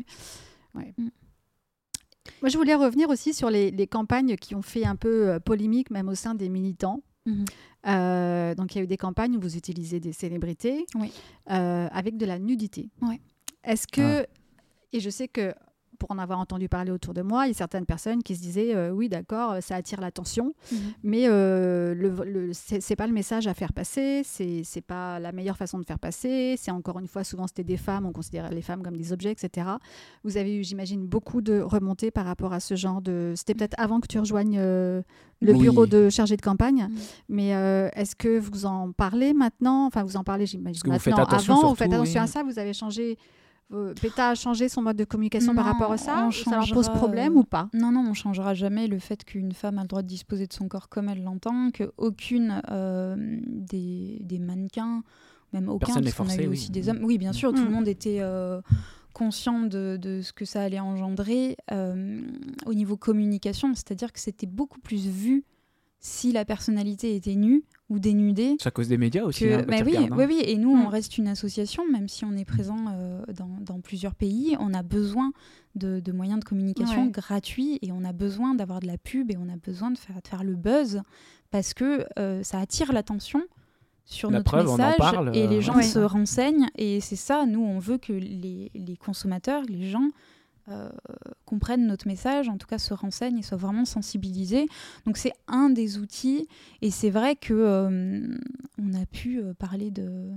Mais, 0.76 0.94
mm. 0.98 1.10
Moi, 2.42 2.50
je 2.50 2.58
voulais 2.58 2.76
revenir 2.76 3.10
aussi 3.10 3.34
sur 3.34 3.50
les, 3.50 3.72
les, 3.72 3.88
campagnes 3.88 4.36
qui 4.36 4.56
ont 4.56 4.62
fait 4.62 4.86
un 4.86 4.96
peu 4.96 5.30
euh, 5.30 5.40
polémique, 5.40 5.92
même 5.92 6.10
au 6.10 6.16
sein 6.16 6.36
des 6.36 6.50
militants. 6.50 7.02
Mm-hmm. 7.28 7.46
Euh, 7.88 8.56
donc, 8.56 8.74
il 8.74 8.80
y 8.80 8.82
a 8.82 8.84
eu 8.84 8.88
des 8.88 8.98
campagnes 8.98 9.38
où 9.38 9.40
vous 9.40 9.58
utilisez 9.58 10.00
des 10.00 10.12
célébrités 10.12 10.86
euh, 11.52 11.88
avec 11.92 12.18
de 12.18 12.26
la 12.26 12.40
nudité. 12.40 12.90
Est-ce 13.64 13.88
que, 13.88 14.24
ah. 14.24 14.26
et 14.94 15.00
je 15.00 15.10
sais 15.10 15.28
que 15.28 15.54
pour 16.06 16.16
en 16.16 16.20
avoir 16.20 16.40
entendu 16.40 16.70
parler 16.70 16.92
autour 16.92 17.16
de 17.16 17.24
moi, 17.24 17.46
il 17.46 17.50
y 17.50 17.52
a 17.52 17.56
certaines 17.56 17.88
personnes 17.88 18.22
qui 18.22 18.36
se 18.36 18.42
disaient 18.42 18.76
euh, 18.76 18.92
oui, 18.92 19.10
d'accord, 19.10 19.54
euh, 19.54 19.62
ça 19.62 19.76
attire 19.76 20.00
l'attention, 20.00 20.54
mhm. 20.72 20.78
mais 21.04 21.24
euh, 21.28 21.96
le, 21.96 22.52
c'est 22.54 22.96
pas 22.96 23.08
le 23.08 23.14
message 23.14 23.48
à 23.48 23.56
faire 23.56 23.74
passer, 23.74 24.22
c'est 24.24 24.86
pas 24.86 25.20
la 25.20 25.32
meilleure 25.32 25.58
façon 25.58 25.80
de 25.80 25.84
faire 25.84 25.98
passer. 25.98 26.56
C'est 26.60 26.70
encore 26.70 27.00
une 27.00 27.08
fois, 27.08 27.24
souvent 27.24 27.48
c'était 27.48 27.64
des 27.64 27.78
femmes, 27.78 28.06
on 28.06 28.12
considérait 28.12 28.54
les 28.54 28.62
femmes 28.62 28.84
comme 28.84 28.96
des 28.96 29.14
objets, 29.14 29.32
etc. 29.32 29.68
Vous 30.24 30.38
avez 30.38 30.56
eu, 30.56 30.64
j'imagine, 30.64 31.08
beaucoup 31.08 31.42
de 31.42 31.60
remontées 31.60 32.12
par 32.12 32.26
rapport 32.26 32.54
à 32.54 32.60
ce 32.60 32.76
genre 32.76 33.02
de. 33.02 33.34
C'était 33.36 33.56
peut-être 33.56 33.76
avant 33.80 34.00
que 34.00 34.08
tu 34.08 34.20
rejoignes 34.20 34.60
le 34.60 35.54
bureau 35.54 35.88
de 35.88 36.10
chargé 36.10 36.38
de 36.38 36.42
campagne, 36.44 36.88
mhm. 36.88 36.98
mais 37.30 37.50
est-ce 37.96 38.16
que 38.16 38.38
vous 38.38 38.68
en 38.68 38.92
parlez 38.92 39.34
maintenant? 39.34 39.88
Enfin, 39.88 40.04
vous 40.04 40.18
en 40.18 40.24
parlez, 40.24 40.46
j'imagine, 40.46 40.82
maintenant, 40.86 41.16
avant, 41.16 41.70
vous 41.70 41.76
faites 41.76 41.94
attention 41.94 42.22
à 42.22 42.28
ça, 42.28 42.44
vous 42.44 42.60
avez 42.60 42.74
changé 42.74 43.18
PETA 43.70 44.30
a 44.30 44.36
changé 44.36 44.70
son 44.70 44.82
mode 44.82 44.98
de 44.98 45.06
communication 45.06 45.56
par 45.56 45.66
rapport 45.66 45.92
à 45.92 45.98
ça 45.98 46.30
Ça 46.32 46.58
leur 46.58 46.70
pose 46.72 46.90
problème 46.90 47.36
ou 47.36 47.44
pas? 47.44 47.70
Non, 47.74 47.92
non, 47.92 48.06
on 48.08 48.14
changera 48.14 48.54
jamais 48.54 48.88
le 48.88 49.00
fait 49.00 49.24
qu'une 49.26 49.54
femme 49.54 49.80
a 49.80 49.82
le 49.82 49.88
droit 49.88 50.02
de 50.02 50.08
disposer 50.08 50.48
de 50.48 50.54
son 50.54 50.68
corps 50.68 50.90
comme 50.90 51.10
elle 51.10 51.24
l'entend, 51.24 51.72
qu'aucune 51.72 52.62
euh, 52.70 53.16
des, 53.48 54.20
des, 54.22 54.40
mannequins, 54.40 55.04
même 55.54 55.70
aucun, 55.70 55.94
parce 55.94 56.14
qu'on 56.14 56.30
a 56.30 56.36
eu 56.36 56.48
aussi 56.48 56.72
des 56.72 56.90
hommes. 56.90 57.00
Oui, 57.04 57.18
bien 57.18 57.34
sûr, 57.34 57.52
tout 57.54 57.64
le 57.64 57.70
mm. 57.70 57.74
monde 57.74 57.88
était 57.88 58.20
euh, 58.20 58.62
conscient 59.14 59.62
de, 59.62 59.98
de, 60.00 60.22
ce 60.22 60.32
que 60.32 60.46
ça 60.46 60.62
allait 60.62 60.80
engendrer 60.80 61.58
euh, 61.72 62.22
au 62.66 62.74
niveau 62.74 62.98
communication, 62.98 63.74
c'est-à-dire 63.74 64.14
que 64.14 64.20
c'était 64.20 64.48
beaucoup 64.48 64.80
plus 64.80 65.08
vu 65.08 65.44
si 66.06 66.32
la 66.32 66.46
personnalité 66.46 67.16
était 67.16 67.34
nue 67.34 67.64
ou 67.90 67.98
dénudée. 67.98 68.58
C'est 68.60 68.68
à 68.68 68.72
cause 68.72 68.88
des 68.88 68.98
médias 69.00 69.24
aussi. 69.24 69.52
Hein, 69.52 69.66
bah 69.68 69.78
oui, 69.84 69.98
oui, 69.98 70.26
oui, 70.28 70.42
et 70.46 70.56
nous, 70.56 70.70
on 70.70 70.86
mm. 70.86 70.88
reste 70.88 71.18
une 71.18 71.28
association, 71.28 71.84
même 71.92 72.08
si 72.08 72.24
on 72.24 72.34
est 72.34 72.46
présent 72.46 72.78
euh, 72.94 73.24
dans, 73.36 73.50
dans, 73.60 73.80
plusieurs 73.80 74.14
pays, 74.14 74.56
on 74.60 74.76
a 74.76 74.84
besoin 74.84 75.32
de, 75.74 76.00
de 76.00 76.12
moyens 76.12 76.40
de 76.40 76.46
communication 76.46 77.08
gratuits 77.08 77.80
et 77.82 77.92
on 77.92 78.06
a 78.06 78.14
besoin 78.14 78.54
d'avoir 78.54 78.82
de 78.82 78.86
la 78.86 79.00
pub 79.00 79.32
et 79.32 79.38
on 79.38 79.50
a 79.52 79.58
besoin 79.58 79.90
de 79.90 79.98
faire, 79.98 80.22
de 80.22 80.28
faire 80.28 80.44
le 80.44 80.56
buzz 80.56 81.02
parce 81.50 81.74
que 81.74 82.06
euh, 82.20 82.44
ça 82.44 82.60
attire 82.60 82.94
l'attention 82.94 83.42
sur 84.04 84.30
notre 84.30 84.56
message 84.58 85.36
et 85.36 85.48
les 85.48 85.58
euh, 85.58 85.62
gens 85.62 85.82
se 85.82 85.98
renseignent 85.98 86.68
et 86.78 87.02
c'est 87.02 87.16
ça, 87.16 87.48
nous, 87.48 87.64
on 87.64 87.80
veut 87.80 87.98
que 87.98 88.14
les, 88.14 88.72
les 88.76 88.96
consommateurs, 88.96 89.64
les 89.68 89.90
gens 89.90 90.10
euh, 90.68 90.90
comprennent 91.46 91.86
notre 91.86 92.08
message, 92.08 92.50
en 92.50 92.58
tout 92.58 92.66
cas 92.66 92.80
se 92.80 92.96
renseignent 92.96 93.38
et 93.38 93.44
soient 93.44 93.58
vraiment 93.58 93.86
sensibilisés. 93.86 94.66
Donc 95.06 95.18
c'est 95.18 95.34
un 95.48 95.70
des 95.70 96.00
outils. 96.00 96.48
Et 96.82 96.90
c'est 96.90 97.12
vrai 97.12 97.36
que 97.36 97.54
euh, 97.54 98.36
on 98.80 98.94
a 98.96 99.06
pu 99.06 99.40
euh, 99.40 99.54
parler 99.54 99.92
de 99.92 100.32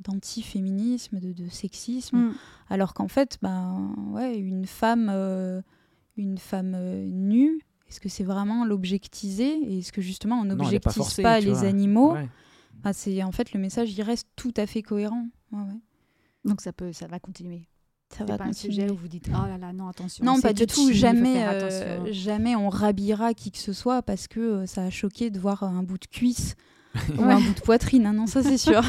d'antiféminisme, 0.00 1.20
de, 1.20 1.34
de 1.34 1.48
sexisme, 1.48 2.16
mm. 2.16 2.34
alors 2.70 2.94
qu'en 2.94 3.08
fait, 3.08 3.36
ben 3.42 3.94
ouais, 4.12 4.38
une 4.38 4.64
femme, 4.64 5.10
une 6.16 6.38
femme 6.38 6.74
nue, 7.04 7.60
est-ce 7.86 8.00
que 8.00 8.08
c'est 8.08 8.24
vraiment 8.24 8.64
l'objectiser? 8.64 9.58
Et 9.62 9.78
est-ce 9.80 9.92
que 9.92 10.00
justement 10.00 10.40
on 10.40 10.46
n'objectise 10.46 11.20
pas, 11.20 11.40
les 11.40 11.64
animaux? 11.64 12.16
C'est 12.94 13.22
en 13.22 13.32
fait 13.32 13.52
le 13.52 13.60
message, 13.60 13.92
il 13.92 14.00
reste 14.00 14.28
tout 14.36 14.54
à 14.56 14.66
fait 14.66 14.82
cohérent. 14.82 15.26
Donc 16.46 16.62
ça 16.62 16.72
peut, 16.72 16.94
ça 16.94 17.06
va 17.06 17.18
continuer 17.20 17.69
ça 18.16 18.24
va 18.24 18.36
pas 18.38 18.44
un 18.44 18.52
sujet 18.52 18.90
où 18.90 18.96
vous 18.96 19.08
dites 19.08 19.28
oh 19.32 19.46
là 19.46 19.56
là 19.58 19.72
non 19.72 19.88
attention 19.88 20.24
non 20.24 20.40
pas 20.40 20.52
du 20.52 20.66
tout 20.66 20.90
jamais 20.92 21.44
euh, 21.46 22.12
jamais 22.12 22.56
on 22.56 22.68
rhabillera 22.68 23.34
qui 23.34 23.50
que 23.52 23.58
ce 23.58 23.72
soit 23.72 24.02
parce 24.02 24.26
que 24.28 24.40
euh, 24.40 24.66
ça 24.66 24.82
a 24.82 24.90
choqué 24.90 25.30
de 25.30 25.38
voir 25.38 25.62
un 25.64 25.82
bout 25.82 25.98
de 25.98 26.06
cuisse 26.06 26.56
ou 27.18 27.22
un 27.22 27.38
bout 27.40 27.54
de 27.54 27.60
poitrine, 27.60 28.04
hein, 28.04 28.12
non, 28.12 28.26
ça 28.26 28.42
c'est 28.42 28.58
sûr. 28.58 28.82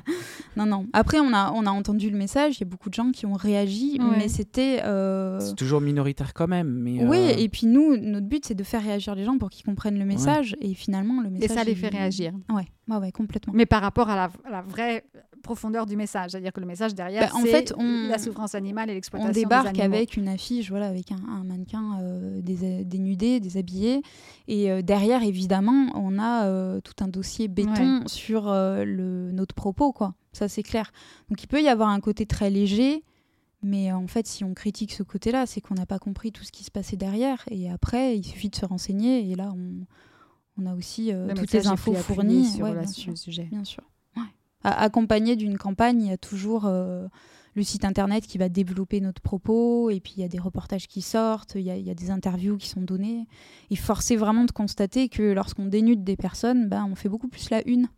non, 0.56 0.66
non. 0.66 0.86
Après, 0.92 1.18
on 1.18 1.32
a, 1.32 1.50
on 1.52 1.66
a 1.66 1.70
entendu 1.72 2.08
le 2.08 2.16
message, 2.16 2.58
il 2.58 2.60
y 2.60 2.62
a 2.62 2.66
beaucoup 2.66 2.90
de 2.90 2.94
gens 2.94 3.10
qui 3.10 3.26
ont 3.26 3.32
réagi, 3.32 3.98
Ouais. 4.00 4.18
mais 4.18 4.28
c'était. 4.28 4.80
euh, 4.84 5.40
C'est 5.40 5.56
toujours 5.56 5.80
minoritaire 5.80 6.32
quand 6.32 6.46
même. 6.46 6.68
Mais, 6.68 7.04
Oui, 7.04 7.18
et 7.18 7.48
puis 7.48 7.66
nous, 7.66 7.96
notre 7.96 8.28
but, 8.28 8.44
c'est 8.46 8.54
de 8.54 8.62
faire 8.62 8.84
réagir 8.84 9.16
les 9.16 9.24
gens 9.24 9.36
pour 9.36 9.50
qu'ils 9.50 9.64
comprennent 9.64 9.98
le 9.98 10.04
message, 10.04 10.54
et 10.60 10.74
finalement, 10.74 11.20
le 11.22 11.26
Et 11.26 11.30
message. 11.40 11.56
ça 11.56 11.64
les 11.64 11.74
fait 11.74 11.88
réagir. 11.88 12.32
Ouais, 12.50 12.68
ouais, 12.88 12.96
ouais, 12.98 13.10
complètement. 13.10 13.52
Mais 13.52 13.66
par 13.66 13.82
rapport 13.82 14.08
à 14.10 14.14
la, 14.14 14.30
à 14.44 14.50
la 14.52 14.62
vraie 14.62 15.02
profondeur 15.42 15.86
du 15.86 15.96
message, 15.96 16.30
c'est-à-dire 16.30 16.52
que 16.52 16.60
le 16.60 16.66
message 16.66 16.94
derrière, 16.94 17.28
Bah, 17.30 17.36
en 17.36 17.42
c'est 17.42 17.48
fait, 17.50 17.74
on- 17.76 18.08
la 18.08 18.18
souffrance 18.18 18.54
animale 18.54 18.90
et 18.90 18.94
l'exploitation 18.94 19.30
On 19.30 19.32
débarque 19.42 19.78
avec 19.78 20.16
une 20.16 20.28
affiche, 20.28 20.70
voilà, 20.70 20.86
avec 20.88 21.12
un, 21.12 21.16
un 21.28 21.44
mannequin 21.44 21.98
euh, 22.02 22.40
dés- 22.42 22.84
dénudé, 22.84 23.40
déshabillé, 23.40 24.02
et 24.48 24.70
euh, 24.70 24.82
derrière, 24.82 25.22
évidemment, 25.22 25.86
on 25.94 26.18
a 26.18 26.46
euh, 26.46 26.80
tout 26.80 26.94
un 27.04 27.08
dossier 27.08 27.48
béton 27.48 28.02
sur 28.06 28.46
le, 28.52 29.30
notre 29.32 29.54
propos, 29.54 29.92
quoi. 29.92 30.14
Ça, 30.32 30.48
c'est 30.48 30.62
clair. 30.62 30.92
Donc, 31.28 31.42
il 31.42 31.46
peut 31.46 31.60
y 31.62 31.68
avoir 31.68 31.88
un 31.88 32.00
côté 32.00 32.24
très 32.26 32.50
léger, 32.50 33.02
mais 33.62 33.92
en 33.92 34.06
fait, 34.06 34.26
si 34.26 34.44
on 34.44 34.54
critique 34.54 34.92
ce 34.92 35.02
côté-là, 35.02 35.44
c'est 35.46 35.60
qu'on 35.60 35.74
n'a 35.74 35.86
pas 35.86 35.98
compris 35.98 36.32
tout 36.32 36.44
ce 36.44 36.52
qui 36.52 36.64
se 36.64 36.70
passait 36.70 36.96
derrière. 36.96 37.44
Et 37.50 37.68
après, 37.70 38.16
il 38.16 38.24
suffit 38.24 38.48
de 38.48 38.56
se 38.56 38.64
renseigner, 38.64 39.30
et 39.30 39.34
là, 39.34 39.52
on, 39.56 39.86
on 40.62 40.66
a 40.66 40.74
aussi 40.74 41.12
euh, 41.12 41.34
toutes 41.34 41.52
les 41.52 41.66
infos 41.66 41.92
fournies. 41.94 42.46
sur 42.46 42.64
Ouais, 42.64 42.72
bien 42.72 42.86
sûr. 42.86 43.10
le 43.10 43.16
sujet. 43.16 43.48
Bien 43.50 43.64
sûr. 43.64 43.82
Accompagné 44.62 45.36
d'une 45.36 45.56
campagne, 45.56 46.02
il 46.02 46.08
y 46.08 46.12
a 46.12 46.18
toujours 46.18 46.66
euh, 46.66 47.06
le 47.54 47.62
site 47.62 47.84
internet 47.84 48.26
qui 48.26 48.38
va 48.38 48.48
développer 48.48 49.00
notre 49.00 49.22
propos, 49.22 49.90
et 49.90 50.00
puis 50.00 50.14
il 50.16 50.20
y 50.20 50.24
a 50.24 50.28
des 50.28 50.38
reportages 50.38 50.86
qui 50.86 51.02
sortent, 51.02 51.54
il 51.54 51.62
y 51.62 51.90
a, 51.90 51.94
des 51.94 52.10
interviews 52.10 52.56
qui 52.56 52.68
sont 52.68 52.82
données. 52.82 53.26
Et 53.70 53.76
force 53.76 54.10
est 54.10 54.16
vraiment 54.16 54.44
de 54.44 54.52
constater 54.52 55.08
que 55.08 55.22
lorsqu'on 55.22 55.66
dénude 55.66 56.04
des 56.04 56.16
personnes, 56.16 56.68
ben, 56.68 56.86
on 56.90 56.94
fait 56.94 57.08
beaucoup 57.08 57.28
plus 57.28 57.50
la 57.50 57.66
une. 57.66 57.88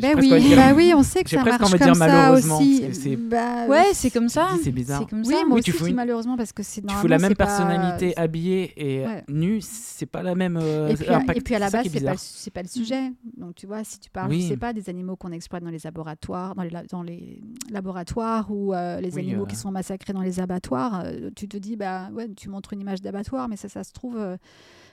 Ben 0.00 0.12
presque 0.12 0.30
oui, 0.30 0.32
envie 0.32 0.54
bah 0.56 0.72
oui, 0.76 0.92
on 0.94 1.02
sait 1.02 1.24
que 1.24 1.30
ça 1.30 1.42
marche 1.42 1.58
comme 1.58 1.78
dire 1.78 1.94
ça 1.96 2.06
malheureusement, 2.06 2.58
aussi. 2.58 2.84
c'est- 2.94 3.16
Bah, 3.16 3.66
Ouais, 3.66 3.86
c'est 3.94 4.10
comme 4.10 4.28
ça. 4.28 4.48
c'est 4.62 4.70
bizarre. 4.70 5.00
C'est 5.00 5.10
comme 5.10 5.20
Oui, 5.26 5.34
ça. 5.34 5.44
moi 5.44 5.54
Oui, 5.54 5.60
aussi, 5.60 5.72
tu 5.72 5.72
fous 5.72 5.86
une- 5.86 5.94
malheureusement 5.96 6.36
parce 6.36 6.52
que 6.52 6.62
c'est 6.62 6.82
Tu 6.86 6.94
fous 6.94 7.06
la 7.08 7.18
même 7.18 7.30
c'est 7.30 7.34
pas- 7.34 7.46
personnalité 7.46 8.16
habillée 8.16 8.72
et 8.76 9.06
Ouais. 9.06 9.24
nue, 9.28 9.58
c'est 9.60 10.06
pas 10.06 10.22
la 10.22 10.34
même 10.34 10.56
euh, 10.56 10.88
Et 10.88 10.94
puis, 10.94 11.08
impact. 11.08 11.38
et 11.38 11.42
puis 11.42 11.54
à 11.54 11.58
la 11.58 11.70
base, 11.70 11.86
c'est 11.92 12.04
pas, 12.04 12.14
c'est 12.16 12.52
pas 12.52 12.62
le 12.62 12.68
sujet. 12.68 13.12
Donc 13.36 13.54
tu 13.56 13.66
vois, 13.66 13.82
si 13.84 13.98
tu 13.98 14.08
parles, 14.10 14.30
Oui. 14.30 14.42
je 14.42 14.48
sais 14.48 14.56
pas, 14.56 14.72
des 14.72 14.88
animaux 14.88 15.16
qu'on 15.16 15.32
exploite 15.32 15.62
dans 15.64 15.70
les 15.70 15.78
laboratoires, 15.82 16.54
dans 16.54 16.62
les, 16.62 16.70
la- 16.70 16.84
dans 16.84 17.02
les 17.02 17.40
laboratoires 17.70 18.50
ou 18.50 18.74
euh, 18.74 19.00
les 19.00 19.14
Oui, 19.14 19.22
animaux 19.22 19.42
euh. 19.42 19.46
qui 19.46 19.56
sont 19.56 19.70
massacrés 19.70 20.12
dans 20.12 20.22
les 20.22 20.40
abattoirs, 20.40 21.02
euh, 21.04 21.30
tu 21.34 21.48
te 21.48 21.56
dis, 21.56 21.76
bah 21.76 22.08
ouais, 22.12 22.28
tu 22.36 22.48
montres 22.48 22.72
une 22.72 22.80
image 22.80 23.00
d'abattoir, 23.02 23.48
mais 23.48 23.56
ça, 23.56 23.68
ça 23.68 23.82
se 23.84 23.92
trouve, 23.92 24.16
euh, 24.16 24.36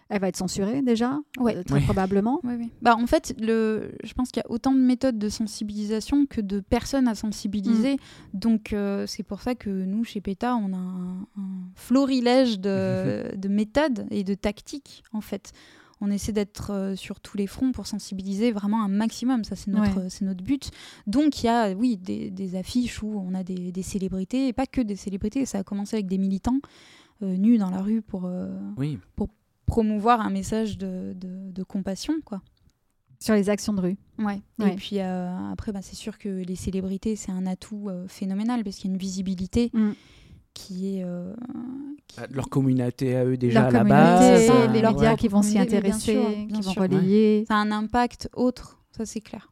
elle 0.09 0.21
va 0.21 0.27
être 0.27 0.37
censurée 0.37 0.81
déjà, 0.83 1.19
Ouais. 1.39 1.55
euh, 1.57 1.63
très 1.63 1.75
Oui. 1.79 1.83
probablement. 1.83 2.39
Oui, 2.43 2.53
oui. 2.59 2.69
Bah, 2.81 2.95
en 2.95 3.07
fait, 3.07 3.35
le... 3.39 3.91
je 4.03 4.13
pense 4.13 4.29
qu'il 4.29 4.41
y 4.43 4.45
a 4.47 4.51
autant 4.51 4.71
de 4.73 4.79
méthodes 4.79 5.17
de 5.17 5.29
sensibilisation 5.29 6.25
que 6.27 6.41
de 6.41 6.59
personnes 6.59 7.07
à 7.07 7.15
sensibiliser. 7.15 7.97
Donc, 8.33 8.71
euh, 8.73 9.05
c'est 9.07 9.23
pour 9.23 9.41
ça 9.41 9.55
que 9.55 9.69
nous, 9.69 10.03
chez 10.03 10.21
PETA, 10.21 10.55
on 10.57 10.73
a 10.73 10.77
un, 10.77 11.21
un 11.37 11.69
florilège 11.73 12.59
de, 12.59 13.31
de 13.37 13.47
méthodes 13.47 14.05
et 14.11 14.23
de 14.23 14.33
tactiques, 14.35 15.03
en 15.13 15.21
fait. 15.21 15.51
On 16.01 16.11
essaie 16.11 16.33
d'être 16.33 16.71
euh, 16.71 16.95
sur 16.97 17.21
tous 17.21 17.37
les 17.37 17.47
fronts 17.47 17.71
pour 17.71 17.87
sensibiliser 17.87 18.51
vraiment 18.51 18.83
un 18.83 18.89
maximum. 18.89 19.43
Ça, 19.45 19.55
c'est 19.55 19.71
notre, 19.71 20.01
Ouais. 20.01 20.09
c'est 20.09 20.25
notre 20.25 20.43
but. 20.43 20.69
Donc, 21.07 21.41
il 21.41 21.45
y 21.45 21.49
a, 21.49 21.71
oui, 21.71 21.95
des, 21.97 22.29
des 22.31 22.55
affiches 22.57 23.01
où 23.01 23.17
on 23.25 23.33
a 23.33 23.43
des, 23.43 23.71
des 23.71 23.81
célébrités, 23.81 24.49
et 24.49 24.53
pas 24.53 24.65
que 24.65 24.81
des 24.81 24.97
célébrités. 24.97 25.45
Ça 25.45 25.59
a 25.59 25.63
commencé 25.63 25.95
avec 25.95 26.07
des 26.07 26.17
militants 26.17 26.59
euh, 27.23 27.37
nus 27.37 27.57
dans 27.57 27.69
la 27.69 27.81
rue 27.81 28.01
pour 28.01 28.25
euh, 28.25 28.49
Oui, 28.77 28.99
promouvoir 29.65 30.21
un 30.21 30.29
message 30.29 30.77
de, 30.77 31.13
de- 31.15 31.51
de 31.51 31.63
compassion, 31.63 32.13
quoi. 32.23 32.41
Sur 33.19 33.33
les 33.33 33.49
actions 33.49 33.73
de 33.73 33.81
rue. 33.81 33.97
Ouais. 34.19 34.41
Ouais. 34.59 34.73
Et 34.73 34.75
puis 34.75 34.99
euh, 34.99 35.51
après, 35.51 35.71
bah, 35.71 35.79
c'est 35.81 35.95
sûr 35.95 36.17
que 36.17 36.29
les 36.29 36.55
célébrités, 36.55 37.15
c'est 37.15 37.31
un 37.31 37.45
atout 37.47 37.87
euh, 37.89 38.05
phénoménal 38.07 38.63
parce 38.63 38.75
qu'il 38.75 38.89
y 38.89 38.91
a 38.91 38.93
une 38.93 38.99
visibilité 38.99 39.71
Mm. 39.73 39.91
qui 40.53 40.97
est. 40.97 41.03
euh, 41.03 41.33
qui- 42.07 42.17
Ah, 42.19 42.27
leur 42.29 42.49
communauté 42.49 43.15
à 43.15 43.25
eux 43.25 43.37
déjà 43.37 43.61
Leur 43.61 43.69
à 43.69 43.71
la 43.71 43.83
base. 43.83 44.45
ça, 44.47 44.67
les 44.67 44.81
médias 44.81 45.15
qui 45.15 45.27
vont 45.29 45.41
s'y 45.41 45.53
bien 45.53 45.61
intéresser, 45.63 46.47
qui 46.53 46.61
vont 46.61 46.71
sûr. 46.73 46.81
relayer. 46.81 47.45
Ça 47.47 47.55
a 47.55 47.57
un 47.57 47.71
impact 47.71 48.29
autre, 48.35 48.79
ça 48.95 49.05
c'est 49.05 49.21
clair. 49.21 49.51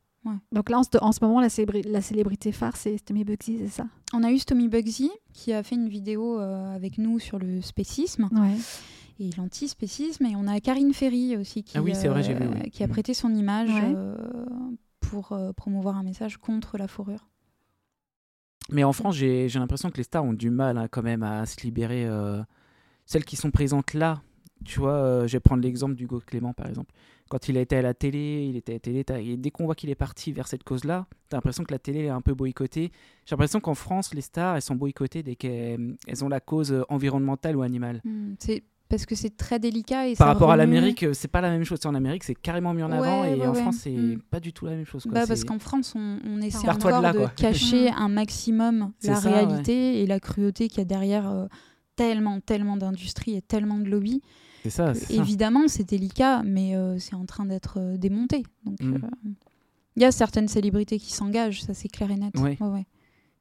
Donc 0.54 0.70
là, 0.70 0.80
en 0.80 0.84
ce, 0.84 0.90
en 1.02 1.12
ce 1.12 1.20
moment, 1.22 1.42
la, 1.42 1.50
célébri- 1.50 1.84
la 1.86 2.00
célébrité 2.02 2.54
phare, 2.54 2.78
c'est 2.78 2.98
Tommy 3.04 3.26
Bugsy, 3.26 3.58
c'est 3.60 3.68
ça? 3.68 3.88
On 4.14 4.24
a 4.24 4.32
eu 4.32 4.40
Stomy 4.40 4.70
Bugsy 4.70 5.12
qui 5.34 5.52
a 5.52 5.64
fait 5.64 5.76
une 5.76 5.90
vidéo 5.90 6.40
euh, 6.40 6.74
avec 6.74 6.98
nous 6.98 7.20
sur 7.20 7.40
le 7.40 7.62
spécisme 7.62 8.30
Ouais. 8.32 8.56
Et 9.24 9.30
l'antispécisme. 9.38 10.26
Et 10.26 10.36
on 10.36 10.48
a 10.48 10.60
Karine 10.60 10.94
Ferry 10.94 11.36
aussi 11.38 11.64
qui, 11.64 11.78
Ah 11.78 11.82
oui, 11.82 11.94
c'est 11.96 12.08
vrai, 12.08 12.24
j'ai 12.24 12.34
vu, 12.34 12.48
oui. 12.48 12.70
qui 12.72 12.84
a 12.84 12.88
prêté 12.88 13.14
son 13.14 13.34
image 13.34 13.70
Ouais. 13.70 13.94
euh, 13.96 14.16
pour 15.00 15.32
euh, 15.34 15.52
promouvoir 15.54 15.98
un 15.98 16.04
message 16.04 16.38
contre 16.38 16.78
la 16.78 16.88
fourrure. 16.88 17.28
Mais 18.70 18.84
en 18.84 18.94
France, 18.94 19.16
j'ai 19.16 19.50
j'ai 19.50 19.60
l'impression 19.60 19.90
que 19.92 19.98
les 19.98 20.04
stars 20.04 20.24
ont 20.24 20.34
du 20.34 20.50
mal 20.50 20.78
hein, 20.78 20.88
quand 20.90 21.04
même 21.04 21.24
à 21.24 21.46
se 21.46 21.62
libérer. 21.62 22.06
euh, 22.06 22.42
Celles 23.06 23.26
qui 23.26 23.36
sont 23.36 23.52
présentes 23.52 23.94
là, 23.94 24.22
tu 24.64 24.80
vois, 24.80 24.94
euh, 24.94 25.28
je 25.28 25.34
vais 25.34 25.42
prendre 25.42 25.62
l'exemple 25.62 25.96
d'Hugo 25.96 26.22
Clément 26.26 26.54
par 26.54 26.68
exemple. 26.68 26.94
Quand 27.30 27.50
il 27.50 27.58
a 27.58 27.62
été 27.62 27.76
à 27.76 27.82
la 27.82 27.94
télé, 27.94 28.46
il 28.50 28.56
était 28.56 28.74
à 28.74 28.76
la 28.76 28.80
télé, 28.80 29.04
et 29.32 29.38
dès 29.38 29.50
qu'on 29.52 29.66
voit 29.66 29.76
qu'il 29.76 29.90
est 29.90 29.96
parti 29.96 30.32
vers 30.32 30.48
cette 30.48 30.64
cause-là, 30.64 31.08
t'as 31.30 31.38
l'impression 31.38 31.64
que 31.64 31.72
la 31.74 31.80
télé 31.80 32.02
est 32.06 32.10
un 32.10 32.22
peu 32.22 32.34
boycottée. 32.34 32.92
J'ai 33.26 33.34
l'impression 33.36 33.60
qu'en 33.60 33.74
France, 33.76 34.14
les 34.14 34.22
stars, 34.22 34.56
elles 34.56 34.62
sont 34.62 34.76
boycottées 34.76 35.24
dès 35.24 35.36
qu'elles 35.36 35.98
elles 36.08 36.24
ont 36.24 36.30
la 36.30 36.40
cause 36.40 36.72
euh, 36.72 36.84
environnementale 36.90 37.58
ou 37.58 37.62
animale. 37.64 38.02
C'est 38.40 38.64
parce 38.90 39.06
que 39.06 39.16
c'est 39.16 39.36
très 39.36 39.58
délicat 39.60 40.08
et 40.08 40.16
Par 40.16 40.28
ça 40.28 40.34
rapport 40.34 40.52
à 40.52 40.58
l'Amérique, 40.58 41.04
euh, 41.04 41.14
c'est 41.14 41.28
pas 41.28 41.42
la 41.42 41.50
même 41.50 41.64
chose. 41.64 41.80
En 41.86 41.96
Amérique, 41.96 42.24
c'est 42.24 42.36
carrément 42.36 42.74
mis 42.74 42.84
en 42.84 42.92
avant, 42.92 43.22
Ouais, 43.22 43.32
et 43.32 43.40
ouais, 43.40 43.48
en 43.48 43.54
ouais. 43.54 43.62
France, 43.62 43.78
c'est 43.82 43.90
Mm. 43.92 44.20
pas 44.30 44.40
du 44.40 44.54
tout 44.54 44.66
la 44.66 44.72
même 44.76 44.86
chose. 44.86 45.04
quoi. 45.04 45.14
Bah, 45.14 45.24
parce 45.28 45.44
qu'en 45.44 45.58
France, 45.60 45.94
on, 45.96 46.20
on 46.26 46.42
essaie 46.42 46.66
de 46.68 46.72
encore 46.72 47.02
là, 47.02 47.12
de, 47.14 47.18
quoi. 47.20 47.30
cacher 47.30 47.90
un 47.90 48.10
maximum 48.10 48.92
la 49.04 49.16
ça, 49.16 49.30
réalité 49.30 50.02
et 50.02 50.06
la 50.06 50.20
cruauté 50.20 50.68
qu'il 50.68 50.78
y 50.78 50.82
a 50.82 50.86
derrière 50.86 51.30
euh, 51.30 51.48
tellement, 51.96 52.40
tellement 52.40 52.78
d'industries 52.78 53.36
et 53.36 53.42
tellement 53.42 53.78
de 53.80 53.90
lobbies. 53.90 54.22
c'est 54.64 54.70
ça. 54.70 54.94
évidemment, 55.10 55.68
c'est 55.68 55.84
délicat, 55.88 56.44
mais 56.44 56.76
euh, 56.76 56.98
c'est 57.00 57.16
en 57.16 57.26
train 57.26 57.46
d'être 57.46 57.80
euh, 57.80 57.98
démonté. 57.98 58.44
Donc, 58.66 58.80
Mm. 58.82 58.94
euh, 58.96 59.30
il 59.96 60.02
y 60.02 60.06
a 60.06 60.12
certaines 60.12 60.48
célébrités 60.48 61.00
qui 61.00 61.12
s'engagent, 61.14 61.62
ça 61.64 61.74
c'est 61.74 61.88
clair 61.90 62.10
et 62.12 62.16
net. 62.16 62.34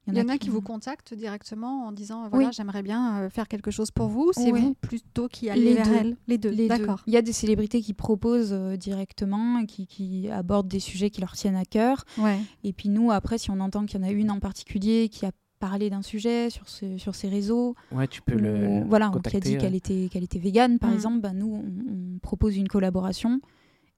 Il 0.09 0.17
y 0.17 0.21
en 0.21 0.29
a 0.29 0.37
qui 0.37 0.49
vous 0.51 0.61
contactent 0.63 1.15
directement 1.15 1.87
en 1.87 1.93
disant 1.93 2.29
voilà, 2.29 2.49
Oui. 2.49 2.53
j'aimerais 2.53 2.83
bien 2.83 3.21
euh, 3.21 3.31
faire 3.31 3.47
quelque 3.47 3.71
chose 3.71 3.93
pour 3.93 4.09
vous. 4.09 4.33
C'est 4.35 4.51
vous 4.51 4.75
plutôt 4.75 5.29
qui 5.29 5.49
allez 5.49 5.63
Les 5.63 5.75
vers 5.75 6.05
Les 6.27 6.39
deux, 6.39 6.51
Les 6.51 6.67
deux. 6.67 6.69
d'accord. 6.69 7.03
Il 7.07 7.13
y 7.13 7.17
a 7.17 7.23
des 7.23 7.33
célébrités 7.33 7.81
qui 7.81 7.95
proposent 7.95 8.53
euh, 8.53 8.77
directement, 8.77 9.59
et 9.59 9.67
qui, 9.67 9.87
qui 9.87 10.29
abordent 10.29 10.67
des 10.67 10.81
sujets 10.81 11.09
qui 11.11 11.21
leur 11.21 11.33
tiennent 11.33 11.55
à 11.57 11.65
cœur. 11.65 12.05
Ouais. 12.19 12.39
Et 12.65 12.73
puis 12.73 12.89
nous, 12.89 13.13
après, 13.13 13.39
si 13.39 13.51
on 13.53 13.61
entend 13.61 13.87
qu'il 13.87 14.01
y 14.01 14.05
en 14.05 14.07
a 14.07 14.11
une 14.11 14.31
en 14.33 14.41
particulier 14.41 15.09
qui 15.09 15.25
a 15.25 15.31
parlé 15.61 15.89
d'un 15.91 16.03
sujet 16.03 16.51
sur, 16.51 16.69
ce- 16.69 16.99
sur 16.99 17.15
ses 17.15 17.29
réseaux, 17.29 17.77
Ouais, 17.93 18.09
tu 18.09 18.23
peux 18.23 18.35
ou- 18.35 18.39
le. 18.39 18.83
voilà, 18.89 19.07
ou 19.07 19.11
qui 19.13 19.19
a 19.19 19.21
contacter, 19.23 19.41
dit 19.41 19.57
qu'elle 19.59 19.77
était, 19.77 20.09
qu'elle 20.11 20.25
était 20.25 20.41
végane, 20.41 20.81
par 20.81 20.91
Mm. 20.91 20.95
exemple, 20.95 21.21
bah, 21.21 21.33
nous, 21.33 21.55
on, 21.55 21.93
on 22.15 22.19
propose 22.19 22.57
une 22.57 22.67
collaboration. 22.67 23.41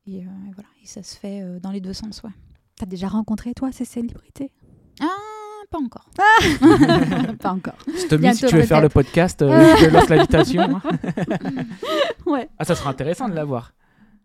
Et, 0.07 0.19
euh, 0.21 0.29
voilà, 0.55 0.69
et 0.83 0.87
ça 0.87 1.03
se 1.03 1.17
fait 1.17 1.41
euh, 1.41 1.59
dans 1.61 1.71
les 1.71 1.81
deux 1.81 1.95
sens, 1.95 2.23
ouais. 2.25 2.31
T'as 2.77 2.85
déjà 2.85 3.09
rencontré 3.09 3.55
toi 3.55 3.73
ces 3.73 3.87
célébrités? 3.87 4.51
Pas 5.75 5.81
encore. 5.83 6.07
Pas 7.41 7.51
encore. 7.53 7.75
Tommy, 8.09 8.35
si 8.35 8.47
tu 8.47 8.55
veux 8.55 8.63
faire 8.63 8.81
le 8.81 8.89
podcast, 8.89 9.43
euh, 9.43 9.75
je 9.77 9.87
te 9.87 9.91
lance 9.91 10.09
l'invitation. 10.09 10.63
hein. 10.63 10.83
Ouais. 12.27 12.49
Ah, 12.59 12.65
ça 12.65 12.75
sera 12.75 12.91
intéressant 12.91 13.29
de 13.29 13.35
la 13.35 13.45
voir. 13.45 13.73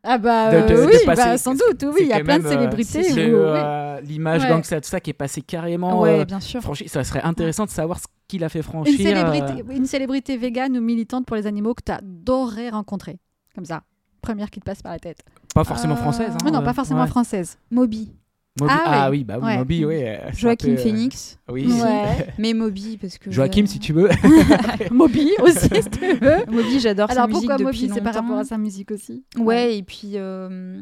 Ah 0.03 0.17
bah 0.17 0.49
De- 0.51 0.67
de- 0.67 0.73
euh, 0.79 0.85
de 0.85 0.91
oui, 0.91 0.97
passer- 1.05 1.21
bah, 1.23 1.37
sans 1.37 1.53
doute, 1.53 1.83
oui, 1.93 2.01
il 2.01 2.07
y 2.07 2.13
a 2.13 2.21
plein 2.23 2.37
de 2.39 2.43
même, 2.43 2.51
euh, 2.51 2.55
célébrités. 2.55 3.13
oui. 3.13 3.31
euh, 3.33 3.99
L'image 4.01 4.43
Ouais. 4.43 4.61
tout 4.61 4.87
ça 4.87 4.99
qui 5.01 5.09
est 5.09 5.13
passé 5.13 5.41
carrément. 5.41 5.99
ouais, 5.99 6.21
euh, 6.21 6.25
bien 6.25 6.39
sûr. 6.39 6.61
franchi- 6.61 6.87
ça 6.87 7.03
serait 7.03 7.21
intéressant 7.23 7.65
de 7.65 7.69
savoir 7.69 7.99
ce 7.99 8.05
qu'il 8.27 8.43
a 8.45 8.49
fait 8.49 8.61
franchir. 8.61 8.93
Une 8.97 9.05
célébrité, 9.05 9.63
euh, 9.69 9.75
une 9.75 9.85
célébrité 9.85 10.37
végane 10.37 10.77
ou 10.77 10.81
militante 10.81 11.25
pour 11.25 11.35
les 11.35 11.47
animaux 11.47 11.73
que 11.73 11.83
tu 11.85 11.91
adorerais 11.91 12.69
rencontrer. 12.69 13.19
Comme 13.55 13.65
ça. 13.65 13.81
Première 14.21 14.49
qui 14.49 14.59
te 14.61 14.65
passe 14.65 14.81
par 14.81 14.93
la 14.93 14.99
tête. 14.99 15.19
Pas 15.53 15.63
forcément 15.65 15.95
Euh, 15.95 15.97
française. 15.97 16.31
hein, 16.45 16.49
non, 16.51 16.59
euh, 16.59 16.63
pas 16.63 16.73
forcément 16.73 17.01
ouais. 17.01 17.07
française. 17.07 17.57
Moby. 17.71 18.13
Moby- 18.59 18.71
Ah 18.73 18.83
Ah, 18.85 19.09
oui. 19.11 19.17
oui, 19.19 19.23
bah 19.23 19.35
oui, 19.39 19.45
Ouais. 19.45 19.57
Moby, 19.57 19.85
oui. 19.85 19.95
euh, 20.03 20.17
Joachim 20.35 20.57
peu, 20.67 20.71
euh, 20.73 20.77
Phoenix. 20.77 21.39
Oui. 21.51 21.67
Ouais. 21.71 22.27
Mais 22.37 22.53
Moby, 22.53 22.97
parce 22.97 23.17
que. 23.17 23.31
Joachim, 23.31 23.63
euh, 23.63 23.67
si 23.67 23.79
tu 23.79 23.93
veux. 23.93 24.09
Moby 24.91 25.29
aussi, 25.41 25.59
si 25.81 25.89
tu 25.89 26.13
veux. 26.15 26.45
Moby, 26.51 26.79
j'adore 26.79 27.07
sa 27.09 27.13
Alors 27.23 27.27
musique 27.27 27.47
pourquoi 27.49 27.65
depuis 27.65 27.81
Moby? 27.87 27.93
C'est 27.95 28.01
par 28.01 28.13
rapport 28.13 28.37
à 28.37 28.43
sa 28.43 28.57
musique 28.57 28.91
aussi? 28.91 29.23
Ouais, 29.37 29.77
et 29.77 29.83
puis 29.83 30.11
euh, 30.15 30.79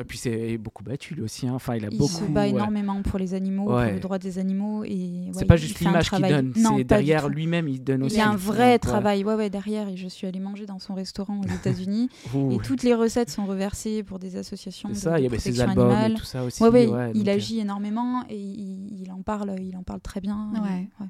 Et 0.00 0.04
puis 0.04 0.18
c'est 0.18 0.58
beaucoup 0.58 0.82
battu 0.84 1.14
lui 1.14 1.22
aussi. 1.22 1.46
hein. 1.46 1.52
Enfin, 1.54 1.74
il 1.76 1.84
a 1.84 1.88
il 1.90 1.98
beaucoup. 1.98 2.12
se 2.12 2.24
bat 2.24 2.42
ouais. 2.42 2.50
énormément 2.50 3.00
pour 3.02 3.18
les 3.18 3.34
animaux, 3.34 3.72
Ouais. 3.74 3.84
pour 3.86 3.94
le 3.94 4.00
droit 4.00 4.18
des 4.18 4.38
animaux. 4.38 4.84
et 4.84 5.28
C'est 5.32 5.44
pas 5.44 5.56
il 5.56 5.60
juste 5.62 5.80
l'image 5.80 6.10
qu'il 6.10 6.26
donne, 6.26 6.52
Non, 6.56 6.76
c'est 6.78 6.84
derrière 6.84 7.28
lui-même, 7.28 7.68
il 7.68 7.82
donne 7.82 8.00
Il 8.02 8.06
aussi. 8.06 8.16
y 8.16 8.20
a 8.20 8.28
un 8.28 8.36
vrai 8.36 8.78
travail 8.78 9.24
ouais, 9.24 9.34
ouais, 9.34 9.50
derrière 9.50 9.88
et 9.88 9.96
je 9.96 10.08
suis 10.08 10.26
allée 10.26 10.40
manger 10.40 10.66
dans 10.66 10.78
son 10.78 10.94
restaurant 10.94 11.40
aux 11.40 11.44
États-Unis 11.54 12.08
et 12.52 12.56
toutes 12.64 12.82
les 12.82 12.94
recettes 12.94 13.30
sont 13.30 13.46
reversées 13.46 14.02
pour 14.02 14.18
des 14.18 14.36
associations 14.36 14.88
de, 14.88 14.94
C'est 14.94 15.00
ça, 15.02 15.12
de 15.14 15.18
il 15.18 15.24
y 15.24 15.26
avait 15.26 15.38
ses 15.38 15.50
protection 15.50 15.70
albums 15.70 15.90
animale. 15.90 16.12
et 16.12 16.14
tout 16.14 16.24
ça 16.24 16.42
aussi. 16.44 16.62
Ouais, 16.62 17.12
il 17.16 17.24
donc, 17.24 17.28
euh, 17.28 17.36
agit 17.36 17.58
énormément 17.60 18.24
et 18.28 18.38
il, 18.38 19.02
il 19.02 19.12
en 19.12 19.22
parle, 19.22 19.54
il 19.60 19.76
en 19.76 19.82
parle 19.82 20.00
très 20.00 20.20
bien. 20.20 20.52
et- 20.56 20.60
Ouais. 20.60 20.88
ouais. 21.00 21.06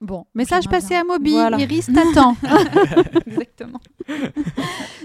Bon, 0.00 0.26
message 0.34 0.68
passé 0.68 0.88
bien. 0.90 1.02
à 1.02 1.04
Moby. 1.04 1.30
Voilà. 1.30 1.60
Iris 1.60 1.86
t'attend. 1.86 2.36
Exactement. 3.26 3.78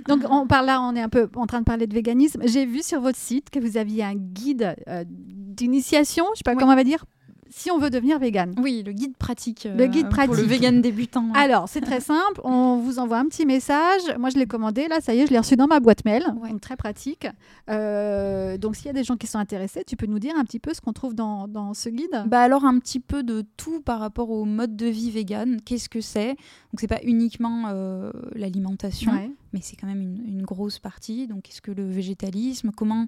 Donc 0.08 0.24
on 0.30 0.48
parle 0.48 0.66
là, 0.66 0.82
on 0.82 0.96
est 0.96 1.02
un 1.02 1.10
peu 1.10 1.30
en 1.36 1.46
train 1.46 1.60
de 1.60 1.66
parler 1.66 1.86
de 1.86 1.94
véganisme. 1.94 2.42
J'ai 2.46 2.66
vu 2.66 2.82
sur 2.82 3.00
votre 3.02 3.18
site 3.20 3.50
que 3.52 3.60
vous 3.60 3.78
aviez 3.78 4.04
un 4.04 4.16
guide 4.16 4.76
euh, 4.88 5.04
d'initiation, 5.08 6.26
je 6.34 6.40
sais 6.40 6.44
pas 6.44 6.52
Ouais. 6.54 6.58
comment 6.60 6.74
on 6.74 6.76
va 6.76 6.84
dire, 6.84 7.06
si 7.50 7.72
on 7.72 7.78
veut 7.80 7.90
devenir 7.90 8.20
vegan. 8.20 8.54
Oui, 8.62 8.84
le 8.86 8.92
guide 8.92 9.16
pratique. 9.18 9.68
Le 9.76 9.88
guide 9.88 10.10
Pour 10.10 10.22
le 10.22 10.28
pratique. 10.28 10.46
vegan 10.46 10.82
débutant. 10.82 11.24
ouais. 11.32 11.40
Alors, 11.40 11.68
c'est 11.70 11.82
très 11.82 12.00
simple. 12.02 12.42
On 12.44 12.78
vous 12.78 13.00
envoie 13.00 13.18
un 13.18 13.26
petit 13.26 13.46
message. 13.46 14.02
Moi, 14.20 14.30
je 14.30 14.38
l'ai 14.38 14.46
commandé. 14.46 14.88
Là, 14.88 15.00
ça 15.02 15.14
y 15.14 15.20
est, 15.20 15.28
je 15.28 15.32
l'ai 15.32 15.40
reçu 15.40 15.56
dans 15.56 15.68
ma 15.68 15.80
boîte 15.80 16.06
mail. 16.06 16.24
Ouais. 16.42 16.50
Donc, 16.50 16.62
très 16.62 16.76
pratique. 16.76 17.28
Euh, 17.70 18.58
donc, 18.58 18.76
s'il 18.76 18.88
y 18.88 18.90
a 18.90 18.94
des 18.94 19.04
gens 19.04 19.16
qui 19.18 19.28
sont 19.28 19.40
intéressés, 19.40 19.84
tu 19.86 19.96
peux 19.96 20.06
nous 20.08 20.20
dire 20.20 20.34
un 20.38 20.44
petit 20.44 20.60
peu 20.60 20.74
ce 20.74 20.82
qu'on 20.82 20.94
trouve 20.94 21.14
dans, 21.16 21.48
dans 21.48 21.74
ce 21.74 21.90
guide? 21.90 22.24
Bah 22.28 22.42
alors 22.42 22.66
un 22.66 22.80
petit 22.80 23.00
peu 23.00 23.24
de 23.24 23.44
tout 23.58 23.82
par 23.82 24.00
rapport 24.00 24.30
au 24.30 24.46
mode 24.46 24.76
de 24.76 24.86
vie 24.88 25.12
vegan. 25.12 25.60
Qu'est-ce 25.66 25.90
que 25.90 26.02
c'est? 26.02 26.30
Donc 26.30 26.80
c'est 26.80 26.88
pas 26.88 27.00
uniquement 27.04 27.66
euh, 27.70 28.12
l'alimentation, 28.34 29.12
Ouais. 29.12 29.32
Mais 29.54 29.60
c'est 29.62 29.76
quand 29.76 29.88
même 29.88 30.02
une, 30.02 30.26
une 30.28 30.42
grosse 30.44 30.80
partie. 30.80 31.28
Donc 31.28 31.44
qu'est-ce 31.44 31.62
que 31.62 31.72
le 31.72 31.86
végétalisme 31.90 32.72
Comment 32.76 33.06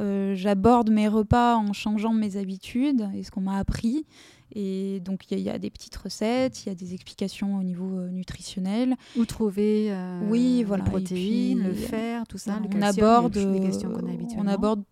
euh, 0.00 0.34
j'aborde 0.34 0.90
mes 0.90 1.08
repas 1.08 1.56
en 1.56 1.72
changeant 1.72 2.12
mes 2.12 2.36
habitudes 2.36 3.08
et 3.14 3.22
ce 3.22 3.30
qu'on 3.30 3.40
m'a 3.42 3.58
appris? 3.58 4.06
Et 4.54 5.00
donc 5.00 5.30
il 5.30 5.32
y, 5.32 5.34
a- 5.36 5.38
il 5.38 5.44
y 5.44 5.50
a 5.50 5.58
des 5.58 5.70
petites 5.70 5.96
recettes, 5.96 6.64
il 6.64 6.68
y 6.68 6.72
a 6.72 6.74
des 6.74 6.92
explications 6.92 7.56
au 7.56 7.62
niveau 7.62 7.98
euh, 7.98 8.10
nutritionnel. 8.10 8.96
Où 9.16 9.24
trouver 9.24 9.88
euh, 9.90 10.28
Oui, 10.30 10.62
voilà. 10.62 10.84
les 10.84 10.90
protéines, 10.90 11.58
puis, 11.60 11.68
le 11.68 11.74
fer, 11.74 12.26
tout 12.28 12.36
ça, 12.38 12.58
le 12.60 12.66
on 12.66 12.68
calcium, 12.68 13.06
aborde, 13.06 13.36
les, 13.36 13.44
euh, 13.44 13.58
questions 13.60 13.90
qu'on 13.90 14.06
a 14.06 14.12
habituellement. 14.12 14.50
on 14.50 14.54
aborde 14.54 14.82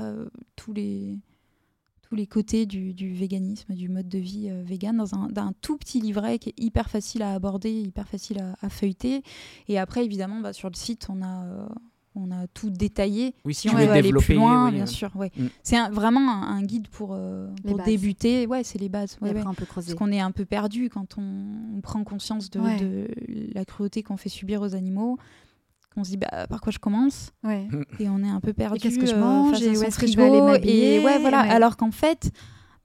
euh, 0.00 0.26
tous 0.56 0.72
les 0.72 1.18
tous 2.08 2.14
les 2.14 2.26
côtés 2.26 2.66
du, 2.66 2.92
du 2.92 3.14
véganisme, 3.14 3.74
du 3.74 3.88
mode 3.88 4.08
de 4.08 4.18
vie 4.18 4.48
euh, 4.50 4.62
vegan 4.64 4.96
dans 4.96 5.14
un, 5.14 5.52
tout 5.60 5.76
petit 5.76 6.00
livret 6.00 6.38
qui 6.38 6.50
est 6.50 6.60
hyper 6.60 6.90
facile 6.90 7.22
à 7.22 7.32
aborder, 7.32 7.72
hyper 7.72 8.06
facile 8.08 8.40
à, 8.40 8.54
à 8.60 8.68
feuilleter. 8.68 9.22
Et 9.68 9.78
après, 9.78 10.04
évidemment, 10.04 10.40
bah, 10.40 10.52
sur 10.52 10.68
le 10.68 10.74
site, 10.76 11.06
on 11.08 11.22
a 11.22 11.44
euh, 11.46 11.66
on 12.16 12.30
a 12.30 12.46
tout 12.48 12.70
détaillé. 12.70 13.34
Oui, 13.44 13.54
si 13.54 13.68
on 13.68 13.74
veut 13.74 13.90
aller 13.90 14.12
plus 14.12 14.34
loin, 14.34 14.66
oui, 14.66 14.74
bien 14.74 14.84
euh, 14.84 14.86
sûr. 14.86 15.10
Ouais. 15.16 15.32
Mm. 15.36 15.46
C'est 15.64 15.76
un- 15.76 15.90
vraiment 15.90 16.30
un, 16.30 16.42
un 16.58 16.62
guide 16.62 16.86
pour, 16.88 17.10
euh, 17.12 17.48
pour 17.66 17.82
débuter. 17.82 18.46
Ouais, 18.46 18.62
c'est 18.62 18.78
les 18.78 18.88
bases. 18.88 19.18
Ouais, 19.20 19.30
après, 19.30 19.44
ouais. 19.44 19.54
peut 19.56 19.66
creuser. 19.66 19.94
Parce 19.94 19.98
qu'on 19.98 20.12
est 20.12 20.20
un 20.20 20.30
peu 20.30 20.44
perdu 20.44 20.90
quand 20.90 21.18
on, 21.18 21.76
on 21.76 21.80
prend 21.80 22.04
conscience 22.04 22.50
de, 22.50 22.60
Ouais. 22.60 22.76
de 22.78 23.08
la 23.52 23.64
cruauté 23.64 24.02
qu'on 24.04 24.16
fait 24.16 24.28
subir 24.28 24.62
aux 24.62 24.74
animaux. 24.76 25.18
Qu'on 25.94 26.02
se 26.04 26.10
dit 26.10 26.16
bah, 26.16 26.46
par 26.48 26.60
quoi 26.60 26.72
je 26.72 26.78
commence 26.78 27.30
Ouais. 27.44 27.68
et 28.00 28.08
on 28.08 28.22
est 28.24 28.28
un 28.28 28.40
peu 28.40 28.52
perdu. 28.52 28.80
qu'est-ce 28.80 28.98
que 28.98 29.06
je 29.06 29.14
euh, 29.14 29.20
mange 29.20 29.62
et 29.62 29.76
où 29.78 29.82
est-ce 29.84 29.98
que 29.98 30.06
je 30.06 30.16
vais 30.16 30.24
aller 30.26 30.40
m'habiller 30.40 30.96
Et 30.96 31.04
ouais, 31.04 31.18
voilà. 31.20 31.42
Ouais. 31.42 31.50
Alors 31.50 31.76
qu'en 31.76 31.92
fait, 31.92 32.32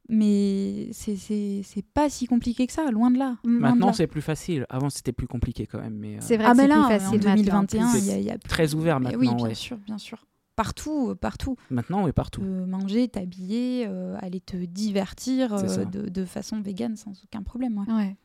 mais 0.08 0.90
c'est- 0.92 1.16
c'est 1.16 1.62
c'est 1.64 1.82
pas 1.86 2.10
si 2.10 2.26
compliqué 2.26 2.66
que 2.68 2.74
ça, 2.74 2.90
loin 2.92 3.12
de 3.12 3.18
là. 3.18 3.38
Maintenant, 3.44 3.94
c'est 3.94 4.08
plus 4.08 4.22
facile. 4.22 4.66
Avant, 4.70 4.90
c'était 4.90 5.12
plus 5.12 5.28
compliqué 5.28 5.66
quand 5.68 5.80
même. 5.80 5.94
Mais, 5.96 6.16
euh, 6.16 6.20
C'est 6.22 6.38
vrai 6.38 6.48
Ah 6.50 6.54
que 6.54 6.58
c'est 6.62 6.74
en 6.74 6.88
facile 6.90 7.20
2021, 7.20 7.86
maintenant. 7.86 7.94
il 8.00 8.06
y 8.06 8.12
a, 8.12 8.18
il 8.18 8.24
y 8.26 8.32
a 8.32 8.38
plus- 8.38 8.50
très 8.50 8.74
ouvert 8.74 9.00
Mais 9.00 9.12
maintenant. 9.12 9.20
Oui, 9.20 9.36
bien 9.36 9.46
ouais. 9.48 9.54
sûr, 9.54 9.78
bien 9.78 9.98
sûr. 9.98 10.26
Partout, 10.56 11.10
euh, 11.12 11.16
partout. 11.16 11.56
Maintenant, 11.70 12.04
oui, 12.04 12.12
partout. 12.12 12.42
Euh, 12.44 12.66
manger, 12.66 13.08
t'habiller, 13.08 13.86
euh, 13.88 14.18
aller 14.20 14.42
te 14.42 14.58
divertir 14.58 15.54
euh, 15.54 15.86
de, 15.86 16.10
de 16.10 16.26
façon 16.26 16.60
végane 16.60 16.96
sans 16.98 17.12
aucun 17.24 17.44
problème. 17.44 17.78
ouais. 17.88 17.94
Ouais. 17.94 18.18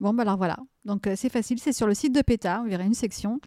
Bon, 0.00 0.12
bah 0.14 0.22
alors 0.22 0.36
voilà. 0.36 0.56
Donc, 0.84 1.06
euh, 1.06 1.14
c'est 1.16 1.28
facile. 1.28 1.58
C'est 1.58 1.72
sur 1.72 1.86
le 1.86 1.94
site 1.94 2.14
de 2.14 2.20
PETA. 2.22 2.60
Vous 2.62 2.68
verrez 2.68 2.84
une 2.84 2.94
section. 2.94 3.40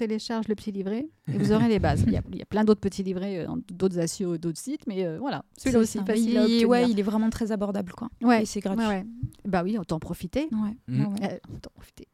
Télécharge 0.00 0.48
le 0.48 0.54
petit 0.54 0.72
livret 0.72 1.06
et 1.28 1.36
vous 1.36 1.52
aurez 1.52 1.68
les 1.68 1.78
bases. 1.78 2.04
Il 2.06 2.12
y 2.14 2.16
a, 2.16 2.22
il 2.32 2.38
y 2.38 2.42
a 2.42 2.46
plein 2.46 2.64
d'autres 2.64 2.80
petits 2.80 3.02
livrets, 3.02 3.40
euh, 3.40 3.46
dans 3.46 3.58
d'autres 3.70 3.98
assos, 3.98 4.38
d'autres 4.38 4.58
sites, 4.58 4.86
mais 4.86 5.04
euh, 5.04 5.18
voilà. 5.18 5.44
Celui-là 5.58 5.80
aussi, 5.80 5.98
ça. 5.98 6.04
facile 6.06 6.30
il, 6.30 6.38
à 6.38 6.42
obtenir. 6.44 6.68
ouais, 6.70 6.90
il 6.90 6.98
est 6.98 7.02
vraiment 7.02 7.28
très 7.28 7.52
abordable. 7.52 7.92
Quoi. 7.92 8.08
Ouais. 8.22 8.42
Et 8.42 8.46
c'est 8.46 8.60
gratuit. 8.60 8.82
Ouais, 8.86 8.88
ouais. 8.88 9.06
Bah 9.44 9.62
oui, 9.62 9.76
autant 9.76 9.98
profiter. 9.98 10.48
Ouais, 10.52 10.74
ouais. 10.88 11.06
Euh, 11.22 11.38
autant 11.54 11.70
profiter. 11.74 12.08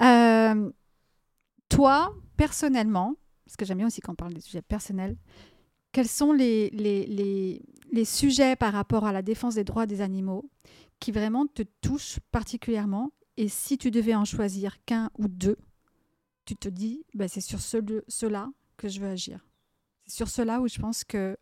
Euh, 0.00 0.70
toi, 1.68 2.14
personnellement, 2.38 3.14
parce 3.44 3.58
que 3.58 3.66
j'aime 3.66 3.78
bien 3.78 3.88
aussi 3.88 4.00
quand 4.00 4.12
on 4.12 4.16
parle 4.16 4.32
des 4.32 4.40
sujets 4.40 4.62
personnels, 4.62 5.18
quels 5.92 6.08
sont 6.08 6.32
les, 6.32 6.70
les, 6.70 7.04
les, 7.06 7.62
les 7.92 8.04
sujets 8.06 8.56
par 8.56 8.72
rapport 8.72 9.04
à 9.04 9.12
la 9.12 9.20
défense 9.20 9.56
des 9.56 9.64
droits 9.64 9.84
des 9.84 10.00
animaux 10.00 10.48
qui 10.98 11.12
vraiment 11.12 11.46
te 11.46 11.62
touchent 11.82 12.20
particulièrement? 12.32 13.10
Et 13.36 13.48
si 13.48 13.76
tu 13.76 13.90
devais 13.90 14.14
en 14.14 14.24
choisir 14.24 14.82
qu'un 14.86 15.10
ou 15.18 15.28
deux, 15.28 15.58
tu 16.48 16.56
te 16.56 16.68
dis, 16.68 17.04
bah, 17.14 17.28
c'est 17.28 17.40
sur 17.40 17.60
ce, 17.60 17.76
ceux-là 18.08 18.50
que 18.76 18.88
je 18.88 19.00
veux 19.00 19.08
agir. 19.08 19.44
C'est 20.06 20.16
sur 20.16 20.28
cela 20.28 20.60
où 20.60 20.68
je 20.68 20.78
pense 20.78 21.04
que 21.04 21.36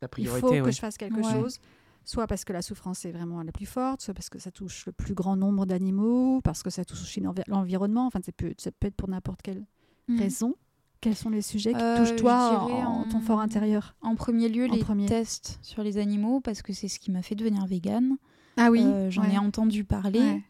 La 0.00 0.08
il 0.18 0.28
faut 0.28 0.50
que 0.50 0.60
ouais. 0.62 0.72
je 0.72 0.78
fasse 0.78 0.96
quelque 0.96 1.16
Ouais. 1.20 1.32
chose, 1.32 1.58
soit 2.04 2.26
parce 2.26 2.44
que 2.44 2.52
la 2.52 2.62
souffrance 2.62 3.04
est 3.04 3.10
vraiment 3.12 3.42
la 3.42 3.50
plus 3.52 3.66
forte, 3.66 4.00
soit 4.02 4.14
parce 4.14 4.28
que 4.28 4.38
ça 4.38 4.50
touche 4.50 4.86
le 4.86 4.92
plus 4.92 5.14
grand 5.14 5.36
nombre 5.36 5.66
d'animaux, 5.66 6.40
parce 6.42 6.62
que 6.62 6.70
ça 6.70 6.84
touche 6.84 7.18
l'environnement. 7.48 8.06
Enfin, 8.06 8.20
ça 8.24 8.32
peut, 8.32 8.54
ça 8.58 8.70
peut 8.70 8.86
être 8.88 8.96
pour 8.96 9.08
n'importe 9.08 9.42
quelle 9.42 9.64
Mhm. 10.08 10.18
raison. 10.18 10.54
Quels 11.00 11.16
sont 11.16 11.30
les 11.30 11.42
sujets 11.42 11.72
qui 11.72 11.80
Euh, 11.82 11.98
touchent 11.98 12.16
toi 12.16 12.60
en, 12.62 13.04
ton 13.08 13.20
fort 13.20 13.40
intérieur? 13.40 13.94
En 14.00 14.14
premier 14.14 14.48
lieu, 14.48 14.66
En 14.70 14.72
les 14.74 14.78
premier. 14.80 15.06
tests 15.06 15.58
sur 15.62 15.82
les 15.82 15.98
animaux, 15.98 16.40
parce 16.40 16.62
que 16.62 16.72
c'est 16.72 16.88
ce 16.88 16.98
qui 16.98 17.10
m'a 17.10 17.20
fait 17.22 17.34
devenir 17.34 17.66
végane. 17.66 18.16
Ah 18.56 18.68
Euh, 18.70 19.10
J'en 19.10 19.24
ai 19.24 19.36
entendu 19.36 19.84
parler. 19.84 20.20
Ouais. 20.20 20.42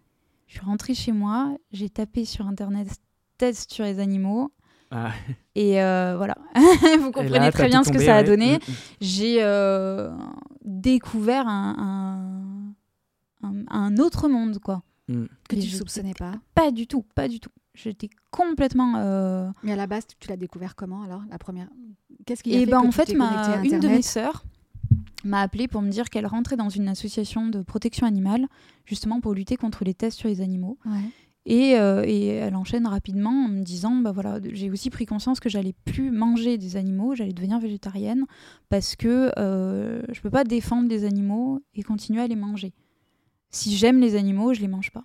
Je 0.46 0.52
suis 0.59 0.64
rentrée 0.64 0.94
chez 0.94 1.11
moi, 1.12 1.57
j'ai 1.72 1.88
tapé 1.88 2.24
sur 2.24 2.46
Internet 2.46 2.88
tests 3.39 3.72
sur 3.72 3.85
les 3.85 3.99
animaux. 4.01 4.53
Ah. 4.91 5.11
Et 5.55 5.82
euh, 5.82 6.14
voilà, 6.16 6.37
vous 7.01 7.11
comprenez 7.11 7.30
là, 7.39 7.51
très 7.53 7.68
bien 7.68 7.82
ce 7.82 7.89
que 7.89 7.95
tombé, 7.95 8.07
ça 8.07 8.14
a 8.16 8.18
ouais. 8.18 8.24
donné. 8.24 8.53
Mm, 8.55 8.70
mm. 8.70 8.74
J'ai 9.01 9.37
euh, 9.43 10.11
découvert 10.64 11.49
un, 11.49 12.28
un, 13.43 13.49
un- 13.49 13.64
un 13.68 13.97
autre 13.99 14.28
monde, 14.28 14.59
quoi. 14.59 14.82
Que 15.09 15.57
Et 15.57 15.59
tu 15.59 15.66
je- 15.68 15.76
soupçonnais 15.76 16.14
pas. 16.14 16.32
Pas 16.55 16.70
du 16.70 16.87
tout, 16.87 17.05
pas 17.14 17.28
du 17.28 17.41
tout. 17.41 17.51
J'étais 17.74 18.09
complètement... 18.30 18.95
euh, 18.97 19.51
Mais 19.64 19.72
à 19.72 19.76
la 19.76 19.87
base, 19.87 20.05
tu, 20.07 20.28
l'as 20.28 20.37
découvert 20.37 20.76
comment 20.76 21.03
alors 21.03 21.22
La 21.30 21.39
première? 21.39 21.68
Qu'est-ce 22.24 22.43
qui 22.45 22.55
a 22.55 22.57
Et 22.57 22.64
fait 22.64 22.70
ben 22.70 22.80
que 22.82 22.87
en 22.87 22.91
tu 22.91 22.97
fait, 22.97 23.14
ma, 23.14 23.57
une 23.64 23.80
de 23.80 23.89
mes 23.89 24.01
sœurs 24.03 24.45
m'a 25.24 25.41
appelé 25.41 25.66
pour 25.68 25.82
me 25.82 25.91
dire 25.91 26.09
qu'elle 26.09 26.26
rentrait 26.26 26.57
dans 26.57 26.68
une 26.68 26.87
association 26.89 27.49
de 27.49 27.62
protection 27.62 28.07
animale, 28.07 28.47
justement 28.85 29.20
pour 29.20 29.35
lutter 29.35 29.57
contre 29.57 29.85
les 29.85 29.93
tests 29.95 30.18
sur 30.18 30.28
les 30.28 30.41
animaux. 30.41 30.78
Ouais. 30.87 31.01
Et, 31.47 31.78
euh, 31.78 32.03
et 32.07 32.26
elle 32.26 32.57
enchaîne 32.57 32.86
rapidement 32.86 33.45
en 33.45 33.49
me 33.49 33.62
disant 33.62 33.97
bah 33.97 34.12
voilà, 34.12 34.38
j'ai 34.53 34.70
aussi 34.70 34.88
pris 34.88 35.05
conscience 35.05 35.40
que 35.40 35.51
j'allais 35.51 35.74
plus 35.84 36.11
manger 36.11 36.57
des 36.57 36.76
animaux, 36.76 37.14
j'allais 37.14 37.34
devenir 37.34 37.59
végétarienne 37.59 38.24
parce 38.70 38.97
que 38.97 39.30
euh, 39.38 40.03
je 40.11 40.20
peux 40.22 40.30
pas 40.30 40.45
défendre 40.45 40.88
les 40.88 41.05
animaux 41.05 41.61
et 41.74 41.82
continuer 41.82 42.22
à 42.22 42.26
les 42.26 42.36
manger. 42.36 42.72
Si 43.51 43.76
j'aime 43.76 44.01
les 44.01 44.16
animaux, 44.16 44.55
je 44.55 44.61
les 44.61 44.68
mange 44.68 44.90
pas. 44.90 45.05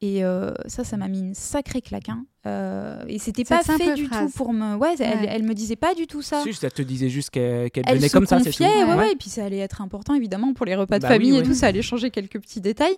Et 0.00 0.24
euh, 0.24 0.52
ça, 0.66 0.84
ça 0.84 0.96
m'a 0.96 1.08
mis 1.08 1.20
une 1.20 1.34
sacrée 1.34 1.82
claque. 1.82 2.10
Euh, 2.48 3.04
et 3.06 3.18
c'était 3.18 3.44
pas 3.44 3.62
fait 3.62 3.94
du 3.94 4.06
phrase. 4.06 4.30
tout 4.30 4.36
pour 4.36 4.52
me. 4.52 4.76
Ouais, 4.76 4.94
elle, 4.98 5.18
Ouais. 5.20 5.26
elle 5.28 5.42
me 5.42 5.54
disait 5.54 5.76
pas 5.76 5.94
du 5.94 6.06
tout 6.06 6.22
ça. 6.22 6.42
Juste, 6.44 6.64
elle 6.64 6.72
te 6.72 6.82
disait 6.82 7.08
juste 7.08 7.30
qu'elle 7.30 7.70
qu'elle 7.70 7.84
Elle 7.86 7.96
venait 7.96 8.08
se 8.08 8.12
comme 8.12 8.26
ça, 8.26 8.38
c'est 8.40 8.50
tout. 8.50 8.64
confiait, 8.64 8.84
ouais, 8.84 8.90
Ouais. 8.90 8.96
ouais, 8.96 9.12
et 9.12 9.16
puis 9.16 9.28
ça 9.30 9.44
allait 9.44 9.58
être 9.58 9.82
important 9.82 10.14
évidemment 10.14 10.52
pour 10.54 10.66
les 10.66 10.74
repas 10.74 10.98
de 10.98 11.02
Bah 11.02 11.08
oui, 11.10 11.14
famille 11.14 11.36
et 11.38 11.42
tout, 11.42 11.54
ça 11.54 11.66
allait 11.66 11.82
changer 11.82 12.10
quelques 12.10 12.40
petits 12.40 12.60
détails. 12.60 12.96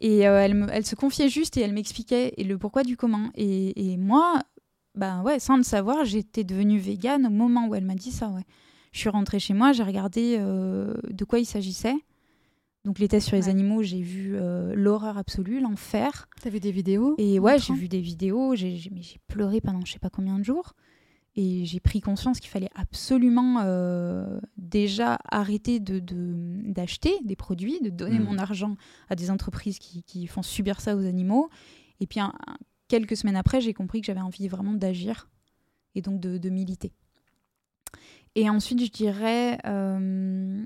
Et 0.00 0.26
euh, 0.28 0.40
elle, 0.42 0.54
me- 0.54 0.68
elle 0.72 0.84
se 0.84 0.94
confiait 0.94 1.28
juste 1.28 1.56
et 1.56 1.60
elle 1.60 1.72
m'expliquait 1.72 2.34
et 2.36 2.44
le 2.44 2.58
pourquoi 2.58 2.82
du 2.82 2.96
comment. 2.96 3.30
Et, 3.36 3.92
et 3.92 3.96
moi, 3.96 4.42
ben 4.94 5.22
ouais, 5.22 5.38
sans 5.38 5.56
le 5.56 5.62
savoir, 5.62 6.04
j'étais 6.04 6.44
devenue 6.44 6.78
végane 6.78 7.26
au 7.26 7.30
moment 7.30 7.66
où 7.68 7.74
elle 7.74 7.84
m'a 7.84 7.94
dit 7.94 8.10
ça. 8.10 8.28
Ouais. 8.28 8.42
Je 8.92 8.98
suis 9.00 9.08
rentrée 9.10 9.38
chez 9.38 9.54
moi, 9.54 9.72
j'ai 9.72 9.82
regardé 9.84 10.36
euh, 10.38 10.94
de 11.10 11.24
quoi 11.24 11.38
il 11.38 11.44
s'agissait. 11.46 11.94
Donc 12.88 13.00
les 13.00 13.06
tests 13.08 13.26
sur 13.28 13.36
les 13.36 13.42
Ouais. 13.44 13.50
animaux, 13.50 13.82
j'ai 13.82 14.00
vu 14.00 14.34
euh, 14.34 14.74
l'horreur 14.74 15.18
absolue, 15.18 15.60
l'enfer. 15.60 16.26
T'as 16.40 16.48
vu 16.48 16.58
des 16.58 16.70
vidéos 16.70 17.16
Et 17.18 17.38
ouais, 17.38 17.58
j'ai 17.58 17.74
vu 17.74 17.86
des 17.86 18.00
vidéos, 18.00 18.54
j'ai 18.56 18.76
j'ai- 18.76 18.88
mais 18.88 19.02
j'ai 19.02 19.18
pleuré 19.26 19.60
pendant 19.60 19.84
je 19.84 19.92
sais 19.92 19.98
pas 19.98 20.08
combien 20.08 20.38
de 20.38 20.42
jours. 20.42 20.72
Et 21.36 21.66
j'ai 21.66 21.80
pris 21.80 22.00
conscience 22.00 22.40
qu'il 22.40 22.48
fallait 22.48 22.70
absolument 22.74 23.60
euh, 23.62 24.40
déjà 24.56 25.18
arrêter 25.30 25.80
de- 25.80 25.98
de- 25.98 26.62
d'acheter 26.72 27.12
des 27.24 27.36
produits, 27.36 27.78
de 27.82 27.90
donner 27.90 28.18
Mhm. 28.20 28.24
mon 28.24 28.38
argent 28.38 28.74
à 29.10 29.16
des 29.16 29.30
entreprises 29.30 29.78
qui, 29.78 30.02
qui 30.02 30.26
font 30.26 30.42
subir 30.42 30.80
ça 30.80 30.96
aux 30.96 31.04
animaux. 31.04 31.50
Et 32.00 32.06
puis 32.06 32.20
un- 32.20 32.32
quelques 32.88 33.18
semaines 33.18 33.36
après, 33.36 33.60
j'ai 33.60 33.74
compris 33.74 34.00
que 34.00 34.06
j'avais 34.06 34.22
envie 34.22 34.48
vraiment 34.48 34.72
d'agir 34.72 35.28
et 35.94 36.00
donc 36.00 36.20
de, 36.20 36.38
de 36.38 36.48
militer. 36.48 36.94
Et 38.34 38.48
ensuite, 38.48 38.82
je 38.82 38.90
dirais 38.90 39.58
euh, 39.66 40.64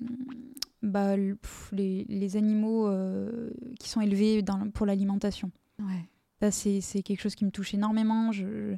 bah, 0.83 1.17
pff, 1.17 1.71
les, 1.73 2.05
les 2.09 2.37
animaux 2.37 2.87
euh, 2.89 3.51
qui 3.79 3.89
sont 3.89 4.01
élevés 4.01 4.43
dans- 4.43 4.71
pour 4.71 4.87
l'alimentation. 4.87 5.51
Ouais. 5.79 6.09
Ça, 6.41 6.51
c'est 6.51 7.03
quelque 7.03 7.21
chose 7.21 7.35
qui 7.37 7.45
me 7.45 7.51
touche 7.51 7.73
énormément. 7.75 8.33
Je, 8.33 8.45
je- 8.45 8.75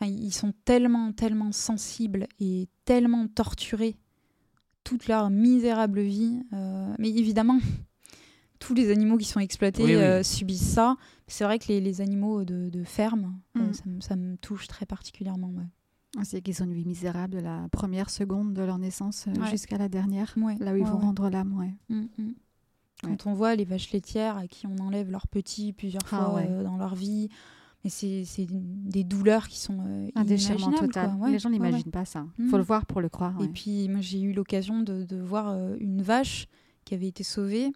enfin, 0.00 0.10
ils 0.12 0.32
sont 0.34 0.52
tellement, 0.64 1.12
tellement 1.12 1.52
sensibles 1.52 2.26
et 2.40 2.68
tellement 2.84 3.26
torturés 3.28 3.96
toute 4.84 5.06
leur 5.06 5.30
misérable 5.30 6.00
vie. 6.00 6.40
Euh, 6.52 6.94
mais 6.98 7.10
évidemment, 7.10 7.58
tous 8.58 8.74
les 8.74 8.90
animaux 8.90 9.16
qui 9.18 9.26
sont 9.26 9.38
exploités 9.40 9.84
Oui, 9.84 9.90
oui. 9.90 9.96
euh, 10.02 10.22
subissent 10.24 10.68
ça. 10.72 10.96
C'est 11.28 11.44
vrai 11.44 11.58
que 11.58 11.68
les, 11.68 11.80
les 11.80 12.00
animaux 12.00 12.44
de, 12.44 12.68
de 12.68 12.82
ferme, 12.84 13.38
euh, 13.56 13.60
Mm. 13.68 13.72
ça, 13.72 13.82
me- 13.86 14.00
ça 14.00 14.16
me 14.16 14.36
touche 14.38 14.66
très 14.66 14.86
particulièrement. 14.86 15.48
Ouais. 15.50 15.66
C'est 16.22 16.40
qu'ils 16.40 16.62
ont 16.62 16.66
une 16.66 16.72
vie 16.74 16.86
misérable 16.86 17.34
de 17.34 17.40
la 17.40 17.68
première 17.70 18.08
seconde 18.10 18.54
de 18.54 18.62
leur 18.62 18.78
naissance 18.78 19.26
euh, 19.28 19.40
Ouais. 19.40 19.50
jusqu'à 19.50 19.76
la 19.76 19.88
dernière, 19.88 20.34
Ouais, 20.38 20.56
là 20.58 20.72
où 20.72 20.76
ils 20.76 20.84
vont 20.84 20.98
rendre 20.98 21.28
l'âme. 21.28 21.52
Ouais. 21.58 21.74
Mm, 21.88 22.06
mm. 22.18 22.34
Quand 23.04 23.26
on 23.26 23.34
voit 23.34 23.54
les 23.54 23.64
vaches 23.64 23.92
laitières 23.92 24.36
à 24.36 24.46
qui 24.48 24.66
on 24.66 24.76
enlève 24.78 25.10
leurs 25.10 25.28
petits 25.28 25.72
plusieurs 25.72 26.02
Ah 26.06 26.08
fois 26.08 26.40
euh, 26.40 26.64
dans 26.64 26.76
leur 26.76 26.94
vie 26.96 27.28
Mais 27.84 27.90
c'est 27.90 28.24
des 28.50 29.04
douleurs 29.04 29.46
qui 29.46 29.58
sont 29.60 29.78
euh, 29.86 30.08
Un 30.16 30.24
déchirement 30.24 30.72
total. 30.72 31.12
Les 31.28 31.38
gens 31.38 31.50
n'imaginent 31.50 31.92
pas 31.92 32.04
ça. 32.04 32.26
Mhm. 32.38 32.48
faut 32.48 32.56
le 32.56 32.64
voir 32.64 32.86
pour 32.86 33.00
le 33.00 33.08
croire. 33.08 33.40
Et 33.40 33.48
puis, 33.48 33.88
moi, 33.88 34.00
j'ai 34.00 34.20
eu 34.20 34.32
l'occasion 34.32 34.80
de, 34.80 35.04
de 35.04 35.16
voir 35.20 35.48
euh, 35.50 35.76
une 35.78 36.02
vache 36.02 36.48
qui 36.84 36.94
avait 36.94 37.06
été 37.06 37.22
sauvée 37.22 37.70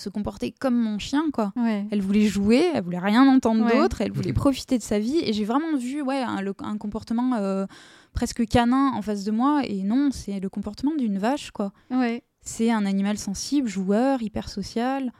se 0.00 0.08
comporter 0.08 0.52
comme 0.52 0.74
mon 0.76 0.98
chien, 0.98 1.24
quoi. 1.32 1.52
Ouais. 1.56 1.86
Elle 1.90 2.00
voulait 2.02 2.26
jouer, 2.26 2.64
elle 2.74 2.82
voulait 2.84 2.98
rien 2.98 3.26
entendre 3.28 3.64
Ouais. 3.64 3.76
d'autre, 3.76 4.00
elle 4.00 4.12
voulait 4.12 4.32
profiter 4.32 4.78
de 4.78 4.82
sa 4.82 4.98
vie. 4.98 5.18
Et 5.24 5.32
j'ai 5.32 5.44
vraiment 5.44 5.76
vu 5.76 6.02
ouais, 6.02 6.22
un, 6.22 6.40
le- 6.40 6.54
un 6.62 6.76
comportement 6.78 7.34
euh, 7.36 7.66
presque 8.12 8.46
canin 8.46 8.92
en 8.94 9.02
face 9.02 9.24
de 9.24 9.30
moi. 9.30 9.62
Et 9.64 9.82
non, 9.82 10.10
c'est 10.12 10.40
le 10.40 10.48
comportement 10.48 10.94
d'une 10.96 11.18
vache, 11.18 11.50
quoi. 11.50 11.72
Ouais. 11.90 12.22
C'est 12.40 12.70
un 12.70 12.86
animal 12.86 13.18
sensible, 13.18 13.68
joueur, 13.68 14.22
hyper 14.22 14.48
social. 14.48 15.12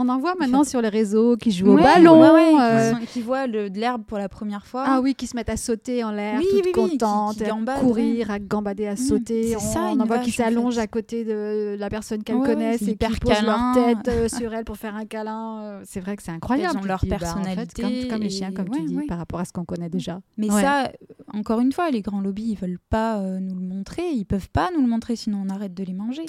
On 0.00 0.08
en 0.08 0.18
voit 0.18 0.34
maintenant 0.38 0.62
sur 0.64 0.80
les 0.80 0.88
réseaux 0.88 1.36
qui 1.36 1.50
jouent 1.50 1.72
au 1.72 1.76
ballon. 1.76 2.20
ouais, 2.20 2.30
ouais, 2.30 2.60
euh, 2.60 2.92
qui, 2.92 2.98
sont- 3.00 3.06
qui 3.14 3.20
voient 3.20 3.46
le- 3.48 3.68
de 3.68 3.78
l'herbe 3.80 4.04
pour 4.04 4.16
la 4.18 4.28
première 4.28 4.64
fois. 4.66 4.84
Ah 4.86 5.00
oui, 5.00 5.14
qui 5.14 5.26
se 5.26 5.34
mettent 5.36 5.48
à 5.50 5.56
sauter 5.56 6.04
en 6.04 6.12
l'air, 6.12 6.38
Oui, 6.38 6.44
toutes 6.50 6.54
oui, 6.66 6.72
oui, 6.76 6.90
qui- 6.90 6.98
contentes, 6.98 7.36
qui 7.38 7.44
à 7.44 7.74
courir, 7.80 8.30
à 8.30 8.38
gambader, 8.38 8.86
à 8.86 8.96
sauter. 8.96 9.48
c'est 9.48 9.56
on 9.56 9.58
ça, 9.60 9.80
on 9.92 9.98
en 10.00 10.04
voit 10.06 10.18
qui 10.20 10.30
en 10.30 10.44
s'allongent 10.44 10.74
fait. 10.76 10.80
à 10.80 10.86
côté 10.86 11.24
de 11.24 11.76
la 11.78 11.88
personne 11.90 12.22
qu'elles 12.22 12.36
connaissent 12.42 12.82
et 12.82 12.96
qui 12.96 13.18
posent 13.20 13.42
leur 13.42 13.72
tête 13.74 14.08
euh, 14.08 14.28
sur 14.28 14.54
elle 14.54 14.64
pour 14.64 14.76
faire 14.76 14.94
un 14.94 15.04
câlin. 15.04 15.62
euh, 15.62 15.80
C'est 15.84 16.00
vrai 16.00 16.16
que 16.16 16.22
c'est 16.22 16.30
incroyable. 16.30 16.74
Elles 16.74 16.82
ont 16.82 16.86
leur 16.86 17.00
bah, 17.04 17.16
en 17.16 17.18
fait, 17.18 17.24
personnalité 17.24 17.82
comme, 17.82 18.10
comme 18.10 18.22
les 18.22 18.30
chiens, 18.30 18.52
comme 18.52 18.68
tu 18.70 18.82
dis, 18.84 18.98
par 19.08 19.18
rapport 19.18 19.40
à 19.40 19.44
ce 19.44 19.52
qu'on 19.52 19.64
connaît 19.64 19.88
déjà. 19.90 20.20
Mais 20.36 20.48
ça, 20.48 20.92
encore 21.34 21.60
une 21.60 21.72
fois, 21.72 21.90
les 21.90 22.02
grands 22.02 22.20
lobbies, 22.20 22.50
ils 22.52 22.56
veulent 22.58 22.78
pas 22.90 23.18
nous 23.20 23.54
le 23.56 23.60
montrer. 23.66 24.08
Ils 24.12 24.24
peuvent 24.26 24.50
pas 24.50 24.68
nous 24.74 24.80
le 24.82 24.88
montrer, 24.88 25.16
sinon 25.16 25.42
on 25.44 25.48
arrête 25.50 25.74
de 25.74 25.82
les 25.82 25.92
manger. 25.92 26.22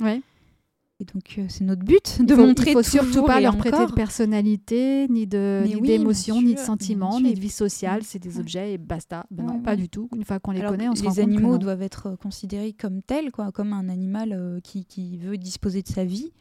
Et 1.01 1.05
donc, 1.05 1.35
euh, 1.37 1.45
c'est 1.47 1.63
notre 1.63 1.83
but 1.85 2.19
de 2.21 2.33
il 2.33 2.35
faut, 2.35 2.45
montrer 2.45 2.71
il 2.71 2.73
faut 2.73 2.83
surtout 2.83 3.23
pas 3.23 3.39
leur 3.39 3.55
prêter 3.55 3.85
de 3.85 3.91
personnalité, 3.93 5.07
ni 5.09 5.25
de 5.27 5.61
Mais 5.63 5.69
ni 5.69 5.75
oui, 5.77 5.87
d'émotion, 5.87 6.41
ni 6.41 6.55
de 6.55 6.59
sentiments, 6.59 7.21
ni 7.21 7.33
de 7.33 7.39
vie 7.39 7.49
sociale. 7.49 8.01
C'est 8.03 8.19
des 8.19 8.35
Ouais. 8.35 8.41
objets 8.41 8.73
et 8.73 8.77
basta. 8.77 9.25
Ben 9.31 9.45
Ouais, 9.45 9.53
non, 9.53 9.59
pas 9.61 9.77
du 9.77 9.87
tout. 9.87 10.09
Une 10.13 10.25
fois 10.25 10.39
qu'on 10.39 10.51
les 10.51 10.59
Alors 10.59 10.71
connaît, 10.71 10.89
on 10.89 10.95
se 10.95 11.03
rend 11.03 11.11
les 11.11 11.15
compte 11.15 11.25
que 11.25 11.35
animaux 11.37 11.51
non. 11.53 11.57
doivent 11.57 11.81
être 11.81 12.07
euh, 12.07 12.15
considérés 12.17 12.73
comme 12.73 13.01
tels, 13.01 13.31
quoi, 13.31 13.51
comme 13.53 13.71
un 13.71 13.87
animal 13.87 14.33
euh, 14.33 14.59
qui, 14.61 14.83
qui 14.85 15.17
veut 15.17 15.37
disposer 15.37 15.81
de 15.83 15.87
sa 15.87 16.03
vie, 16.03 16.33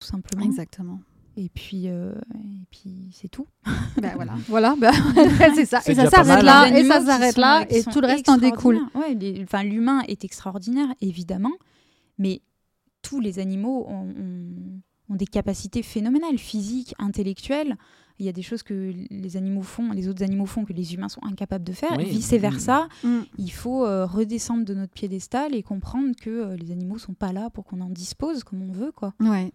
tout 0.00 0.06
simplement. 0.08 0.44
Exactement. 0.44 0.98
Et 1.36 1.48
puis, 1.48 1.84
euh, 1.86 2.12
et 2.34 2.66
puis 2.72 3.10
c'est 3.12 3.28
tout. 3.28 3.46
Ben 4.02 4.12
voilà, 4.16 4.34
voilà, 4.48 4.74
ben, 4.76 4.92
c'est 5.54 5.64
ça. 5.64 5.80
Et 5.86 5.94
ça 5.94 6.10
s'arrête 6.10 6.42
là, 6.42 6.62
hein. 6.62 6.74
et 6.74 6.82
Les 6.82 6.88
ça 6.88 7.00
s'arrête 7.06 7.36
là, 7.36 7.64
et 7.70 7.84
tout 7.84 8.00
le 8.00 8.08
reste 8.08 8.28
en 8.28 8.36
découle. 8.36 8.80
les- 9.16 9.46
l'humain 9.62 10.02
est 10.08 10.24
extraordinaire, 10.24 10.88
évidemment, 11.00 11.52
mais 12.18 12.42
tous 13.02 13.20
les 13.20 13.38
animaux 13.38 13.86
ont, 13.88 14.08
ont- 14.10 14.80
ont 15.08 15.14
des 15.16 15.26
capacités 15.26 15.82
phénoménales, 15.82 16.38
physiques, 16.38 16.94
intellectuelles. 16.98 17.76
Il 18.18 18.26
y 18.26 18.28
a 18.28 18.32
des 18.32 18.42
choses 18.42 18.62
que 18.62 18.92
les 19.10 19.36
animaux 19.38 19.62
font, 19.62 19.92
les 19.92 20.06
autres 20.08 20.22
animaux 20.22 20.44
font 20.46 20.64
que 20.66 20.72
les 20.74 20.94
humains 20.94 21.08
sont 21.08 21.24
incapables 21.24 21.64
de 21.64 21.72
faire. 21.72 21.96
Oui. 21.96 22.04
Vice 22.04 22.32
versa, 22.34 22.86
Mm. 23.02 23.20
il 23.38 23.50
faut 23.50 23.84
euh, 23.86 24.04
redescendre 24.06 24.64
de 24.64 24.74
notre 24.74 24.92
piédestal 24.92 25.54
et 25.54 25.62
comprendre 25.62 26.14
que 26.20 26.28
euh, 26.30 26.56
les 26.56 26.70
animaux 26.70 26.98
sont 26.98 27.14
pas 27.14 27.32
là 27.32 27.48
pour 27.50 27.64
qu'on 27.64 27.80
en 27.80 27.88
dispose 27.90 28.44
comme 28.44 28.62
on 28.62 28.72
veut, 28.72 28.92
quoi. 28.92 29.14
Ouais. 29.20 29.52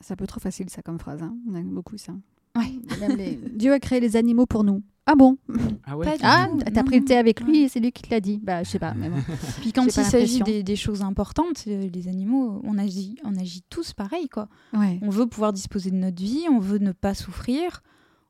C'est 0.00 0.14
un 0.14 0.16
peu 0.16 0.26
trop 0.26 0.40
facile 0.40 0.70
ça 0.70 0.82
comme 0.82 0.98
phrase. 0.98 1.22
Hein. 1.22 1.36
On 1.48 1.54
aime 1.54 1.70
beaucoup 1.70 1.98
ça. 1.98 2.12
Ouais. 2.56 2.72
Les- 3.16 3.36
Dieu 3.54 3.72
a 3.74 3.78
créé 3.78 4.00
les 4.00 4.16
animaux 4.16 4.46
pour 4.46 4.64
nous. 4.64 4.82
Ah 5.08 5.14
bon? 5.14 5.38
Ah 5.86 5.96
ouais 5.96 6.06
Ah, 6.22 6.48
t'as 6.74 6.82
pris 6.82 6.98
le 6.98 7.04
thé 7.04 7.16
avec 7.16 7.40
lui 7.40 7.52
Ouais. 7.52 7.58
et 7.64 7.68
c'est 7.68 7.78
lui 7.78 7.92
qui 7.92 8.02
te 8.02 8.10
l'a 8.10 8.20
dit. 8.20 8.40
Bah, 8.42 8.64
je 8.64 8.68
sais 8.70 8.78
pas. 8.80 8.92
Mais 8.94 9.08
bon. 9.08 9.16
Puis 9.60 9.72
quand 9.72 9.84
il 9.84 9.92
s'agit 9.92 10.40
des, 10.40 10.62
des 10.64 10.76
choses 10.76 11.02
importantes, 11.02 11.62
euh, 11.68 11.88
les 11.92 12.08
animaux, 12.08 12.60
on 12.64 12.76
agit, 12.76 13.14
on 13.24 13.36
agit 13.36 13.62
tous 13.70 13.92
pareil, 13.92 14.28
quoi. 14.28 14.48
Ouais. 14.76 14.98
On 15.02 15.10
veut 15.10 15.26
pouvoir 15.26 15.52
disposer 15.52 15.90
de 15.92 15.96
notre 15.96 16.20
vie, 16.20 16.44
on 16.50 16.58
veut 16.58 16.78
ne 16.78 16.90
pas 16.90 17.14
souffrir, 17.14 17.82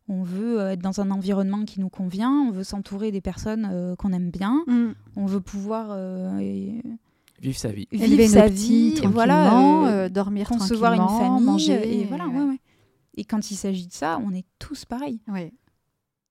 on 0.08 0.22
veut 0.22 0.60
euh, 0.60 0.72
être 0.72 0.82
dans 0.82 1.00
un 1.00 1.10
environnement 1.10 1.64
qui 1.64 1.80
nous 1.80 1.88
convient, 1.88 2.30
on 2.30 2.50
veut 2.50 2.62
s'entourer 2.64 3.10
des 3.10 3.22
personnes 3.22 3.66
euh, 3.72 3.96
qu'on 3.96 4.12
aime 4.12 4.30
bien, 4.30 4.62
Mm. 4.66 4.88
on 5.16 5.24
veut 5.26 5.40
pouvoir 5.40 5.86
euh, 5.92 6.38
et- 6.40 6.82
Vive 7.40 7.56
sa 7.56 7.68
vie. 7.70 7.86
vivre 7.90 8.26
sa 8.28 8.48
vie, 8.48 8.90
tranquillement, 8.92 9.12
voilà, 9.12 9.58
euh, 9.60 9.86
euh, 9.86 10.08
dormir 10.10 10.48
concevoir 10.48 10.92
une 10.94 11.06
famille, 11.08 11.44
manger. 11.44 12.00
et 12.00 12.04
voilà, 12.04 12.26
ouais, 12.28 12.42
ouais. 12.44 12.60
Et 13.16 13.24
quand 13.24 13.50
il 13.50 13.56
s'agit 13.56 13.86
de 13.86 13.92
ça, 13.92 14.20
on 14.24 14.32
est 14.34 14.44
tous 14.58 14.84
pareils. 14.84 15.20
Ouais. 15.28 15.52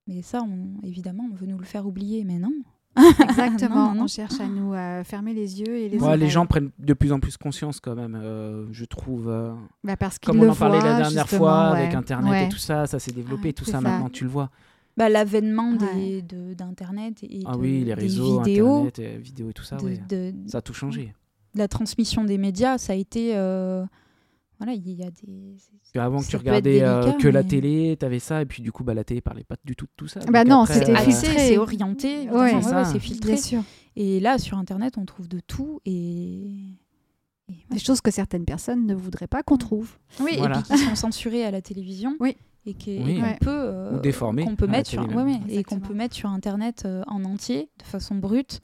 Mais 0.07 0.21
ça, 0.21 0.41
on, 0.43 0.85
évidemment, 0.85 1.27
on 1.31 1.35
veut 1.35 1.47
nous 1.47 1.57
le 1.57 1.65
faire 1.65 1.85
oublier, 1.87 2.23
mais 2.23 2.37
non. 2.39 2.51
Exactement. 3.19 3.75
Non, 3.75 3.87
non, 3.89 3.95
non. 3.95 4.03
On 4.03 4.07
cherche 4.07 4.39
à 4.39 4.47
nous 4.47 4.73
euh, 4.73 5.03
fermer 5.03 5.33
les 5.33 5.59
yeux 5.59 5.75
et 5.77 5.89
les 5.89 5.97
Ouais, 5.99 6.15
les 6.15 6.29
gens 6.29 6.45
prennent 6.45 6.71
de 6.79 6.93
plus 6.93 7.11
en 7.11 7.19
plus 7.19 7.35
conscience 7.35 7.79
quand 7.81 7.95
même, 7.95 8.17
euh, 8.21 8.67
je 8.71 8.85
trouve. 8.85 9.27
euh, 9.29 9.53
Bah, 9.83 9.97
parce 9.97 10.17
qu'ils 10.17 10.27
comme 10.31 10.39
on 10.39 10.43
le 10.43 10.49
en 10.51 10.55
parlait 10.55 10.79
la 10.79 10.97
dernière 10.99 11.27
fois 11.27 11.71
ouais. 11.73 11.79
avec 11.81 11.93
Internet 11.95 12.31
Ouais. 12.31 12.45
et 12.45 12.49
tout 12.49 12.57
ça, 12.57 12.87
ça 12.87 12.99
s'est 12.99 13.11
développé, 13.11 13.49
Ouais, 13.49 13.53
tout 13.53 13.65
ça, 13.65 13.73
ça. 13.73 13.81
maintenant 13.81 14.09
tu 14.09 14.23
le 14.23 14.29
vois. 14.29 14.49
Bah, 14.95 15.09
L'avènement 15.09 15.71
Ouais. 15.73 15.93
des- 15.95 16.21
de- 16.21 16.53
d'Internet 16.53 17.17
et 17.23 17.41
Ah 17.45 17.53
de- 17.53 17.57
oui, 17.57 17.79
les 17.79 17.83
des 17.85 17.93
réseaux, 17.95 18.37
vidéos, 18.41 18.85
Internet, 18.87 18.99
et 18.99 19.17
vidéos 19.17 19.49
et 19.49 19.53
tout 19.53 19.63
ça, 19.63 19.75
de- 19.75 20.33
ça 20.47 20.59
a 20.59 20.61
tout 20.61 20.73
changé. 20.73 21.13
la 21.53 21.67
transmission 21.67 22.23
des 22.23 22.37
médias, 22.37 22.77
ça 22.77 22.93
a 22.93 22.95
été. 22.95 23.33
Voilà, 24.57 24.73
il 24.73 24.89
y 24.89 25.03
a 25.03 25.09
des. 25.11 25.55
avant 25.99 26.21
que 26.21 26.27
tu 26.27 26.35
regardais 26.37 26.81
euh, 26.81 27.11
que 27.13 27.27
la 27.27 27.43
télé, 27.43 27.95
t'avais 27.99 28.19
ça, 28.19 28.41
et 28.41 28.45
puis 28.45 28.61
du 28.61 28.71
coup, 28.71 28.83
bah, 28.83 28.93
la 28.93 29.03
télé 29.03 29.21
parlait 29.21 29.43
pas 29.43 29.55
du 29.65 29.75
tout 29.75 29.85
de 29.85 29.91
tout 29.95 30.07
ça. 30.07 30.19
Bah 30.31 30.43
non, 30.43 30.65
c'était 30.65 30.91
euh, 30.91 31.11
c'est 31.11 31.57
orienté, 31.57 32.29
Ouais. 32.29 32.61
C'est 32.61 32.73
ouais, 32.73 32.99
filtré. 32.99 33.33
Bien 33.33 33.41
sûr. 33.41 33.63
Et 33.95 34.19
là, 34.19 34.37
sur 34.37 34.57
Internet, 34.57 34.97
on 34.97 35.05
trouve 35.05 35.27
de 35.27 35.39
tout 35.39 35.81
et. 35.85 35.91
et 35.91 37.53
ouais. 37.53 37.55
Des 37.71 37.79
choses 37.79 38.01
que 38.01 38.11
certaines 38.11 38.45
personnes 38.45 38.85
ne 38.85 38.95
voudraient 38.95 39.27
pas 39.27 39.43
qu'on 39.43 39.57
trouve. 39.57 39.97
Oui, 40.19 40.31
Voilà. 40.37 40.59
et 40.59 40.61
puis 40.63 40.73
qui 40.73 40.77
sont 40.85 40.95
censurées 40.95 41.43
à 41.45 41.51
la 41.51 41.61
télévision. 41.61 42.15
Oui. 42.19 42.35
Et 42.67 42.75
Oui. 42.75 42.75
qu'on 42.83 43.21
Ouais. 43.21 43.37
peut 43.41 43.49
euh, 43.51 43.95
Ou 43.97 43.99
déformées 43.99 44.43
qu'on 44.43 44.55
peut 44.55 44.65
mettre 44.65 44.89
sur 44.89 45.03
et 45.49 45.63
qu'on 45.63 45.79
peut 45.79 45.93
mettre 45.93 46.15
sur 46.15 46.29
internet 46.29 46.81
euh, 46.85 47.03
en 47.05 47.23
entier 47.23 47.69
de 47.77 47.83
façon 47.83 48.15
brute 48.15 48.59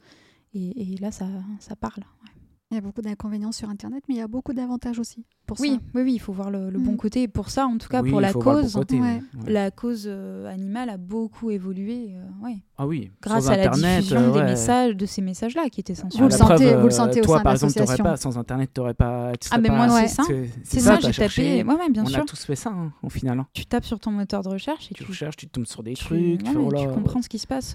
et, 0.54 0.94
et 0.94 0.96
là 0.96 1.12
ça, 1.12 1.28
ça 1.60 1.76
parle 1.76 2.02
ouais. 2.24 2.31
Il 2.72 2.76
y 2.76 2.78
a 2.78 2.80
beaucoup 2.80 3.02
d'inconvénients 3.02 3.52
sur 3.52 3.68
Internet, 3.68 4.02
mais 4.08 4.14
il 4.14 4.18
y 4.18 4.22
a 4.22 4.26
beaucoup 4.28 4.54
d'avantages 4.54 4.98
aussi 4.98 5.26
pour 5.46 5.60
oui 5.60 5.72
ça. 5.72 5.76
oui 5.94 6.02
oui 6.04 6.14
il 6.14 6.18
faut 6.18 6.32
voir 6.32 6.50
le, 6.50 6.70
le 6.70 6.78
bon 6.78 6.92
Mm. 6.92 6.96
côté 6.96 7.22
et 7.22 7.28
pour 7.28 7.50
ça 7.50 7.66
en 7.66 7.76
tout 7.76 7.88
cas 7.88 8.00
oui, 8.00 8.10
pour 8.10 8.20
la 8.22 8.28
le 8.28 8.34
cause 8.38 8.72
côté, 8.72 8.98
Ouais. 8.98 9.20
ouais. 9.44 9.52
la 9.52 9.70
cause 9.70 10.04
euh, 10.06 10.46
animale 10.46 10.88
a 10.88 10.96
beaucoup 10.96 11.50
évolué 11.50 12.14
euh, 12.14 12.44
ouais, 12.46 12.62
Ah 12.78 12.86
oui, 12.86 13.10
grâce 13.20 13.44
sans 13.44 13.50
à 13.50 13.56
la 13.58 13.64
Internet, 13.64 13.96
diffusion 14.04 14.20
euh, 14.20 14.32
des 14.32 14.42
messages 14.44 14.96
de 14.96 15.04
ces 15.04 15.20
messages 15.20 15.54
là 15.54 15.68
qui 15.68 15.80
étaient 15.80 15.92
Vous 15.92 16.00
censurés 16.00 16.22
le 16.24 16.28
la 16.30 16.36
sentez- 16.38 16.54
preuve, 16.54 16.76
vous 16.80 16.86
le 16.86 16.86
euh, 16.86 16.90
sentez 16.90 17.20
au 17.20 17.24
toi, 17.24 17.34
sein 17.36 17.40
de 17.40 17.44
par 17.44 17.52
exemple, 17.52 17.72
t'aurais 17.74 17.82
l'association. 17.84 18.04
pas, 18.04 18.16
sans 18.16 18.38
Internet, 18.38 18.70
t'aurais 18.72 18.94
pas. 18.94 19.32
tu 19.38 19.48
Ah, 19.52 19.58
mais 19.58 19.68
moi, 19.68 19.92
Ouais. 19.92 20.08
c'est 20.08 20.14
ça. 20.14 20.22
C'est 20.64 20.80
ça, 20.80 20.98
j'ai 21.00 21.12
tapé 21.12 21.62
ouais, 21.62 21.74
ouais, 21.74 21.90
bien 21.90 22.04
On 22.04 22.06
sûr 22.06 22.22
a 22.22 22.24
tous 22.24 22.42
fait 22.44 22.56
ça, 22.56 22.70
hein, 22.70 22.90
au 23.02 23.10
final. 23.10 23.38
hein. 23.40 23.46
tu 23.52 23.66
tapes 23.66 23.84
sur 23.84 24.00
ton 24.00 24.12
moteur 24.12 24.42
de 24.42 24.48
recherche 24.48 24.86
et 24.90 24.94
Tu 24.94 25.04
tu 25.04 25.10
recherches, 25.10 25.36
tu 25.36 25.46
tombes 25.48 25.66
sur 25.66 25.82
des 25.82 25.92
tu, 25.92 26.04
trucs, 26.04 26.42
tu 26.42 26.56
oh 26.56 26.72
tu 26.72 26.86
là, 26.86 26.92
comprends 26.94 27.20
ce 27.20 27.28
qui 27.28 27.38
se 27.38 27.46
passe. 27.46 27.74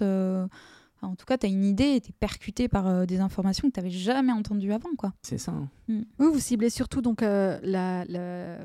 En 1.02 1.14
tout 1.14 1.24
cas, 1.26 1.38
tu 1.38 1.46
as 1.46 1.48
une 1.48 1.64
idée, 1.64 2.00
tu 2.00 2.10
es 2.10 2.14
percuté 2.18 2.66
par 2.68 2.86
euh, 2.88 3.06
des 3.06 3.20
informations 3.20 3.68
que 3.68 3.72
tu 3.74 3.78
n'avais 3.80 3.90
jamais 3.90 4.32
entendues 4.32 4.72
avant. 4.72 4.88
Quoi. 4.98 5.12
C'est 5.22 5.38
ça. 5.38 5.52
hein. 5.52 5.68
Oui, 5.88 6.04
vous 6.32 6.38
ciblez 6.38 6.70
surtout 6.70 7.00
donc 7.00 7.22
euh, 7.22 7.58
la, 7.62 8.04
la, 8.06 8.58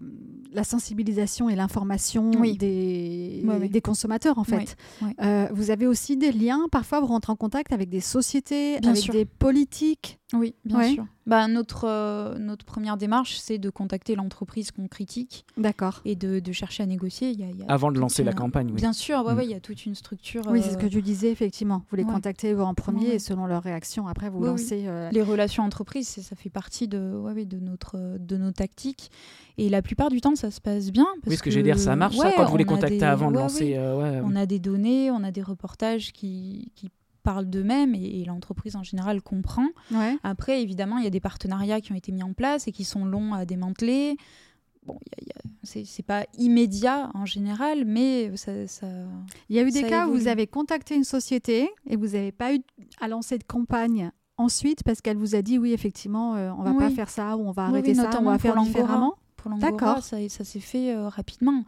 la 0.51 0.63
sensibilisation 0.63 1.47
et 1.49 1.55
l'information 1.55 2.31
Oui. 2.39 2.57
des, 2.57 3.43
Ouais, 3.45 3.57
ouais. 3.57 3.69
des 3.69 3.81
consommateurs 3.81 4.38
en 4.39 4.43
fait. 4.43 4.75
Euh, 5.21 5.47
vous 5.53 5.69
avez 5.71 5.88
aussi 5.88 6.17
des 6.17 6.31
liens, 6.31 6.67
parfois 6.71 6.99
vous 6.99 7.07
rentrez 7.07 7.31
en 7.31 7.36
contact 7.36 7.71
avec 7.71 7.89
des 7.89 8.01
sociétés, 8.01 8.79
Bien 8.79 8.91
avec 8.91 9.01
sûr. 9.03 9.13
des 9.13 9.25
politiques. 9.25 10.19
Oui, 10.34 10.55
bien 10.65 10.77
Ouais. 10.79 10.89
sûr. 10.93 11.05
Bah, 11.25 11.47
notre, 11.47 11.86
euh, 11.88 12.38
notre 12.38 12.65
première 12.65 12.97
démarche, 12.97 13.38
c'est 13.38 13.57
de 13.59 13.69
contacter 13.69 14.15
l'entreprise 14.15 14.71
qu'on 14.71 14.88
critique 14.88 15.45
D'accord. 15.57 16.01
et 16.03 16.15
de, 16.15 16.39
de 16.39 16.51
chercher 16.51 16.84
à 16.84 16.86
négocier. 16.86 17.29
Il 17.29 17.39
y 17.39 17.43
a, 17.43 17.47
il 17.47 17.57
y 17.59 17.63
a 17.63 17.65
Avant 17.69 17.91
de 17.91 17.99
lancer 17.99 18.23
la 18.23 18.34
campagne, 18.34 18.67
oui. 18.67 18.73
Bien 18.75 18.91
sûr, 18.93 19.23
ouais, 19.25 19.34
Mm. 19.34 19.38
ouais, 19.38 19.45
il 19.45 19.51
y 19.51 19.53
a 19.53 19.59
toute 19.61 19.86
une 19.86 19.95
structure. 19.95 20.41
Oui, 20.47 20.61
c'est 20.61 20.71
ce 20.71 20.75
euh, 20.75 20.79
que 20.79 20.88
tu 20.88 21.01
disais 21.01 21.31
effectivement. 21.31 21.84
Vous 21.89 21.95
les 21.95 22.03
ouais. 22.03 22.11
contactez 22.11 22.53
vous, 22.53 22.63
en 22.63 22.73
premier 22.73 23.07
Ouais. 23.09 23.15
et 23.15 23.19
selon 23.19 23.45
leur 23.45 23.63
réaction, 23.63 24.07
après 24.07 24.29
vous 24.29 24.43
lancez. 24.43 24.84
euh, 24.88 25.09
Les 25.11 25.21
relations 25.21 25.63
entreprises, 25.63 26.09
ça 26.09 26.36
fait 26.36 26.49
partie 26.49 26.88
de, 26.89 27.15
ouais, 27.15 27.31
ouais, 27.34 27.45
de, 27.45 27.59
notre, 27.59 28.17
de 28.19 28.36
nos 28.38 28.51
tactiques. 28.51 29.11
Et 29.57 29.69
la 29.69 29.81
plupart 29.84 30.09
du 30.09 30.19
temps, 30.19 30.36
ça 30.36 30.49
se 30.51 30.59
passe 30.59 30.91
bien. 30.91 31.05
Parce 31.21 31.27
Oui, 31.31 31.38
ce 31.38 31.43
que 31.43 31.51
j'ai 31.51 31.63
dire, 31.63 31.77
ça 31.79 31.95
marche 31.95 32.17
ça 32.17 32.31
quand 32.36 32.45
vous 32.45 32.57
les 32.57 32.65
contactez 32.65 32.97
des- 32.97 33.03
avant 33.05 33.29
de 33.31 33.38
lancer. 33.38 33.75
euh, 33.77 34.21
On 34.25 34.36
a 34.36 34.45
des 34.45 34.59
données, 34.59 35.11
on 35.11 35.23
a 35.23 35.31
des 35.31 35.43
reportages 35.43 36.11
qui, 36.11 36.71
qui 36.75 36.89
parlent 37.24 37.49
d'eux-mêmes 37.49 37.95
et, 37.95 38.21
et 38.21 38.26
l'entreprise 38.26 38.76
en 38.76 38.84
général 38.84 39.21
comprend. 39.21 39.67
Ouais. 39.91 40.17
Après, 40.24 40.61
évidemment, 40.61 40.97
il 40.97 41.03
y 41.03 41.07
a 41.07 41.11
des 41.11 41.19
partenariats 41.19 41.82
qui 41.82 41.91
ont 41.91 41.95
été 41.95 42.11
mis 42.11 42.24
en 42.24 42.34
place 42.34 42.67
et 42.67 42.71
qui 42.71 42.84
sont 42.84 43.05
longs 43.05 43.34
à 43.34 43.45
démanteler. 43.45 44.17
Bon, 44.86 44.99
c'est 45.63 46.03
pas 46.05 46.26
immédiat 46.38 47.09
en 47.13 47.26
général, 47.26 47.86
mais 47.86 48.36
ça. 48.36 48.67
ça- 48.67 48.86
Il 49.49 49.55
y 49.55 49.59
a 49.59 49.63
eu 49.63 49.71
des 49.71 49.82
Ça 49.82 49.88
cas 49.89 50.07
où 50.07 50.11
vous 50.11 50.28
avez 50.28 50.45
contacté 50.45 50.95
une 50.95 51.05
société 51.05 51.69
et 51.89 51.95
vous 51.95 52.07
n'avez 52.07 52.34
pas 52.34 52.53
eu 52.53 52.59
à 52.99 53.07
lancer 53.07 53.38
de 53.38 53.43
campagne 53.45 54.11
ensuite 54.38 54.84
parce 54.84 54.99
qu'elle 54.99 55.15
vous 55.17 55.36
a 55.36 55.41
dit 55.41 55.57
oui 55.59 55.71
effectivement 55.74 56.36
euh, 56.36 56.51
on 56.57 56.63
va 56.63 56.74
pas 56.74 56.88
Oui. 56.88 56.93
faire 56.95 57.09
ça 57.09 57.38
ou 57.38 57.41
on 57.47 57.51
va 57.51 57.65
Oui, 57.67 57.69
arrêter 57.69 57.91
oui, 57.91 57.95
ça 57.95 58.09
ou 58.19 58.24
on 58.24 58.30
va 58.32 58.39
faire 58.39 58.59
différemment. 58.61 59.13
Pour 59.38 59.51
l'Angora, 59.51 59.71
D'accord. 59.71 60.03
ça, 60.03 60.17
ça 60.28 60.43
s'est 60.43 60.59
fait 60.59 60.93
euh, 60.93 61.07
rapidement. 61.07 61.63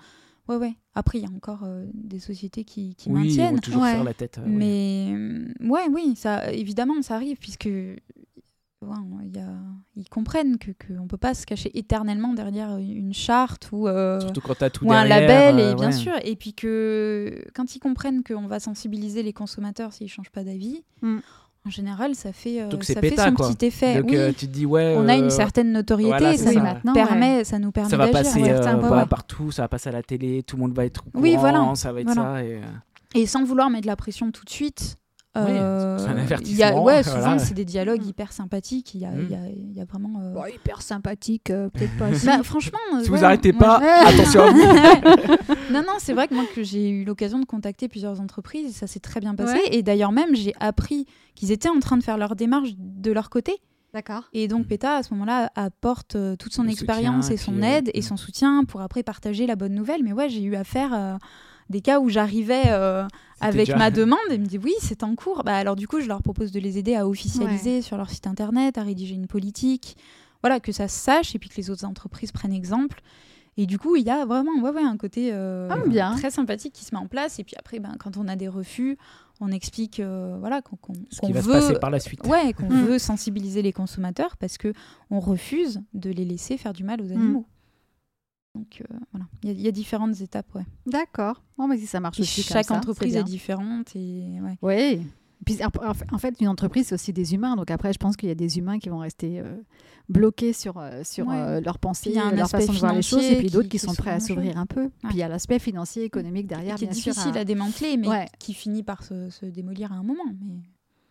Ouais, 0.48 0.58
ouais. 0.58 0.74
Après, 0.94 1.18
il 1.18 1.24
y 1.24 1.28
a 1.28 1.32
encore 1.36 1.64
euh, 1.64 1.86
des 1.94 2.20
sociétés 2.20 2.64
qui, 2.64 2.96
qui 2.96 3.10
oui, 3.10 3.22
ils 3.34 3.38
maintiennent. 3.38 3.60
toujours 3.60 3.82
Ouais. 3.82 3.94
faire 3.94 4.04
la 4.04 4.14
tête. 4.14 4.38
euh. 4.38 4.44
Mais 4.46 5.08
euh, 5.12 5.48
ouais, 5.68 5.88
oui, 5.92 6.16
ça, 6.16 6.52
évidemment, 6.54 7.02
ça 7.02 7.16
arrive 7.16 7.38
puisque 7.38 7.66
y 7.68 9.40
a... 9.40 9.50
ils 9.96 10.08
comprennent 10.10 10.58
que 10.60 10.72
qu'on 10.72 11.08
peut 11.08 11.18
pas 11.18 11.34
se 11.34 11.46
cacher 11.46 11.72
éternellement 11.78 12.34
derrière 12.34 12.78
une 12.78 13.14
charte 13.14 13.70
ou, 13.72 13.88
euh, 13.88 14.20
Surtout 14.20 14.42
quand 14.42 14.56
t'as 14.56 14.70
tout 14.70 14.86
ou 14.86 14.94
un 14.94 15.04
label, 15.06 15.60
euh, 15.60 15.72
et 15.72 15.76
bien 15.76 15.88
ouais. 15.88 15.92
sûr. 15.92 16.14
Et 16.24 16.36
puis 16.36 16.54
que 16.54 17.44
quand 17.56 17.76
ils 17.76 17.80
comprennent 17.80 18.24
qu'on 18.24 18.46
va 18.48 18.60
sensibiliser 18.60 19.24
les 19.24 19.34
consommateurs 19.34 19.94
s'ils 19.94 20.10
changent 20.10 20.32
pas 20.32 20.44
d'avis, 20.44 20.84
Mm. 21.02 21.18
En 21.66 21.70
général, 21.70 22.14
ça 22.16 22.32
fait, 22.32 22.62
euh, 22.62 22.70
ça 22.82 23.02
fait 23.02 23.16
son 23.18 23.34
quoi. 23.34 23.50
petit 23.50 23.66
effet. 23.66 23.96
Donc 24.02 24.12
Oui, 24.12 24.18
euh, 24.18 24.32
tu 24.38 24.48
te 24.48 24.52
dis, 24.52 24.66
ouais. 24.66 24.96
on 24.98 25.08
a 25.08 25.16
une 25.16 25.26
euh, 25.26 25.30
certaine 25.30 25.72
notoriété, 25.72 26.10
voilà, 26.20 26.38
ça, 26.38 26.52
ça. 26.54 26.80
nous 26.84 26.94
permet, 26.94 27.44
ça 27.44 27.58
nous 27.60 27.72
permet 27.72 27.90
ça 27.90 27.98
va 27.98 28.06
d'agir. 28.12 28.24
passer 28.24 28.42
ouais. 28.44 28.50
euh, 28.52 28.76
ouais, 28.82 28.90
ouais. 28.98 29.06
partout, 29.08 29.52
ça 29.52 29.64
va 29.64 29.68
passer 29.68 29.90
à 29.90 29.94
la 29.94 30.04
télé, 30.04 30.44
tout 30.44 30.58
le 30.58 30.62
monde 30.62 30.74
va 30.74 30.86
être 30.86 31.04
au 31.08 31.10
courant, 31.12 31.24
Oui, 31.24 31.36
voilà. 31.40 31.74
ça 31.76 31.92
va 31.92 32.02
être 32.02 32.06
Voilà. 32.14 32.36
ça. 32.36 32.44
Et, 32.44 32.62
Et 33.16 33.26
sans 33.26 33.44
vouloir 33.44 33.70
mettre 33.70 33.84
de 33.84 33.88
la 33.88 33.96
pression 33.96 34.30
tout 34.32 34.44
de 34.46 34.50
suite. 34.50 34.98
Oui, 35.36 35.52
euh, 35.52 35.98
c'est 35.98 36.06
un 36.08 36.12
il 36.12 36.56
y 36.56 36.64
a- 36.64 36.68
avertissement, 36.68 36.84
ouais, 36.84 37.02
voilà. 37.04 37.04
souvent 37.04 37.40
c'est 37.40 37.54
des 37.54 37.66
dialogues 37.66 38.04
Mm. 38.04 38.10
hyper 38.10 38.32
sympathiques. 38.32 38.94
Il 38.94 39.02
y 39.02 39.06
a, 39.06 39.12
Mm. 39.12 39.20
il 39.22 39.32
y 39.32 39.36
a- 39.36 39.50
il 39.50 39.74
y 39.74 39.82
a 39.82 39.86
vraiment. 39.86 40.20
euh, 40.22 40.34
Bon, 40.34 40.46
hyper 40.46 40.82
sympathique, 40.82 41.50
euh, 41.50 41.70
peut-être 41.70 41.98
pas. 41.98 42.10
Bah, 42.26 42.44
franchement, 42.44 42.78
Si 43.04 43.10
ouais, 43.10 43.18
vous 43.18 43.24
arrêtez 43.26 43.52
moi, 43.52 43.80
pas, 43.80 44.08
attention 44.08 44.42
à 44.44 44.52
vous. 44.52 44.60
non, 45.74 45.82
non, 45.82 45.94
c'est 46.00 46.14
vrai 46.14 46.28
que 46.28 46.34
moi 46.34 46.44
que 46.56 46.64
j'ai 46.64 46.90
eu 46.90 47.04
l'occasion 47.06 47.40
de 47.40 47.46
contacter 47.46 47.88
plusieurs 47.88 48.22
entreprises, 48.22 48.70
et 48.70 48.74
ça 48.74 48.88
s'est 48.88 49.00
très 49.00 49.20
bien 49.20 49.36
passé. 49.36 49.54
Ouais. 49.56 49.76
Et 49.76 49.84
d'ailleurs 49.84 50.12
même 50.12 50.36
j'ai 50.36 50.54
appris 50.60 51.06
qu'ils 51.36 51.52
étaient 51.52 51.70
en 51.70 51.80
train 51.80 51.98
de 51.98 52.04
faire 52.04 52.18
leur 52.18 52.36
démarche 52.36 52.70
de 52.78 53.12
leur 53.12 53.30
côté. 53.30 53.54
D'accord. 53.94 54.24
Et 54.34 54.48
donc 54.50 54.68
PETA 54.68 54.98
à 54.98 55.04
ce 55.04 55.14
moment-là 55.14 55.52
apporte 55.56 56.16
euh, 56.18 56.36
toute 56.36 56.54
son 56.54 56.68
expérience 56.68 57.32
et 57.32 57.38
son 57.38 57.58
euh, 57.62 57.78
aide 57.78 57.92
et 57.94 58.00
mm. 58.00 58.04
son 58.04 58.18
soutien 58.18 58.64
pour 58.66 58.82
après 58.82 59.04
partager 59.04 59.48
la 59.48 59.56
bonne 59.56 59.74
nouvelle. 59.74 60.04
Mais 60.04 60.12
ouais, 60.12 60.28
j'ai 60.28 60.44
eu 60.44 60.56
affaire 60.56 61.18
des 61.70 61.82
cas 61.82 62.00
où 62.00 62.10
j'arrivais 62.10 62.64
euh, 62.68 63.08
avec 63.42 63.68
déjà- 63.68 63.78
ma 63.78 63.90
demande 63.92 64.20
et 64.30 64.38
me 64.38 64.46
dit 64.46 64.58
oui, 64.58 64.74
c'est 64.82 65.04
en 65.04 65.16
cours. 65.16 65.44
Bah, 65.44 65.56
alors 65.58 65.76
du 65.76 65.88
coup, 65.88 66.00
je 66.02 66.08
leur 66.08 66.22
propose 66.22 66.52
de 66.52 66.60
les 66.60 66.78
aider 66.78 66.96
à 66.96 67.08
officialiser 67.08 67.82
sur 67.82 67.98
leur 67.98 68.10
site 68.10 68.28
internet, 68.28 68.78
à 68.78 68.84
rédiger 68.84 69.16
une 69.16 69.28
politique. 69.28 69.98
Voilà, 70.44 70.60
que 70.60 70.72
ça 70.72 70.88
se 70.88 70.98
sache 71.00 71.34
et 71.34 71.40
puis 71.40 71.50
que 71.50 71.56
les 71.58 71.70
autres 71.72 71.86
entreprises 71.86 72.32
prennent 72.32 72.54
exemple. 72.54 73.02
Et 73.58 73.66
du 73.66 73.80
coup, 73.80 73.96
il 73.96 74.06
y 74.06 74.10
a 74.10 74.26
vraiment 74.26 74.52
ouais, 74.62 74.70
ouais, 74.70 74.84
un 74.84 74.98
côté 74.98 75.30
euh, 75.32 75.70
Ah, 75.72 75.78
bien. 75.88 76.14
très 76.18 76.30
sympathique 76.30 76.74
qui 76.74 76.84
se 76.86 76.94
met 76.94 77.00
en 77.00 77.08
place. 77.08 77.40
Et 77.40 77.44
puis 77.46 77.56
après, 77.58 77.80
ben, 77.80 77.96
quand 77.98 78.18
on 78.18 78.28
a 78.28 78.36
des 78.36 78.50
refus, 78.50 78.98
on 79.40 79.50
explique 79.50 80.00
euh, 80.02 80.36
voilà, 80.40 80.62
qu'on 80.62 80.76
va 80.94 81.40
veut 81.40 81.42
se 81.42 81.48
passer 81.68 81.80
par 81.80 81.90
la 81.90 82.00
suite. 82.02 82.28
Ouais, 82.28 82.54
qu'on 82.54 82.70
Mm. 82.70 82.84
veut 82.86 83.00
sensibiliser 83.00 83.62
les 83.62 83.72
consommateurs 83.74 84.36
parce 84.38 84.58
que 84.58 84.74
on 85.10 85.20
refuse 85.22 85.82
de 85.94 86.10
les 86.12 86.26
laisser 86.26 86.58
faire 86.58 86.74
du 86.74 86.84
mal 86.84 87.02
aux 87.02 87.12
animaux. 87.12 87.46
Donc 88.56 88.82
euh, 88.82 88.96
voilà, 89.12 89.28
il 89.44 89.50
y, 89.50 89.52
a- 89.52 89.56
il 89.56 89.62
y 89.62 89.68
a 89.68 89.72
différentes 89.72 90.20
étapes. 90.22 90.48
Ouais. 90.56 90.66
D'accord. 90.88 91.44
Bon, 91.58 91.68
mais 91.68 91.78
si 91.78 91.86
ça 91.88 92.00
marche 92.00 92.20
aussi 92.20 92.44
comme 92.44 92.54
chaque 92.54 92.66
ça, 92.68 92.76
entreprise 92.76 93.16
est, 93.16 93.24
différente 93.24 93.96
et 93.96 94.40
ouais. 94.42 94.58
Oui. 94.62 95.02
Puis, 95.46 95.60
en 95.64 96.18
fait- 96.18 96.40
une 96.42 96.48
entreprise, 96.48 96.88
c'est 96.88 96.96
aussi 96.96 97.14
des 97.14 97.36
humains. 97.36 97.56
Donc 97.56 97.70
après, 97.70 97.94
je 97.94 98.00
pense 98.00 98.16
qu'il 98.16 98.30
y 98.30 98.32
a 98.32 98.36
des 98.36 98.58
humains 98.58 98.80
qui 98.80 98.90
vont 98.90 98.98
rester 99.00 99.42
euh, 99.42 99.58
bloqués 100.10 100.54
sur, 100.54 100.78
euh, 100.78 101.04
sur 101.04 101.28
Ouais. 101.28 101.36
euh, 101.36 101.60
il 102.06 102.12
y 102.14 102.18
a 102.18 102.26
un 102.26 102.32
leur 102.32 102.50
façon 102.50 102.74
de 102.74 102.78
voir 102.80 102.94
les 102.96 103.02
choses, 103.04 103.24
et 103.24 103.36
puis 103.38 103.50
d'autres 103.52 103.68
qui- 103.68 103.78
sont 103.78 103.94
prêts 103.94 104.12
à 104.12 104.20
s'ouvrir 104.20 104.58
un 104.58 104.66
peu. 104.66 104.90
Puis 105.04 105.10
il 105.12 105.18
y 105.18 105.24
a 105.24 105.28
l'aspect 105.28 105.60
financier, 105.60 106.04
économique 106.06 106.48
derrière, 106.48 106.78
qui 106.78 106.86
est 106.86 106.88
bien 106.88 106.96
sûr. 106.96 107.12
difficile 107.14 107.38
à- 107.38 107.42
à 107.42 107.46
démanteler, 107.46 107.98
mais 107.98 108.08
Ouais. 108.08 108.26
qui 108.40 108.54
finit 108.54 108.82
par 108.82 109.04
se, 109.04 109.30
se 109.30 109.46
démolir 109.46 109.92
à 109.92 109.96
un 109.96 110.04
moment. 110.04 110.24
Mais... 110.42 110.62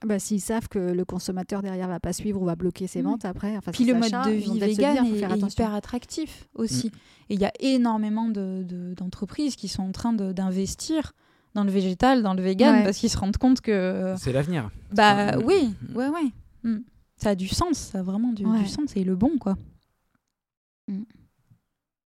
Bah, 0.07 0.19
S'ils 0.19 0.41
savent 0.41 0.69
que 0.69 0.79
le 0.79 1.05
consommateur 1.05 1.63
derrière 1.63 1.89
va 1.89 2.01
pas 2.01 2.13
suivre 2.13 2.41
ou 2.43 2.45
va 2.45 2.57
bloquer 2.57 2.87
ses 2.87 2.99
Ouais. 3.01 3.05
ventes 3.05 3.25
après, 3.25 3.57
enfin, 3.57 3.73
Puis 3.73 3.85
le 3.85 3.95
mode 3.95 4.11
de 4.11 4.31
vie 4.33 4.59
vegan 4.59 5.05
dire, 5.05 5.05
est, 5.15 5.19
faire 5.19 5.31
est 5.31 5.35
attention. 5.35 5.65
hyper 5.65 5.75
attractif 5.75 6.49
aussi. 6.55 6.91
Et 7.31 7.35
il 7.35 7.41
y 7.41 7.45
a 7.45 7.53
énormément 7.61 8.29
de- 8.29 8.63
de- 8.63 8.95
d'entreprises 8.95 9.57
qui 9.57 9.69
sont 9.69 9.83
en 9.83 9.93
train 9.93 10.13
de- 10.13 10.33
d'investir 10.33 11.13
dans 11.55 11.65
le 11.65 11.71
végétal, 11.71 12.23
dans 12.23 12.35
le 12.35 12.43
vegan, 12.43 12.77
Ouais. 12.77 12.85
parce 12.85 12.99
qu'ils 12.99 13.11
se 13.11 13.17
rendent 13.17 13.37
compte 13.39 13.61
que 13.61 14.15
C'est 14.19 14.33
l'avenir. 14.33 14.71
Bah 14.93 15.37
Mm. 15.39 15.43
oui, 15.47 15.75
Mm. 15.93 15.97
ouais, 15.97 16.09
ouais. 16.09 16.33
Mm. 16.65 16.79
Ça 17.17 17.31
a 17.31 17.35
du 17.35 17.49
sens, 17.49 17.79
ça 17.79 18.01
a 18.01 18.03
vraiment 18.03 18.33
du, 18.33 18.43
du 18.45 18.67
sens 18.67 18.97
et 18.97 19.05
le 19.05 19.15
bon, 19.17 19.39
quoi. 19.39 19.57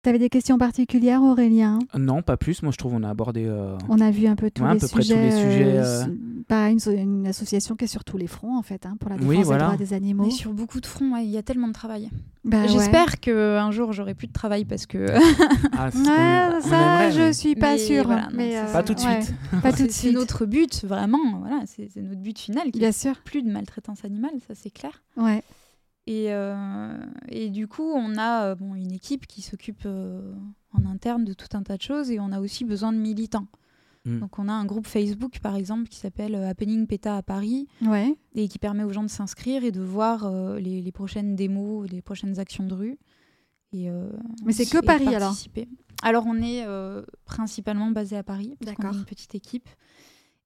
Tu 0.06 0.10
avais 0.10 0.20
des 0.20 0.30
questions 0.30 0.60
particulières, 0.60 1.24
Aurélien? 1.24 1.80
Non, 1.98 2.22
pas 2.22 2.38
plus. 2.38 2.62
Moi, 2.62 2.72
je 2.72 2.78
trouve 2.78 2.94
on 2.94 3.02
a 3.02 3.10
abordé. 3.10 3.46
euh, 3.48 3.76
On 3.90 4.00
a 4.00 4.12
vu 4.12 4.28
un 4.28 4.36
peu 4.36 4.52
tous, 4.52 4.62
Ouais, 4.62 4.70
à 4.70 4.74
les, 4.76 4.80
peu 4.80 4.88
près 4.88 5.00
tous 5.00 5.08
sujets, 5.08 5.24
les 5.24 5.32
sujets, 5.32 5.78
euh, 5.80 6.06
euh, 6.52 6.68
une, 6.70 6.78
so- 6.80 6.92
une 6.92 7.26
association 7.26 7.76
qui 7.76 7.86
est 7.86 7.88
sur 7.88 8.04
tous 8.04 8.18
les 8.18 8.28
fronts, 8.28 8.56
en 8.56 8.62
fait, 8.62 8.86
hein, 8.86 8.98
pour 9.00 9.10
la 9.10 9.16
défense 9.18 9.30
Oui, 9.32 9.38
des 9.40 9.44
droits 9.44 9.76
des 9.78 9.94
animaux. 9.94 10.26
Mais 10.26 10.30
sur 10.30 10.54
beaucoup 10.54 10.80
de 10.80 10.86
fronts, 10.86 11.14
ouais, 11.16 11.26
il 11.26 11.32
y 11.32 11.40
a 11.40 11.42
tellement 11.42 11.68
de 11.70 11.74
travail. 11.74 12.12
Bah, 12.44 12.62
ouais. 12.62 12.68
J'espère 12.68 13.20
que 13.20 13.58
un 13.58 13.72
jour 13.72 13.94
j'aurai 13.94 14.14
plus 14.14 14.28
de 14.28 14.32
travail 14.32 14.64
parce 14.64 14.86
que 14.86 15.08
Ah, 15.76 15.90
qu'on- 15.92 15.98
Ouais, 16.02 16.62
ça, 16.62 16.68
aimerait, 16.68 17.12
je 17.12 17.20
mais 17.22 17.34
suis 17.34 17.56
pas 17.56 17.72
Mais 17.72 17.78
sûre. 17.80 18.04
voilà, 18.06 18.22
non, 18.26 18.28
mais, 18.36 18.52
c'est 18.52 18.58
euh. 18.60 18.74
Pas 18.74 18.84
tout 18.84 18.94
de 18.94 19.02
ouais, 19.02 19.22
suite. 19.24 19.36
Pas 19.64 19.74
tout 19.74 19.88
c'est 19.90 20.12
notre 20.12 20.46
but, 20.46 20.86
vraiment. 20.86 21.40
Voilà, 21.40 21.62
c'est 21.66 21.90
notre 22.00 22.22
but 22.22 22.38
final. 22.38 22.70
Bien 22.70 22.92
sûr. 22.92 23.16
plus 23.26 23.42
de 23.42 23.50
maltraitance 23.50 24.06
animale, 24.06 24.34
ça 24.48 24.54
c'est 24.54 24.70
clair. 24.70 25.02
Ouais. 25.18 25.42
Et, 26.08 26.34
euh, 26.34 26.96
et 27.30 27.50
du 27.50 27.68
coup, 27.68 27.84
on 27.84 28.18
a 28.18 28.46
euh, 28.52 28.56
bon, 28.56 28.76
une 28.76 28.92
équipe 28.92 29.26
qui 29.26 29.42
s'occupe 29.42 29.84
euh, 29.86 30.34
en 30.72 30.86
interne 30.86 31.26
de 31.26 31.34
tout 31.34 31.48
un 31.54 31.64
tas 31.64 31.78
de 31.78 31.82
choses 31.82 32.12
et 32.12 32.20
on 32.20 32.32
a 32.32 32.40
aussi 32.40 32.64
besoin 32.64 32.94
de 32.94 32.98
militants. 33.00 33.48
Mm. 34.06 34.20
Donc 34.20 34.38
on 34.38 34.48
a 34.48 34.54
un 34.54 34.66
groupe 34.66 34.86
Facebook 34.86 35.40
par 35.40 35.56
exemple 35.56 35.88
qui 35.90 35.98
s'appelle 35.98 36.36
Happening 36.36 36.86
PETA 36.86 37.18
à 37.18 37.24
Paris 37.24 37.68
Ouais. 37.82 38.16
et 38.36 38.48
qui 38.48 38.60
permet 38.60 38.84
aux 38.84 38.94
gens 38.94 39.02
de 39.02 39.08
s'inscrire 39.10 39.64
et 39.64 39.72
de 39.72 39.82
voir 39.82 40.26
euh, 40.26 40.60
les, 40.60 40.80
les 40.82 40.92
prochaines 40.92 41.36
démos, 41.36 41.90
les 41.90 42.04
prochaines 42.04 42.38
actions 42.40 42.68
de 42.68 42.74
rue. 42.76 43.00
Et, 43.74 43.90
euh, 43.90 44.12
Mais 44.46 44.54
c'est 44.54 44.68
que 44.68 44.86
Paris, 44.86 45.08
alors 45.08 45.30
participer. 45.30 45.68
Alors 46.04 46.26
on 46.28 46.36
est 46.38 46.64
euh, 46.68 47.02
principalement 47.26 47.90
basé 47.90 48.16
à 48.16 48.22
Paris, 48.22 48.56
D'accord. 48.62 48.94
est 48.94 48.98
une 49.00 49.06
petite 49.06 49.34
équipe. 49.34 49.70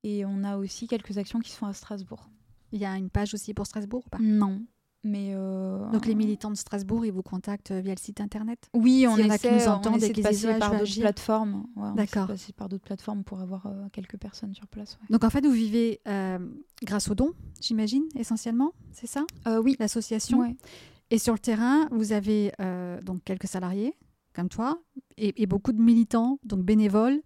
Et 0.04 0.26
on 0.26 0.46
a 0.46 0.56
aussi 0.56 0.88
quelques 0.88 1.18
actions 1.18 1.40
qui 1.42 1.52
se 1.52 1.58
font 1.58 1.66
à 1.68 1.74
Strasbourg. 1.74 2.30
Il 2.72 2.80
y 2.80 2.86
a 2.86 2.96
une 2.96 3.10
page 3.10 3.34
aussi 3.34 3.54
pour 3.54 3.68
Strasbourg 3.68 4.04
ou 4.06 4.10
pas? 4.10 4.20
Non, 4.22 4.62
mais... 5.04 5.32
euh, 5.34 5.90
Donc 5.92 6.06
les 6.06 6.16
militants 6.16 6.52
de 6.52 6.56
Strasbourg, 6.56 7.06
ils 7.06 7.12
vous 7.12 7.24
contactent 7.24 7.72
via 7.72 7.94
le 7.94 8.00
site 8.00 8.22
internet? 8.22 8.70
Oui, 8.74 9.06
on 9.08 9.14
en 9.14 9.30
a 9.30 9.38
qui 9.38 9.50
nous 9.50 9.68
on 9.68 9.72
entendent 9.72 9.96
et 10.02 10.06
essaie 10.06 10.14
de 10.14 10.22
passer 10.22 10.60
par 10.60 10.78
d'autres 10.78 11.00
plateformes. 11.00 11.66
Ouais, 11.76 11.90
on 11.92 11.96
D'accord. 11.96 12.28
passer 12.28 12.54
par 12.54 12.70
d'autres 12.70 12.84
plateformes 12.86 13.24
pour 13.24 13.40
avoir 13.40 13.66
euh, 13.66 13.88
quelques 13.92 14.18
personnes 14.18 14.54
sur 14.54 14.68
place. 14.68 14.98
ouais. 15.02 15.08
Donc 15.10 15.24
en 15.24 15.30
fait, 15.30 15.46
vous 15.46 15.52
vivez 15.52 16.02
euh, 16.08 16.40
grâce 16.84 17.10
aux 17.10 17.16
dons, 17.16 17.34
j'imagine, 17.62 18.04
essentiellement, 18.16 18.74
c'est 18.92 19.08
ça? 19.08 19.26
Euh, 19.48 19.62
oui, 19.62 19.76
L'association? 19.80 20.40
Ouais. 20.40 20.56
Et 21.12 21.18
sur 21.18 21.34
le 21.34 21.40
terrain, 21.40 21.88
vous 21.92 22.12
avez 22.12 22.52
euh, 22.62 23.02
donc 23.02 23.24
quelques 23.24 23.48
salariés, 23.48 23.96
comme 24.34 24.48
toi, 24.50 24.80
et, 25.18 25.42
et 25.42 25.48
beaucoup 25.48 25.72
de 25.72 25.82
militants, 25.82 26.40
donc 26.44 26.62
bénévoles, 26.64 27.22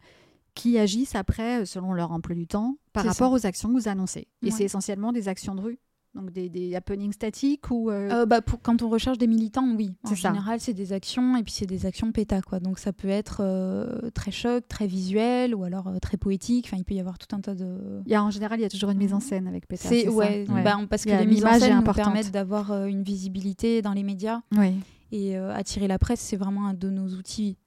qui 0.55 0.77
agissent 0.77 1.15
après, 1.15 1.61
euh, 1.61 1.65
selon 1.65 1.93
leur 1.93 2.11
emploi 2.11 2.35
du 2.35 2.47
temps, 2.47 2.77
par 2.93 3.03
rapport 3.05 3.31
aux 3.31 3.45
actions 3.45 3.69
que 3.69 3.73
vous 3.73 3.87
annoncez. 3.87 4.27
Et 4.41 4.51
c'est 4.51 4.63
essentiellement 4.63 5.11
des 5.11 5.27
actions 5.27 5.55
de 5.55 5.61
rue, 5.61 5.79
donc 6.15 6.31
des, 6.31 6.47
des 6.49 6.75
happenings 6.75 7.11
statiques 7.13 7.71
ou... 7.71 7.89
euh, 7.89 8.09
Euh, 8.11 8.25
bah, 8.25 8.41
pour, 8.41 8.61
quand 8.61 8.81
on 8.83 8.89
recherche 8.89 9.17
des 9.17 9.25
militants, 9.27 9.67
oui. 9.75 9.95
En 10.03 10.13
général, 10.13 10.59
c'est 10.59 10.73
des 10.73 10.93
actions 10.93 11.35
et 11.37 11.43
puis 11.43 11.51
c'est 11.53 11.65
des 11.65 11.85
actions 11.87 12.11
péta. 12.11 12.41
Quoi. 12.41 12.59
Donc 12.59 12.77
ça 12.79 12.93
peut 12.93 13.07
être 13.09 13.37
euh, 13.41 14.09
très 14.11 14.31
choc, 14.31 14.67
très 14.67 14.85
visuel 14.87 15.55
ou 15.55 15.63
alors 15.63 15.89
très 16.01 16.17
poétique. 16.17 16.65
Enfin, 16.67 16.77
il 16.77 16.83
peut 16.83 16.93
y 16.93 16.99
avoir 16.99 17.17
tout 17.17 17.35
un 17.35 17.39
tas 17.41 17.55
de. 17.55 18.01
Il 18.05 18.11
y 18.11 18.15
a, 18.15 18.23
en 18.23 18.29
général, 18.29 18.59
il 18.59 18.63
y 18.63 18.65
a 18.65 18.69
toujours 18.69 18.91
une 18.91 18.97
mise 18.99 19.13
en 19.13 19.19
scène 19.19 19.47
avec. 19.47 19.63
C'est 19.73 20.03
ça 20.05 20.11
ouais, 20.11 20.45
Ouais. 20.49 20.63
bah, 20.63 20.77
parce 20.89 21.03
que 21.05 21.09
les 21.09 21.25
mises 21.25 21.43
en 21.45 21.53
scène 21.59 21.77
nous 21.83 21.93
permettent 21.93 22.31
d'avoir 22.31 22.85
une 22.85 23.01
visibilité 23.03 23.81
dans 23.81 23.93
les 23.93 24.03
médias 24.03 24.41
Oui. 24.55 24.75
et 25.11 25.35
attirer 25.35 25.87
la 25.87 25.97
presse, 25.97 26.19
c'est 26.19 26.37
vraiment 26.37 26.67
un 26.67 26.73
de 26.75 26.89
nos 26.89 27.07
outils 27.15 27.57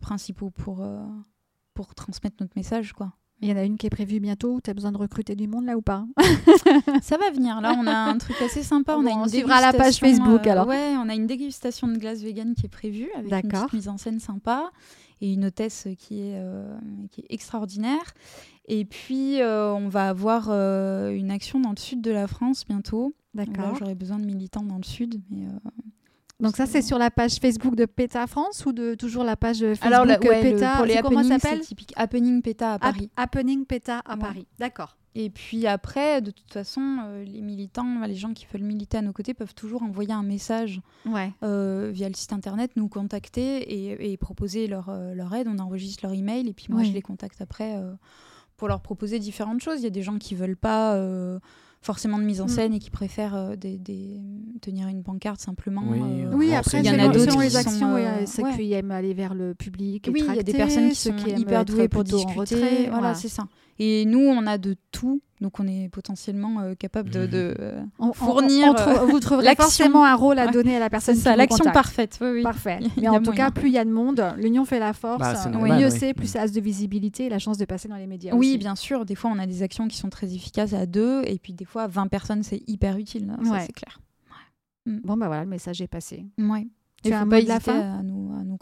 principaux 0.00 0.50
pour 0.50 0.82
pour 1.74 1.94
transmettre 1.94 2.36
notre 2.40 2.52
message, 2.56 2.92
quoi. 2.92 3.12
Il 3.42 3.48
y 3.48 3.52
en 3.52 3.56
a 3.56 3.64
une 3.64 3.76
qui 3.76 3.88
est 3.88 3.90
prévue 3.90 4.20
bientôt. 4.20 4.60
Tu 4.62 4.70
as 4.70 4.74
besoin 4.74 4.92
de 4.92 4.98
recruter 4.98 5.34
du 5.34 5.48
monde 5.48 5.66
là 5.66 5.76
ou 5.76 5.82
pas? 5.82 6.06
Ça 7.02 7.16
va 7.16 7.28
venir. 7.32 7.60
Là, 7.60 7.74
on 7.76 7.86
a 7.88 7.92
un 7.92 8.16
truc 8.16 8.40
assez 8.40 8.62
sympa. 8.62 8.96
On, 8.96 9.02
Bon, 9.02 9.08
a 9.08 9.10
une 9.10 9.18
on 9.18 9.28
suivra 9.28 9.60
la 9.60 9.72
page 9.72 9.96
Facebook, 9.96 10.46
euh, 10.46 10.50
alors. 10.50 10.68
Ouais, 10.68 10.94
on 10.96 11.08
a 11.08 11.14
une 11.14 11.26
dégustation 11.26 11.88
de 11.88 11.98
glace 11.98 12.20
vegan 12.20 12.54
qui 12.54 12.66
est 12.66 12.68
prévue 12.68 13.10
avec 13.16 13.32
une 13.32 13.50
petite 13.50 13.72
mise 13.72 13.88
en 13.88 13.98
scène 13.98 14.20
sympa 14.20 14.70
et 15.20 15.32
une 15.32 15.46
hôtesse 15.46 15.88
qui 15.98 16.20
est, 16.20 16.36
euh, 16.36 16.72
qui 17.10 17.22
est 17.22 17.26
extraordinaire. 17.30 18.14
Et 18.68 18.84
puis, 18.84 19.40
euh, 19.40 19.72
on 19.74 19.88
va 19.88 20.08
avoir 20.08 20.50
une 20.50 21.32
action 21.32 21.58
dans 21.58 21.70
le 21.70 21.78
sud 21.80 22.00
de 22.00 22.12
la 22.12 22.28
France 22.28 22.64
bientôt. 22.64 23.12
D'accord. 23.34 23.74
j'aurais 23.76 23.96
besoin 23.96 24.20
de 24.20 24.24
militants 24.24 24.62
dans 24.62 24.76
le 24.76 24.84
sud. 24.84 25.20
Mais, 25.30 25.48
Donc 26.42 26.56
ça, 26.56 26.66
c'est 26.66 26.82
sur 26.82 26.98
la 26.98 27.10
page 27.10 27.36
Facebook 27.36 27.74
de 27.76 27.84
PETA 27.86 28.26
France 28.26 28.64
ou 28.66 28.72
de 28.72 28.94
toujours 28.94 29.24
la 29.24 29.36
page 29.36 29.58
Facebook 29.60 29.86
Alors, 29.86 30.06
ouais, 30.06 30.14
le- 30.14 30.42
PETA 30.42 30.76
pour 30.76 30.84
les 30.86 31.00
comment 31.00 31.22
ça 31.22 31.38
s'appelle 31.38 31.60
typique. 31.60 31.92
Happening 31.96 32.42
PETA 32.42 32.72
à 32.74 32.78
Paris. 32.78 33.10
Happening 33.16 33.64
PETA 33.64 34.00
à 34.04 34.14
Ouais. 34.14 34.20
Paris. 34.20 34.46
D'accord. 34.58 34.96
Et 35.14 35.28
puis 35.28 35.66
après, 35.66 36.22
de 36.22 36.30
toute 36.30 36.50
façon, 36.52 36.96
euh, 37.04 37.22
les 37.24 37.42
militants, 37.42 38.00
les 38.06 38.14
gens 38.14 38.32
qui 38.32 38.46
veulent 38.50 38.62
militer 38.62 38.96
à 38.96 39.02
nos 39.02 39.12
côtés 39.12 39.34
peuvent 39.34 39.54
toujours 39.54 39.82
envoyer 39.82 40.12
un 40.12 40.22
message 40.22 40.80
Ouais. 41.04 41.30
euh, 41.44 41.90
via 41.92 42.08
le 42.08 42.14
site 42.14 42.32
internet, 42.32 42.70
nous 42.76 42.88
contacter 42.88 43.58
et, 43.58 44.12
et 44.12 44.16
proposer 44.16 44.66
leur, 44.68 44.88
euh, 44.88 45.14
leur 45.14 45.34
aide. 45.34 45.48
On 45.48 45.58
enregistre 45.58 46.06
leur 46.06 46.14
email 46.14 46.48
et 46.48 46.54
puis 46.54 46.66
moi 46.70 46.82
je 46.82 46.92
les 46.92 47.02
contacte 47.02 47.42
après 47.42 47.78
pour 48.56 48.68
leur 48.68 48.80
proposer 48.80 49.18
différentes 49.18 49.60
choses. 49.60 49.80
Il 49.80 49.84
y 49.84 49.86
a 49.86 49.90
des 49.90 50.02
gens 50.02 50.16
qui 50.18 50.34
veulent 50.34 50.56
pas 50.56 50.96
forcément 51.82 52.16
de 52.18 52.22
mise 52.24 52.40
en 52.40 52.44
Mm. 52.46 52.48
scène 52.48 52.74
et 52.74 52.78
qui 52.78 52.90
préfèrent 52.90 53.34
euh, 53.34 53.56
des, 53.56 53.76
des- 53.76 54.20
tenir 54.60 54.86
une 54.88 55.02
pancarte 55.02 55.40
simplement. 55.40 55.82
Oui, 55.86 55.98
euh, 56.00 56.30
euh, 56.30 56.34
Oui, 56.36 56.54
après, 56.54 56.70
c'est- 56.70 56.78
il 56.80 56.86
y 56.86 56.90
en 56.90 56.98
a 56.98 57.08
d'autres 57.12 57.40
les 57.40 57.50
sont, 57.50 57.58
actions, 57.58 57.96
euh, 57.96 58.20
et 58.20 58.26
ceux 58.26 58.44
ouais. 58.44 58.56
qui 58.56 58.72
aiment 58.72 58.92
aller 58.92 59.12
vers 59.14 59.34
le 59.34 59.54
public. 59.54 60.06
et 60.06 60.10
Oui, 60.12 60.22
il 60.26 60.34
y 60.34 60.38
a 60.38 60.42
des 60.44 60.52
personnes 60.52 60.88
qui 60.90 60.94
sont 60.94 61.12
qui 61.12 61.30
aiment 61.30 61.38
hyper 61.40 61.60
être 61.62 61.68
douées 61.74 61.88
pour 61.88 62.02
plutôt 62.04 62.20
en 62.20 62.24
discuter. 62.24 62.54
retrait, 62.54 62.88
voilà, 62.90 63.14
c'est 63.14 63.28
ça. 63.28 63.48
Et 63.78 64.04
nous, 64.04 64.20
on 64.20 64.46
a 64.46 64.58
de 64.58 64.76
tout, 64.90 65.20
Donc 65.40 65.58
on 65.58 65.66
est 65.66 65.88
potentiellement 65.88 66.60
euh, 66.60 66.74
capable 66.76 67.10
de, 67.10 67.22
Mhm. 67.22 67.26
de, 67.26 67.54
euh, 67.58 67.82
On- 67.98 68.12
Fournir, 68.12 68.68
on 68.68 68.74
trou- 68.74 69.06
vous 69.08 69.18
trouverez 69.18 69.44
l'action. 69.46 69.64
forcément 69.64 70.04
un 70.04 70.14
rôle 70.14 70.38
à 70.38 70.46
Ouais. 70.46 70.52
donner 70.52 70.76
à 70.76 70.78
la 70.78 70.88
personne 70.88 71.16
c'est 71.16 71.22
ça, 71.22 71.34
l'action 71.34 71.64
parfaite. 71.72 72.16
Oui, 72.20 72.28
oui. 72.34 72.42
Parfait. 72.44 72.78
Il 72.80 72.86
y 72.98 73.00
Mais 73.00 73.06
a 73.08 73.12
en 73.14 73.16
tout 73.18 73.24
moyen. 73.32 73.46
cas, 73.46 73.50
plus 73.50 73.66
il 73.70 73.72
y 73.72 73.78
a 73.78 73.84
de 73.84 73.90
monde, 73.90 74.24
l'union 74.36 74.64
fait 74.64 74.78
la 74.78 74.92
force. 74.92 75.18
Bah, 75.18 75.34
euh, 75.44 75.50
normal, 75.50 75.80
mieux 75.80 75.88
oui. 75.88 75.98
c'est, 75.98 76.14
plus 76.14 76.26
Mm. 76.26 76.28
ça 76.28 76.42
a 76.42 76.46
de 76.46 76.60
visibilité 76.60 77.24
et 77.24 77.28
la 77.28 77.40
chance 77.40 77.58
de 77.58 77.64
passer 77.64 77.88
dans 77.88 77.96
les 77.96 78.06
médias. 78.06 78.36
Oui, 78.36 78.50
aussi. 78.50 78.58
bien 78.58 78.76
sûr. 78.76 79.04
Des 79.04 79.16
fois, 79.16 79.32
on 79.34 79.38
a 79.40 79.46
des 79.48 79.64
actions 79.64 79.88
qui 79.88 79.96
sont 79.96 80.10
très 80.10 80.32
efficaces 80.32 80.74
à 80.74 80.86
deux, 80.86 81.22
et 81.26 81.40
puis 81.40 81.52
des 81.54 81.64
fois, 81.64 81.88
20 81.88 82.06
personnes, 82.06 82.44
c'est 82.44 82.62
hyper 82.68 82.96
utile. 82.96 83.34
Ça, 83.44 83.50
Ouais. 83.50 83.64
c'est 83.66 83.72
clair. 83.72 83.98
Bon, 84.86 85.16
bah 85.16 85.26
voilà, 85.26 85.42
le 85.42 85.50
message 85.50 85.80
est 85.80 85.88
passé. 85.88 86.24
Ouais. 86.38 86.68
Tu 87.02 87.08
Il 87.08 87.14
as 87.14 87.18
faut 87.18 87.24
un 87.24 87.28
pas 87.28 87.36
mot 87.38 87.42
de 87.42 87.48
la 87.48 87.58
fin 87.58 88.02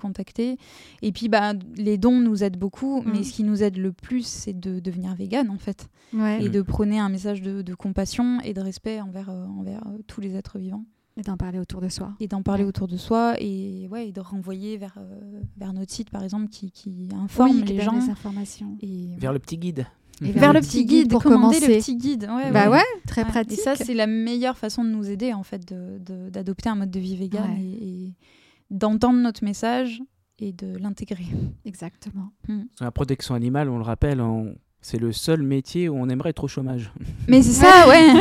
contacter. 0.01 0.57
Et 1.03 1.13
puis, 1.13 1.29
bah, 1.29 1.53
les 1.77 1.99
dons 1.99 2.19
nous 2.21 2.43
aident 2.43 2.59
beaucoup, 2.59 3.03
mais 3.03 3.21
Mm. 3.21 3.25
ce 3.25 3.33
qui 3.33 3.45
nous 3.45 3.63
aide 3.63 3.77
le 3.77 3.93
plus, 3.93 4.27
c'est 4.27 4.59
de 4.59 4.81
devenir 4.81 5.15
vegan, 5.15 5.51
en 5.51 5.59
fait. 5.59 5.89
Ouais. 6.13 6.43
Et 6.43 6.49
Mm. 6.49 6.53
de 6.53 6.63
prôner 6.63 6.99
un 6.99 7.09
message 7.09 7.43
de, 7.43 7.63
de 7.63 7.75
compassion 7.75 8.41
et 8.41 8.55
de 8.55 8.61
respect 8.61 9.01
envers, 9.01 9.31
euh, 9.31 9.45
envers 9.47 9.83
euh, 9.87 9.99
tous 10.07 10.21
les 10.21 10.35
êtres 10.35 10.59
vivants. 10.59 10.85
Et 11.17 11.23
d'en 11.23 11.37
parler 11.37 11.59
autour 11.59 11.81
de 11.81 11.89
soi. 11.89 12.13
Et 12.21 12.29
d'en 12.29 12.43
parler 12.43 12.63
Ouais. 12.63 12.69
autour 12.69 12.87
de 12.89 12.97
soi 12.97 13.35
et, 13.41 13.89
ouais, 13.91 14.09
et 14.09 14.13
de 14.13 14.21
renvoyer 14.21 14.77
vers, 14.79 14.95
euh, 14.99 15.41
vers 15.59 15.73
notre 15.73 15.93
site, 15.93 16.09
par 16.09 16.23
exemple, 16.23 16.49
qui, 16.49 16.71
qui 16.71 17.09
informe 17.15 17.57
Oui, 17.57 17.65
qui 17.65 17.73
les 17.75 17.81
gens. 17.83 17.93
des 17.93 18.09
informations. 18.11 18.77
Et, 18.81 19.09
Vers 19.19 19.33
le 19.33 19.39
petit 19.39 19.59
guide. 19.59 19.87
Et 20.23 20.33
vers 20.33 20.53
le 20.53 20.61
petit 20.61 20.85
guide, 20.85 21.09
pour 21.11 21.23
commander 21.23 21.57
commencer. 21.57 21.75
le 21.75 21.79
petit 21.81 21.97
guide. 21.97 22.29
Ouais, 22.31 22.53
Bah 22.53 22.67
ouais. 22.71 22.77
ouais, 22.77 22.83
très 23.07 23.23
Ouais. 23.25 23.29
pratique. 23.29 23.59
Et 23.59 23.63
ça, 23.63 23.75
c'est 23.75 23.95
la 23.95 24.07
meilleure 24.07 24.57
façon 24.59 24.85
de 24.85 24.91
nous 24.91 25.09
aider, 25.11 25.33
en 25.33 25.43
fait, 25.43 25.67
de- 25.67 25.99
de- 25.99 26.29
d'adopter 26.31 26.69
un 26.69 26.75
mode 26.75 26.91
de 26.91 27.01
vie 27.01 27.17
vegan 27.17 27.51
Ouais. 27.51 27.61
et, 27.63 27.89
et 28.07 28.15
d'entendre 28.71 29.19
notre 29.19 29.45
message 29.45 30.03
et 30.39 30.53
de 30.53 30.77
l'intégrer. 30.79 31.27
Exactement. 31.65 32.31
Sur 32.77 32.85
la 32.85 32.91
protection 32.91 33.35
animale, 33.35 33.69
on 33.69 33.77
le 33.79 33.85
rappelle, 33.85 34.21
on- 34.21 34.55
c'est 34.81 34.99
le 34.99 35.13
seul 35.13 35.43
métier 35.43 35.89
où 35.91 35.97
on 35.97 36.09
aimerait 36.09 36.31
être 36.31 36.45
au 36.45 36.49
chômage. 36.49 36.93
Mais 37.29 37.43
c'est 37.43 37.53
ça, 37.53 37.87
ouais. 37.89 38.13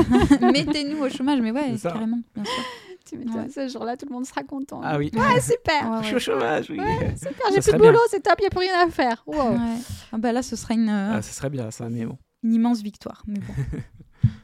Mettez-nous 0.51 0.97
au 1.03 1.09
chômage, 1.09 1.39
mais 1.41 1.51
ouais, 1.51 1.75
carrément, 1.81 2.19
bien 2.35 2.43
sûr. 2.43 2.63
Tu 3.05 3.17
m'étonnes, 3.17 3.49
ce 3.49 3.67
jour-là, 3.69 3.97
tout 3.97 4.05
le 4.07 4.13
monde 4.13 4.25
sera 4.25 4.43
content. 4.43 4.81
Ah 4.83 4.97
oui. 4.99 5.09
Ouais, 5.15 5.39
super. 5.41 5.89
Ouais, 5.89 5.97
Je 6.01 6.05
suis 6.05 6.11
ouais. 6.11 6.15
au 6.17 6.19
chômage, 6.19 6.69
oui. 6.69 6.77
Super, 7.17 7.31
j'ai 7.47 7.53
plus 7.53 7.57
de 7.57 7.61
serait 7.61 7.77
boulot, 7.79 7.99
c'est 8.11 8.21
top, 8.21 8.35
il 8.37 8.41
n'y 8.41 8.47
a 8.47 8.49
plus 8.51 8.59
rien 8.59 8.85
à 8.85 8.89
faire. 8.91 9.23
Wow. 9.25 9.53
Ouais. 9.53 9.77
Ah 10.11 10.17
bah 10.19 10.31
là, 10.31 10.43
ce 10.43 10.55
sera 10.55 10.75
une, 10.75 10.89
euh, 10.89 11.13
Ah, 11.15 11.21
ça 11.23 11.31
serait 11.31 11.49
bien 11.49 11.71
ça, 11.71 11.89
mais 11.89 12.05
bon. 12.05 12.17
une 12.43 12.53
immense 12.53 12.81
victoire. 12.83 13.23
Mais 13.25 13.39
bon. 13.39 13.53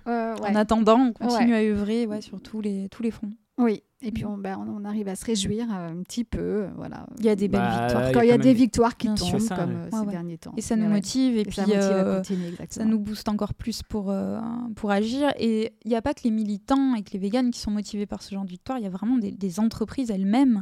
Euh, 0.08 0.36
ouais. 0.38 0.50
En 0.50 0.56
attendant, 0.56 1.00
on 1.00 1.14
continue 1.14 1.54
à 1.54 1.60
œuvrer 1.60 2.06
ouais, 2.08 2.22
sur 2.22 2.42
tous 2.42 2.62
les, 2.62 2.88
tous 2.90 3.04
les 3.04 3.12
fronts. 3.12 3.34
Oui, 3.58 3.84
et 4.02 4.12
puis 4.12 4.26
on, 4.26 4.38
bah, 4.38 4.58
on, 4.60 4.84
arrive 4.84 5.08
à 5.08 5.16
se 5.16 5.24
réjouir 5.24 5.72
un 5.72 6.04
petit 6.04 6.26
peu. 6.26 6.40
euh, 6.40 6.68
voilà. 6.76 7.08
Il 7.20 7.26
y 7.26 7.30
a 7.30 7.38
des 7.38 7.48
belles 7.48 7.62
Bah, 7.62 7.86
victoires. 7.86 8.10
il 8.10 8.14
Quand 8.14 8.22
il 8.22 8.28
y 8.28 8.32
a 8.34 8.38
des 8.38 8.54
victoires 8.54 8.98
qui 8.98 9.08
tombent, 9.08 9.40
ça, 9.40 9.56
comme 9.56 9.70
ouais. 9.70 9.76
euh, 9.76 9.84
Ouais, 9.86 9.90
ces 9.92 9.98
ouais. 10.06 10.12
derniers 10.12 10.38
temps. 10.38 10.54
Et 10.58 10.62
ça 10.62 10.76
nous 10.76 10.90
motive 10.90 11.38
et, 11.38 11.42
Et 11.42 11.44
puis 11.46 11.56
ça 11.56 11.62
motive 11.62 11.80
euh, 11.82 12.14
à 12.14 12.18
continuer, 12.18 12.52
ça 12.70 12.84
nous 12.84 13.00
booste 13.00 13.30
encore 13.30 13.54
plus 13.54 13.82
pour, 13.82 14.12
euh, 14.12 14.40
pour 14.76 14.92
agir. 14.92 15.32
Et 15.40 15.72
il 15.86 15.90
n'y 15.90 15.96
a 15.96 16.02
pas 16.02 16.14
que 16.14 16.24
les 16.26 16.32
militants 16.32 16.96
et 16.96 17.04
que 17.04 17.12
les 17.14 17.20
véganes 17.20 17.52
qui 17.52 17.60
sont 17.62 17.72
motivés 17.72 18.06
par 18.06 18.22
ce 18.24 18.36
genre 18.36 18.44
de 18.44 18.50
victoire, 18.50 18.78
il 18.78 18.84
y 18.84 18.88
a 18.88 18.90
vraiment 18.90 19.18
des, 19.18 19.32
des 19.32 19.60
entreprises 19.62 20.12
elles-mêmes 20.12 20.62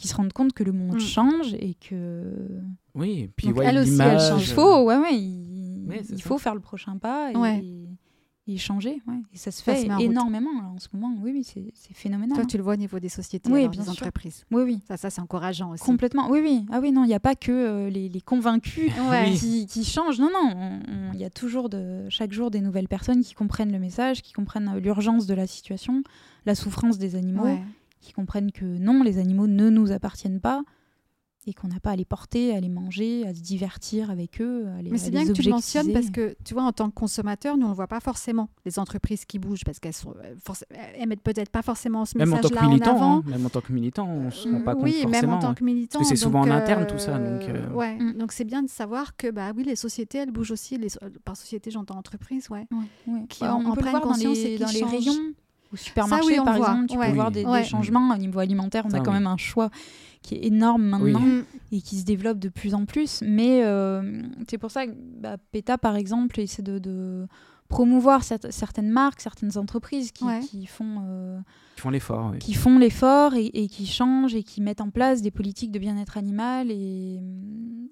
qui 0.00 0.08
se 0.08 0.16
rendent 0.16 0.32
compte 0.32 0.52
que 0.52 0.64
le 0.64 0.72
monde 0.72 0.96
Mm. 0.96 1.00
change 1.00 1.54
et 1.54 1.74
que 1.74 2.24
Oui, 2.96 3.20
et 3.20 3.28
puis 3.28 3.46
Donc, 3.48 3.58
ouais, 3.58 3.66
elle 3.66 3.78
aussi, 3.78 3.90
elle 3.90 3.98
l'image, 3.98 4.28
change. 4.30 4.48
il 4.48 4.52
faut, 4.52 4.84
ouais, 4.86 4.96
ouais, 4.98 5.14
il, 5.16 6.20
faut 6.22 6.38
faire 6.38 6.54
le 6.56 6.60
prochain 6.60 6.96
pas 6.98 7.30
et, 7.30 7.36
Ouais. 7.36 7.62
Et 8.48 8.56
changer. 8.56 9.00
ouais. 9.06 9.20
Et 9.32 9.36
ça 9.38 9.50
se 9.52 9.62
Ça 9.62 9.72
fait 9.74 9.82
se 9.86 10.02
énormément 10.02 10.50
là, 10.60 10.68
en 10.74 10.78
ce 10.78 10.88
moment. 10.92 11.14
Oui, 11.22 11.30
oui, 11.32 11.44
c'est 11.44 11.94
phénoménal. 11.94 12.34
Toi, 12.36 12.42
hein. 12.42 12.46
tu 12.48 12.56
le 12.56 12.62
vois 12.64 12.72
au 12.74 12.76
niveau 12.76 12.98
des 12.98 13.08
sociétés, 13.08 13.50
Oui, 13.52 13.60
alors, 13.60 13.70
bien 13.70 13.80
des 13.82 13.84
sûr. 13.84 13.92
entreprises. 13.92 14.44
Oui, 14.50 14.62
oui. 14.64 14.80
Ça, 14.88 14.96
ça 14.96 15.10
c'est 15.10 15.20
encourageant 15.20 15.70
aussi. 15.70 15.84
Complètement, 15.84 16.28
oui, 16.28 16.40
oui. 16.42 16.66
Ah 16.72 16.80
oui, 16.82 16.90
non, 16.90 17.04
il 17.04 17.08
n'y 17.08 17.14
a 17.14 17.20
pas 17.20 17.34
que 17.36 17.52
euh, 17.52 17.88
les, 17.90 18.08
les 18.08 18.20
convaincus 18.20 18.90
Ouais. 19.10 19.32
Qui, 19.34 19.66
qui 19.66 19.84
changent. 19.84 20.18
Non, 20.18 20.30
non, 20.32 20.50
on- 20.56 20.80
on- 20.88 21.12
il 21.14 21.20
y 21.20 21.24
a 21.24 21.30
toujours 21.30 21.68
de, 21.68 22.06
chaque 22.08 22.32
jour 22.32 22.50
des 22.50 22.60
nouvelles 22.60 22.88
personnes 22.88 23.22
qui 23.22 23.34
comprennent 23.34 23.72
le 23.72 23.78
message, 23.78 24.22
qui 24.22 24.32
comprennent 24.32 24.68
euh, 24.76 24.80
l'urgence 24.80 25.26
de 25.26 25.34
la 25.34 25.46
situation, 25.46 26.02
la 26.44 26.54
souffrance 26.56 26.98
des 26.98 27.14
animaux, 27.14 27.44
Ouais. 27.44 27.62
qui 28.00 28.12
comprennent 28.12 28.50
que 28.50 28.64
non, 28.64 29.04
les 29.04 29.18
animaux 29.18 29.46
ne 29.46 29.70
nous 29.70 29.92
appartiennent 29.92 30.40
pas 30.40 30.62
et 31.46 31.54
qu'on 31.54 31.66
n'a 31.68 31.80
pas 31.80 31.90
à 31.90 31.96
les 31.96 32.04
porter, 32.04 32.54
à 32.54 32.60
les 32.60 32.68
manger, 32.68 33.26
à 33.26 33.34
se 33.34 33.40
divertir 33.40 34.10
avec 34.10 34.40
eux, 34.40 34.66
à 34.78 34.80
les 34.82 34.90
Mais 34.90 34.98
c'est 34.98 35.06
les 35.10 35.18
bien 35.18 35.26
que 35.26 35.32
tu 35.32 35.42
le 35.42 35.50
mentionnes 35.50 35.92
parce 35.92 36.10
que, 36.10 36.36
tu 36.44 36.54
vois, 36.54 36.62
en 36.62 36.70
tant 36.72 36.88
que 36.88 36.94
consommateur, 36.94 37.56
nous, 37.56 37.66
on 37.66 37.70
ne 37.70 37.74
voit 37.74 37.88
pas 37.88 37.98
forcément 38.00 38.48
les 38.64 38.78
entreprises 38.78 39.24
qui 39.24 39.38
bougent 39.40 39.64
parce 39.64 39.80
qu'elles 39.80 39.92
sont, 39.92 40.14
euh, 40.22 40.34
elles 40.96 41.08
mettent 41.08 41.22
peut-être 41.22 41.50
pas 41.50 41.62
forcément 41.62 42.04
ce 42.04 42.16
Même 42.16 42.32
en 42.32 42.36
tant 42.36 42.48
que 42.48 42.54
message-là 42.54 42.66
en 42.68 42.70
militant, 42.70 42.94
avant. 42.96 43.16
hein, 43.18 43.22
même 43.26 43.44
en 43.44 43.48
tant 43.48 43.60
que 43.60 43.72
militant, 43.72 44.06
on 44.08 44.30
se 44.30 44.48
rend 44.48 44.60
pas 44.60 44.74
compte 44.74 44.84
oui, 44.84 44.92
forcément. 45.02 45.10
même 45.20 45.30
en 45.30 45.38
tant 45.40 45.54
que 45.54 45.64
militant. 45.64 45.98
Parce 45.98 46.10
que 46.10 46.16
c'est 46.16 46.22
souvent 46.22 46.42
donc, 46.42 46.50
en 46.52 46.56
interne, 46.56 46.86
tout 46.86 46.98
ça, 46.98 47.18
donc, 47.18 47.42
euh, 47.48 47.70
ouais. 47.72 47.96
Mm. 47.98 48.18
donc 48.18 48.30
c'est 48.32 48.44
bien 48.44 48.62
de 48.62 48.70
savoir 48.70 49.16
que 49.16 49.30
bah 49.30 49.50
oui, 49.56 49.64
les 49.64 49.76
sociétés, 49.76 50.18
elles 50.18 50.30
bougent 50.30 50.52
aussi. 50.52 50.78
Les, 50.78 50.88
par 51.24 51.36
société, 51.36 51.70
j'entends 51.72 51.96
entreprise, 51.98 52.48
ouais. 52.50 52.66
Ouais, 52.70 53.12
ouais. 53.14 53.26
qui 53.28 53.40
Bah, 53.40 53.54
en- 53.56 53.62
on 53.62 53.66
en 53.66 53.74
peut 53.74 53.80
le 53.80 53.86
prennent 53.86 53.94
dans 53.94 54.00
conscience 54.00 54.38
et 54.38 54.54
qui 54.54 54.58
dans 54.62 54.68
les 54.70 54.78
changent. 54.80 54.90
rayons. 54.92 55.32
Au 55.72 55.76
supermarché, 55.76 56.26
oui, 56.26 56.36
par 56.44 56.56
voit. 56.56 56.68
exemple, 56.68 56.86
tu 56.88 56.98
Ouais. 56.98 57.08
peux 57.08 57.14
voir 57.14 57.30
des, 57.30 57.44
changements 57.64 58.10
au 58.14 58.18
niveau 58.18 58.38
alimentaire. 58.40 58.84
On 58.86 58.90
Ça, 58.90 58.98
a 58.98 59.00
quand 59.00 59.10
oui. 59.12 59.18
même 59.18 59.26
un 59.26 59.36
choix 59.36 59.70
qui 60.22 60.34
est 60.36 60.46
énorme 60.46 60.82
maintenant. 60.84 61.20
Mm. 61.20 61.44
et 61.72 61.80
qui 61.80 61.98
se 61.98 62.04
développe 62.04 62.38
de 62.38 62.48
plus 62.50 62.74
en 62.74 62.84
plus. 62.84 63.22
Mais 63.26 63.64
euh, 63.64 64.22
c'est 64.48 64.58
pour 64.58 64.70
ça 64.70 64.86
que 64.86 64.92
bah, 64.94 65.36
PETA, 65.52 65.78
par 65.78 65.96
exemple, 65.96 66.38
essaie 66.38 66.62
de, 66.62 66.78
de 66.78 67.26
promouvoir 67.68 68.20
cer- 68.20 68.50
certaines 68.50 68.90
marques, 68.90 69.20
certaines 69.22 69.56
entreprises 69.56 70.12
qui, 70.12 70.24
Ouais. 70.24 70.40
qui 70.40 70.66
font, 70.66 71.02
euh, 71.08 71.40
l'effort. 71.90 72.28
oui. 72.32 72.38
qui 72.38 72.52
font 72.52 72.78
l'effort 72.78 73.34
et, 73.34 73.46
et 73.46 73.66
qui 73.68 73.86
changent 73.86 74.34
et 74.34 74.42
qui 74.42 74.60
mettent 74.60 74.82
en 74.82 74.90
place 74.90 75.22
des 75.22 75.30
politiques 75.30 75.72
de 75.72 75.78
bien-être 75.78 76.18
animal 76.18 76.70
et, 76.70 77.18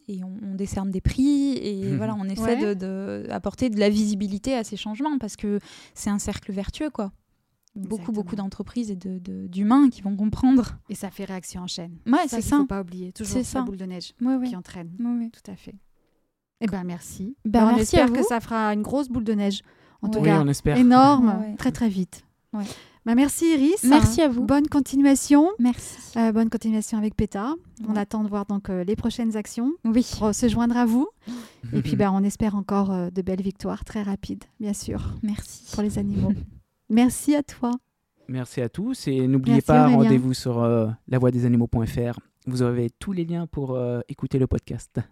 et 0.09 0.23
on, 0.23 0.35
on 0.47 0.55
décerne 0.55 0.91
des 0.91 1.01
prix 1.01 1.53
et 1.57 1.83
voilà, 1.97 2.15
on 2.19 2.25
essaie 2.27 2.43
Ouais. 2.57 2.75
de, 2.75 3.25
de 3.25 3.31
apporter 3.31 3.71
de 3.71 3.81
la 3.81 3.89
visibilité 3.89 4.55
à 4.55 4.63
ces 4.65 4.77
changements 4.77 5.17
parce 5.19 5.37
que 5.37 5.59
c'est 5.95 6.11
un 6.11 6.19
cercle 6.19 6.53
vertueux, 6.53 6.91
quoi. 6.91 7.11
Beaucoup, 7.77 7.95
Exactement. 7.95 8.15
beaucoup 8.15 8.37
d'entreprises 8.37 8.91
et 8.91 8.97
de- 8.97 9.19
de- 9.21 9.47
d'humains 9.47 9.91
qui 9.91 10.03
vont 10.03 10.17
comprendre. 10.17 10.79
Et 10.89 10.95
ça 10.97 11.11
fait 11.11 11.25
réaction 11.25 11.63
en 11.63 11.67
chaîne. 11.69 11.97
Ouais, 12.07 12.27
ça 12.27 12.37
c'est 12.37 12.43
ça. 12.43 12.57
faut 12.59 12.67
pas 12.67 12.81
oublier. 12.81 13.13
Toujours 13.13 13.41
C'est 13.45 13.55
la 13.59 13.63
boule 13.63 13.77
de 13.77 13.85
neige 13.85 14.13
Ouais, 14.21 14.35
ouais. 14.37 14.49
qui 14.49 14.57
entraîne. 14.57 14.91
Ouais, 14.99 15.25
ouais. 15.25 15.31
Tout 15.31 15.49
à 15.51 15.55
fait. 15.55 15.77
Eh 16.61 16.67
ben 16.67 16.83
merci. 16.85 17.37
Ben, 17.45 17.63
on 17.63 17.67
merci 17.77 17.83
espère 17.97 18.13
que 18.13 18.23
ça 18.25 18.41
fera 18.41 18.75
une 18.75 18.83
grosse 18.83 19.09
boule 19.09 19.25
de 19.25 19.33
neige. 19.33 19.63
En 20.03 20.09
tout 20.09 20.21
cas, 20.21 20.43
on 20.43 20.49
espère. 20.49 20.77
énorme, 20.77 21.29
Ouais. 21.41 21.55
très 21.57 21.71
très 21.73 21.89
vite. 21.89 22.25
Ouais. 22.53 22.65
Ben, 23.07 23.15
merci 23.15 23.47
Iris. 23.55 23.85
Merci 23.85 24.21
à 24.21 24.29
vous. 24.29 24.45
Bonne 24.45 24.67
continuation. 24.67 25.49
Merci. 25.59 26.19
Euh, 26.19 26.33
bonne 26.33 26.51
continuation 26.51 26.99
avec 26.99 27.15
PETA. 27.15 27.55
On 27.89 27.95
attend 27.97 28.25
de 28.25 28.29
voir 28.29 28.45
donc 28.47 28.69
euh, 28.69 28.83
les 28.85 28.97
prochaines 28.97 29.37
actions. 29.37 29.73
Oui. 29.85 30.07
Pour 30.19 30.35
se 30.35 30.49
joindre 30.49 30.77
à 30.77 30.85
vous. 30.85 31.09
Et 31.73 31.81
puis 31.83 31.95
ben, 31.97 32.11
on 32.13 32.23
espère 32.25 32.57
encore 32.57 32.91
euh, 32.91 33.11
de 33.11 33.23
belles 33.23 33.41
victoires 33.43 33.85
très 33.85 34.03
rapides, 34.03 34.45
bien 34.59 34.73
sûr, 34.75 35.15
Merci. 35.23 35.71
pour 35.73 35.83
les 35.85 35.99
animaux. 35.99 36.33
merci 36.91 37.35
à 37.35 37.43
toi. 37.43 37.73
Merci 38.29 38.61
à 38.61 38.69
tous 38.69 39.09
et 39.09 39.27
n'oubliez 39.27 39.61
pas, 39.61 39.89
rendez-vous 39.89 40.35
sur 40.35 40.63
euh, 40.63 40.89
lavoidesanimaux.fr. 41.09 42.21
Vous 42.47 42.63
avez 42.63 42.89
tous 42.91 43.13
les 43.13 43.25
liens 43.25 43.47
pour 43.47 43.73
euh, 43.75 44.01
écouter 44.09 44.39
le 44.39 44.47
podcast. 44.47 45.01